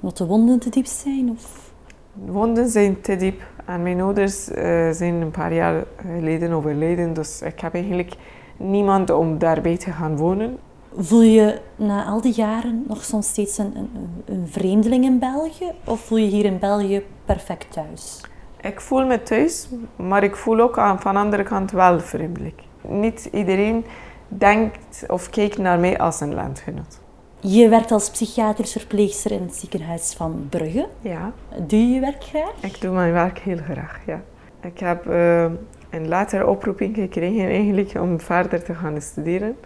Omdat 0.00 0.16
de 0.16 0.26
wonden 0.26 0.58
te 0.58 0.70
diep 0.70 0.86
zijn? 0.86 1.30
Of? 1.30 1.72
Wonden 2.12 2.68
zijn 2.68 3.00
te 3.00 3.16
diep 3.16 3.42
en 3.64 3.82
mijn 3.82 4.00
ouders 4.00 4.50
eh, 4.50 4.90
zijn 4.90 5.14
een 5.14 5.30
paar 5.30 5.54
jaar 5.54 5.84
geleden 6.16 6.52
overleden, 6.52 7.14
dus 7.14 7.42
ik 7.42 7.60
heb 7.60 7.74
eigenlijk 7.74 8.12
niemand 8.56 9.10
om 9.10 9.38
daarbij 9.38 9.76
te 9.76 9.90
gaan 9.90 10.16
wonen. 10.16 10.58
Voel 10.96 11.22
je 11.22 11.60
na 11.76 12.04
al 12.04 12.20
die 12.20 12.34
jaren 12.34 12.84
nog 12.88 13.04
soms 13.04 13.28
steeds 13.28 13.58
een, 13.58 13.76
een, 13.76 13.88
een 14.24 14.48
vreemdeling 14.48 15.04
in 15.04 15.18
België? 15.18 15.70
Of 15.84 16.00
voel 16.00 16.18
je 16.18 16.26
hier 16.26 16.44
in 16.44 16.58
België 16.58 17.02
perfect 17.24 17.72
thuis? 17.72 18.20
Ik 18.60 18.80
voel 18.80 19.06
me 19.06 19.22
thuis, 19.22 19.68
maar 19.96 20.22
ik 20.22 20.36
voel 20.36 20.60
ook 20.60 20.78
aan 20.78 21.00
van 21.00 21.14
de 21.14 21.20
andere 21.20 21.42
kant 21.42 21.70
wel 21.70 22.00
vreemdelijk. 22.00 22.62
Niet 22.88 23.28
iedereen 23.32 23.84
denkt 24.28 25.04
of 25.08 25.30
kijkt 25.30 25.58
naar 25.58 25.78
mij 25.78 25.98
als 25.98 26.20
een 26.20 26.34
landgenoot. 26.34 27.00
Je 27.40 27.68
werkt 27.68 27.90
als 27.90 28.10
psychiatrisch 28.10 28.72
verpleegster 28.72 29.30
in 29.30 29.42
het 29.42 29.54
ziekenhuis 29.54 30.14
van 30.16 30.46
Brugge. 30.50 30.88
Ja, 31.00 31.32
Doe 31.66 31.78
je 31.78 31.94
je 31.94 32.00
werk 32.00 32.24
graag? 32.24 32.52
ik 32.60 32.80
doe 32.80 32.94
mijn 32.94 33.12
werk 33.12 33.38
heel 33.38 33.56
graag, 33.56 34.00
ja. 34.06 34.22
Ik 34.62 34.78
heb 34.78 35.06
eh, 35.06 35.42
een 35.90 36.08
latere 36.08 36.46
oproeping 36.46 36.96
gekregen 36.96 37.48
eigenlijk 37.48 37.92
om 38.00 38.20
verder 38.20 38.62
te 38.64 38.74
gaan 38.74 39.00
studeren. 39.00 39.56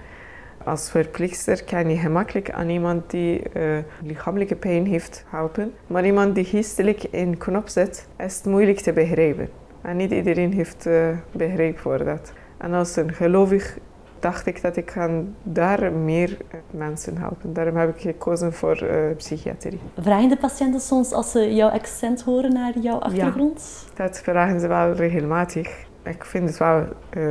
Als 0.64 0.90
verpleegster 0.90 1.64
kan 1.64 1.90
je 1.90 1.96
gemakkelijk 1.96 2.50
aan 2.50 2.68
iemand 2.68 3.10
die 3.10 3.42
eh, 3.42 3.78
lichamelijke 4.02 4.56
pijn 4.56 4.86
heeft 4.86 5.24
helpen. 5.28 5.74
Maar 5.86 6.06
iemand 6.06 6.34
die 6.34 6.44
geestelijk 6.44 7.04
in 7.04 7.36
knop 7.38 7.68
zit, 7.68 8.08
is 8.18 8.36
het 8.36 8.44
moeilijk 8.44 8.78
te 8.78 8.92
begrijpen. 8.92 9.48
En 9.82 9.96
niet 9.96 10.10
iedereen 10.10 10.52
heeft 10.52 10.86
eh, 10.86 11.08
begrip 11.32 11.78
voor 11.78 12.04
dat. 12.04 12.32
En 12.58 12.74
als 12.74 12.96
een 12.96 13.12
gelovig 13.12 13.78
dacht 14.20 14.46
ik 14.46 14.62
dat 14.62 14.76
ik 14.76 14.86
kan 14.86 15.34
daar 15.42 15.92
meer 15.92 16.36
mensen 16.70 17.16
helpen. 17.16 17.52
Daarom 17.52 17.76
heb 17.76 17.96
ik 17.96 18.00
gekozen 18.00 18.52
voor 18.52 18.76
eh, 18.76 19.16
psychiatrie. 19.16 19.80
Vragen 19.98 20.28
de 20.28 20.36
patiënten 20.36 20.80
soms 20.80 21.12
als 21.12 21.30
ze 21.30 21.54
jouw 21.54 21.68
accent 21.68 22.22
horen 22.22 22.52
naar 22.52 22.78
jouw 22.78 22.98
achtergrond? 22.98 23.86
Dat 23.94 24.18
vragen 24.18 24.60
ze 24.60 24.66
wel 24.66 24.92
regelmatig. 24.92 25.86
Ik 26.02 26.24
vind 26.24 26.48
het 26.48 26.58
wel 26.58 26.84
eh, 27.10 27.22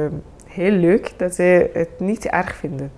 heel 0.46 0.72
leuk 0.72 1.14
dat 1.18 1.36
ze 1.36 1.70
het 1.74 2.00
niet 2.00 2.26
erg 2.26 2.56
vinden. 2.56 2.92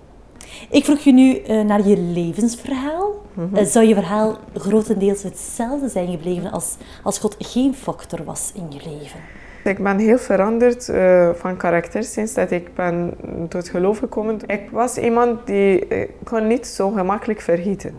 Ik 0.70 0.84
vroeg 0.84 0.98
je 0.98 1.12
nu 1.12 1.36
eh, 1.36 1.64
naar 1.64 1.86
je 1.86 1.98
levensverhaal. 1.98 3.14
Mhm. 3.34 3.64
Zou 3.64 3.86
je 3.86 3.94
verhaal 3.94 4.38
grotendeels 4.54 5.22
hetzelfde 5.22 5.88
zijn 5.88 6.10
gebleven 6.10 6.50
als, 6.50 6.76
als 7.02 7.18
God 7.18 7.36
geen 7.38 7.74
factor 7.74 8.24
was 8.24 8.52
in 8.54 8.66
je 8.70 8.90
leven? 8.90 9.20
Ik 9.64 9.82
ben 9.82 9.98
heel 9.98 10.18
veranderd 10.18 10.88
eh, 10.88 11.28
van 11.34 11.56
karakter 11.56 12.02
sinds 12.02 12.34
dat 12.34 12.50
ik 12.50 12.74
ben 12.74 13.14
tot 13.48 13.68
geloof 13.68 13.98
gekomen. 13.98 14.38
Ik 14.46 14.70
was 14.70 14.98
iemand 14.98 15.46
die 15.46 15.86
eh, 15.86 16.08
kon 16.24 16.46
niet 16.46 16.66
zo 16.66 16.90
gemakkelijk 16.90 17.40
vergeten. 17.40 17.94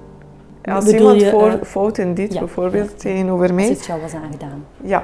Als 0.64 0.86
Bedoel 0.86 1.00
iemand 1.00 1.22
je, 1.22 1.30
voor, 1.30 1.50
eh, 1.50 1.64
fouten 1.64 2.14
deed, 2.14 2.34
ja, 2.34 2.40
bijvoorbeeld 2.40 2.92
ja. 2.92 2.98
tegenover 2.98 3.46
Als 3.46 3.56
mij, 3.56 3.68
het 3.68 3.86
jou 3.86 4.02
was 4.02 4.14
aangedaan. 4.14 4.66
ja, 4.84 5.04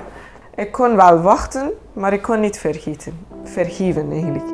ik 0.55 0.71
kon 0.71 0.95
wel 0.95 1.21
wachten, 1.21 1.71
maar 1.93 2.13
ik 2.13 2.21
kon 2.21 2.39
niet 2.39 2.59
vergeten. 2.59 3.13
Vergeven 3.43 4.11
eigenlijk. 4.11 4.49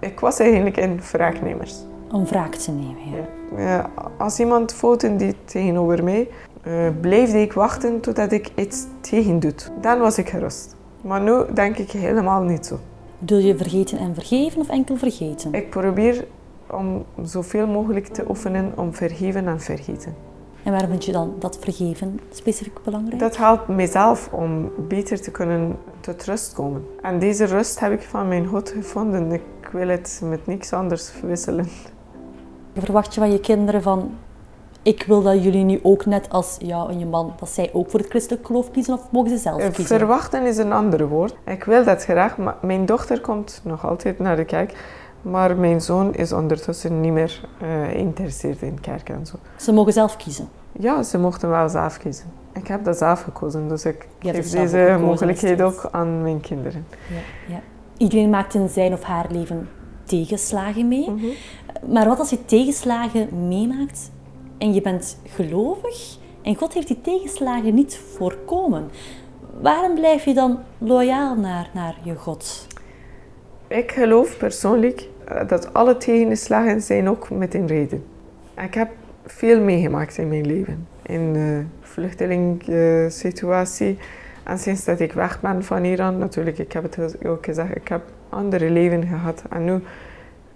Ik 0.00 0.20
was 0.20 0.38
eigenlijk 0.38 0.76
een 0.76 1.00
wraaknemers. 1.12 1.74
Om 2.10 2.26
wraak 2.26 2.54
te 2.54 2.70
nemen, 2.70 3.02
ja. 3.10 3.26
Eh, 3.56 3.84
als 4.18 4.40
iemand 4.40 4.74
fouten 4.74 5.16
deed 5.16 5.36
tegenover 5.44 6.04
mij, 6.04 6.28
eh, 6.64 6.88
bleefde 7.00 7.40
ik 7.40 7.52
wachten 7.52 8.00
totdat 8.00 8.32
ik 8.32 8.50
iets 8.54 8.86
tegen 9.00 9.40
doet. 9.40 9.70
Dan 9.80 9.98
was 9.98 10.18
ik 10.18 10.28
gerust. 10.28 10.76
Maar 11.00 11.20
nu 11.20 11.44
denk 11.54 11.76
ik 11.76 11.90
helemaal 11.90 12.42
niet 12.42 12.66
zo. 12.66 12.78
Bedoel 13.18 13.38
je 13.38 13.56
vergeten 13.56 13.98
en 13.98 14.14
vergeven 14.14 14.60
of 14.60 14.68
enkel 14.68 14.96
vergeten? 14.96 15.52
Ik 15.52 15.70
probeer 15.70 16.24
om 16.70 17.04
zoveel 17.22 17.66
mogelijk 17.66 18.06
te 18.06 18.24
oefenen 18.28 18.72
om 18.76 18.94
vergeven 18.94 19.46
en 19.46 19.60
vergeten. 19.60 20.14
En 20.62 20.70
waarom 20.70 20.90
vind 20.90 21.04
je 21.04 21.12
dan 21.12 21.34
dat 21.38 21.58
vergeven 21.60 22.20
specifiek 22.30 22.82
belangrijk? 22.82 23.18
Dat 23.18 23.36
helpt 23.36 23.68
mijzelf 23.68 24.28
om 24.32 24.70
beter 24.88 25.20
te 25.20 25.30
kunnen 25.30 25.76
tot 26.00 26.24
rust 26.24 26.52
komen. 26.52 26.86
En 27.02 27.18
deze 27.18 27.44
rust 27.44 27.80
heb 27.80 27.92
ik 27.92 28.02
van 28.02 28.28
mijn 28.28 28.46
God 28.46 28.68
gevonden. 28.68 29.32
Ik 29.32 29.68
wil 29.72 29.88
het 29.88 30.20
met 30.24 30.46
niks 30.46 30.72
anders 30.72 31.12
wisselen. 31.22 31.66
Verwacht 32.76 33.14
je 33.14 33.20
van 33.20 33.32
je 33.32 33.40
kinderen 33.40 33.82
van 33.82 34.10
ik 34.84 35.02
wil 35.06 35.22
dat 35.22 35.42
jullie 35.42 35.64
nu 35.64 35.80
ook 35.82 36.06
net 36.06 36.28
als 36.30 36.56
jou 36.58 36.90
en 36.90 36.98
je 36.98 37.06
man, 37.06 37.32
dat 37.38 37.48
zij 37.48 37.70
ook 37.72 37.90
voor 37.90 38.00
het 38.00 38.08
christelijk 38.08 38.46
geloof 38.46 38.70
kiezen 38.70 38.94
of 38.94 39.00
mogen 39.10 39.30
ze 39.30 39.36
zelf 39.36 39.70
kiezen? 39.70 39.98
Verwachten 39.98 40.46
is 40.46 40.56
een 40.56 40.72
ander 40.72 41.08
woord. 41.08 41.34
Ik 41.46 41.64
wil 41.64 41.84
dat 41.84 42.04
graag, 42.04 42.36
maar 42.36 42.56
mijn 42.62 42.86
dochter 42.86 43.20
komt 43.20 43.60
nog 43.64 43.86
altijd 43.86 44.18
naar 44.18 44.36
de 44.36 44.44
kerk. 44.44 45.02
Maar 45.22 45.56
mijn 45.56 45.80
zoon 45.80 46.14
is 46.14 46.32
ondertussen 46.32 47.00
niet 47.00 47.12
meer 47.12 47.48
eh, 47.60 47.68
geïnteresseerd 47.68 48.62
in 48.62 48.80
kerk 48.80 49.08
en 49.08 49.26
zo. 49.26 49.36
Ze 49.56 49.72
mogen 49.72 49.92
zelf 49.92 50.16
kiezen. 50.16 50.48
Ja, 50.72 51.02
ze 51.02 51.18
mochten 51.18 51.48
wel 51.48 51.68
zelf 51.68 51.98
kiezen. 51.98 52.26
Ik 52.52 52.66
heb 52.66 52.84
dat 52.84 52.96
zelf 52.96 53.22
gekozen, 53.22 53.68
dus 53.68 53.84
ik 53.84 54.08
geef 54.18 54.50
deze 54.50 54.58
gekozen, 54.58 55.00
mogelijkheid 55.00 55.58
destijds. 55.58 55.84
ook 55.84 55.92
aan 55.92 56.22
mijn 56.22 56.40
kinderen. 56.40 56.86
Ja, 57.10 57.54
ja. 57.54 57.60
Iedereen 57.96 58.30
maakt 58.30 58.54
in 58.54 58.68
zijn 58.68 58.92
of 58.92 59.02
haar 59.02 59.26
leven 59.30 59.68
tegenslagen 60.04 60.88
mee. 60.88 61.10
Mhm. 61.10 61.26
Maar 61.92 62.06
wat 62.08 62.18
als 62.18 62.30
je 62.30 62.44
tegenslagen 62.44 63.48
meemaakt 63.48 64.10
en 64.64 64.72
je 64.72 64.80
bent 64.80 65.18
gelovig 65.26 66.18
en 66.42 66.56
God 66.56 66.72
heeft 66.72 66.86
die 66.86 67.00
tegenslagen 67.00 67.74
niet 67.74 67.96
voorkomen? 67.96 68.90
Waarom 69.60 69.94
blijf 69.94 70.24
je 70.24 70.34
dan 70.34 70.58
loyaal 70.78 71.36
naar, 71.36 71.70
naar 71.74 71.96
je 72.02 72.14
God? 72.14 72.66
Ik 73.68 73.92
geloof 73.92 74.36
persoonlijk 74.36 75.08
eh, 75.24 75.48
dat 75.48 75.74
alle 75.74 75.96
tegenslagen 75.96 76.80
zijn 76.80 77.08
ook 77.08 77.30
met 77.30 77.54
een 77.54 77.66
reden. 77.66 78.04
Ik 78.56 78.74
heb 78.74 78.90
veel 79.26 79.60
meegemaakt 79.60 80.18
in 80.18 80.28
mijn 80.28 80.46
leven. 80.46 80.88
In 81.02 81.32
de 81.32 81.64
vluchtelingssituatie. 81.80 83.98
En 84.44 84.58
sinds 84.58 84.84
dat 84.84 85.00
ik 85.00 85.12
weg 85.12 85.40
ben 85.40 85.64
van 85.64 85.84
Iran, 85.84 86.18
natuurlijk, 86.18 86.58
ik 86.58 86.72
heb 86.72 86.82
het 86.82 87.26
ook 87.26 87.44
gezegd, 87.44 87.76
ik 87.76 87.88
heb 87.88 88.02
andere 88.28 88.70
leven 88.70 89.06
gehad. 89.06 89.42
En 89.50 89.64
nu 89.64 89.80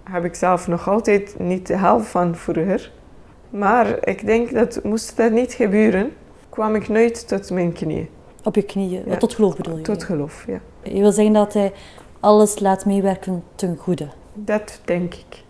heb 0.03 0.25
ik 0.25 0.35
zelf 0.35 0.67
nog 0.67 0.89
altijd 0.89 1.35
niet 1.39 1.67
de 1.67 1.77
helft 1.77 2.07
van 2.07 2.35
vroeger. 2.35 2.91
Maar 3.49 4.07
ik 4.07 4.25
denk 4.25 4.53
dat 4.53 4.83
moest 4.83 5.17
dat 5.17 5.31
niet 5.31 5.53
gebeuren, 5.53 6.11
kwam 6.49 6.75
ik 6.75 6.87
nooit 6.89 7.27
tot 7.27 7.51
mijn 7.51 7.73
knieën. 7.73 8.09
Op 8.43 8.55
je 8.55 8.61
knieën, 8.61 9.03
Ja. 9.05 9.17
tot 9.17 9.33
geloof 9.33 9.55
bedoel 9.55 9.77
je? 9.77 9.83
Tot 9.83 10.03
geloof, 10.03 10.45
ja. 10.47 10.59
Je 10.83 10.99
wil 10.99 11.11
zeggen 11.11 11.33
dat 11.33 11.53
hij 11.53 11.73
alles 12.19 12.59
laat 12.59 12.85
meewerken 12.85 13.43
ten 13.55 13.77
goede. 13.77 14.07
Dat 14.33 14.79
denk 14.85 15.13
ik. 15.13 15.43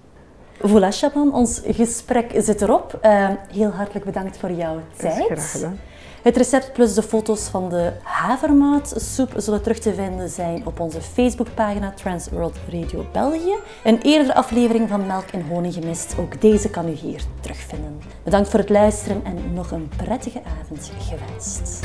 Voilà, 0.68 0.88
Shaban, 0.94 1.34
ons 1.34 1.62
gesprek 1.66 2.32
zit 2.38 2.62
erop. 2.62 2.98
Eh, 3.02 3.30
heel 3.52 3.70
hartelijk 3.70 4.06
bedankt 4.06 4.38
voor 4.38 4.52
jouw 4.52 4.80
tijd. 4.98 5.14
graag 5.26 5.52
gedaan. 5.52 5.80
Het 6.22 6.38
recept 6.38 6.74
plus 6.74 6.94
de 6.94 7.04
foto's 7.04 7.48
van 7.48 7.70
de 7.70 7.92
havermoutsoep 8.04 9.34
zullen 9.38 9.62
terug 9.62 9.80
te 9.80 9.94
vinden 9.94 10.30
zijn 10.30 10.66
op 10.66 10.80
onze 10.80 11.02
Facebookpagina 11.02 11.92
Transworld 11.92 12.58
Radio 12.70 13.06
België. 13.12 13.56
Een 13.84 14.02
eerdere 14.02 14.34
aflevering 14.34 14.90
van 14.90 15.08
Melk 15.08 15.28
en 15.32 15.48
Honing 15.48 15.74
gemist, 15.74 16.16
ook 16.20 16.42
deze 16.42 16.70
kan 16.70 16.88
u 16.88 16.92
hier 16.92 17.22
terugvinden. 17.40 18.02
Bedankt 18.24 18.50
voor 18.50 18.60
het 18.60 18.70
luisteren 18.70 19.26
en 19.26 19.54
nog 19.54 19.72
een 19.72 19.90
prettige 19.98 20.42
avond 20.62 20.92
gewenst. 21.00 21.80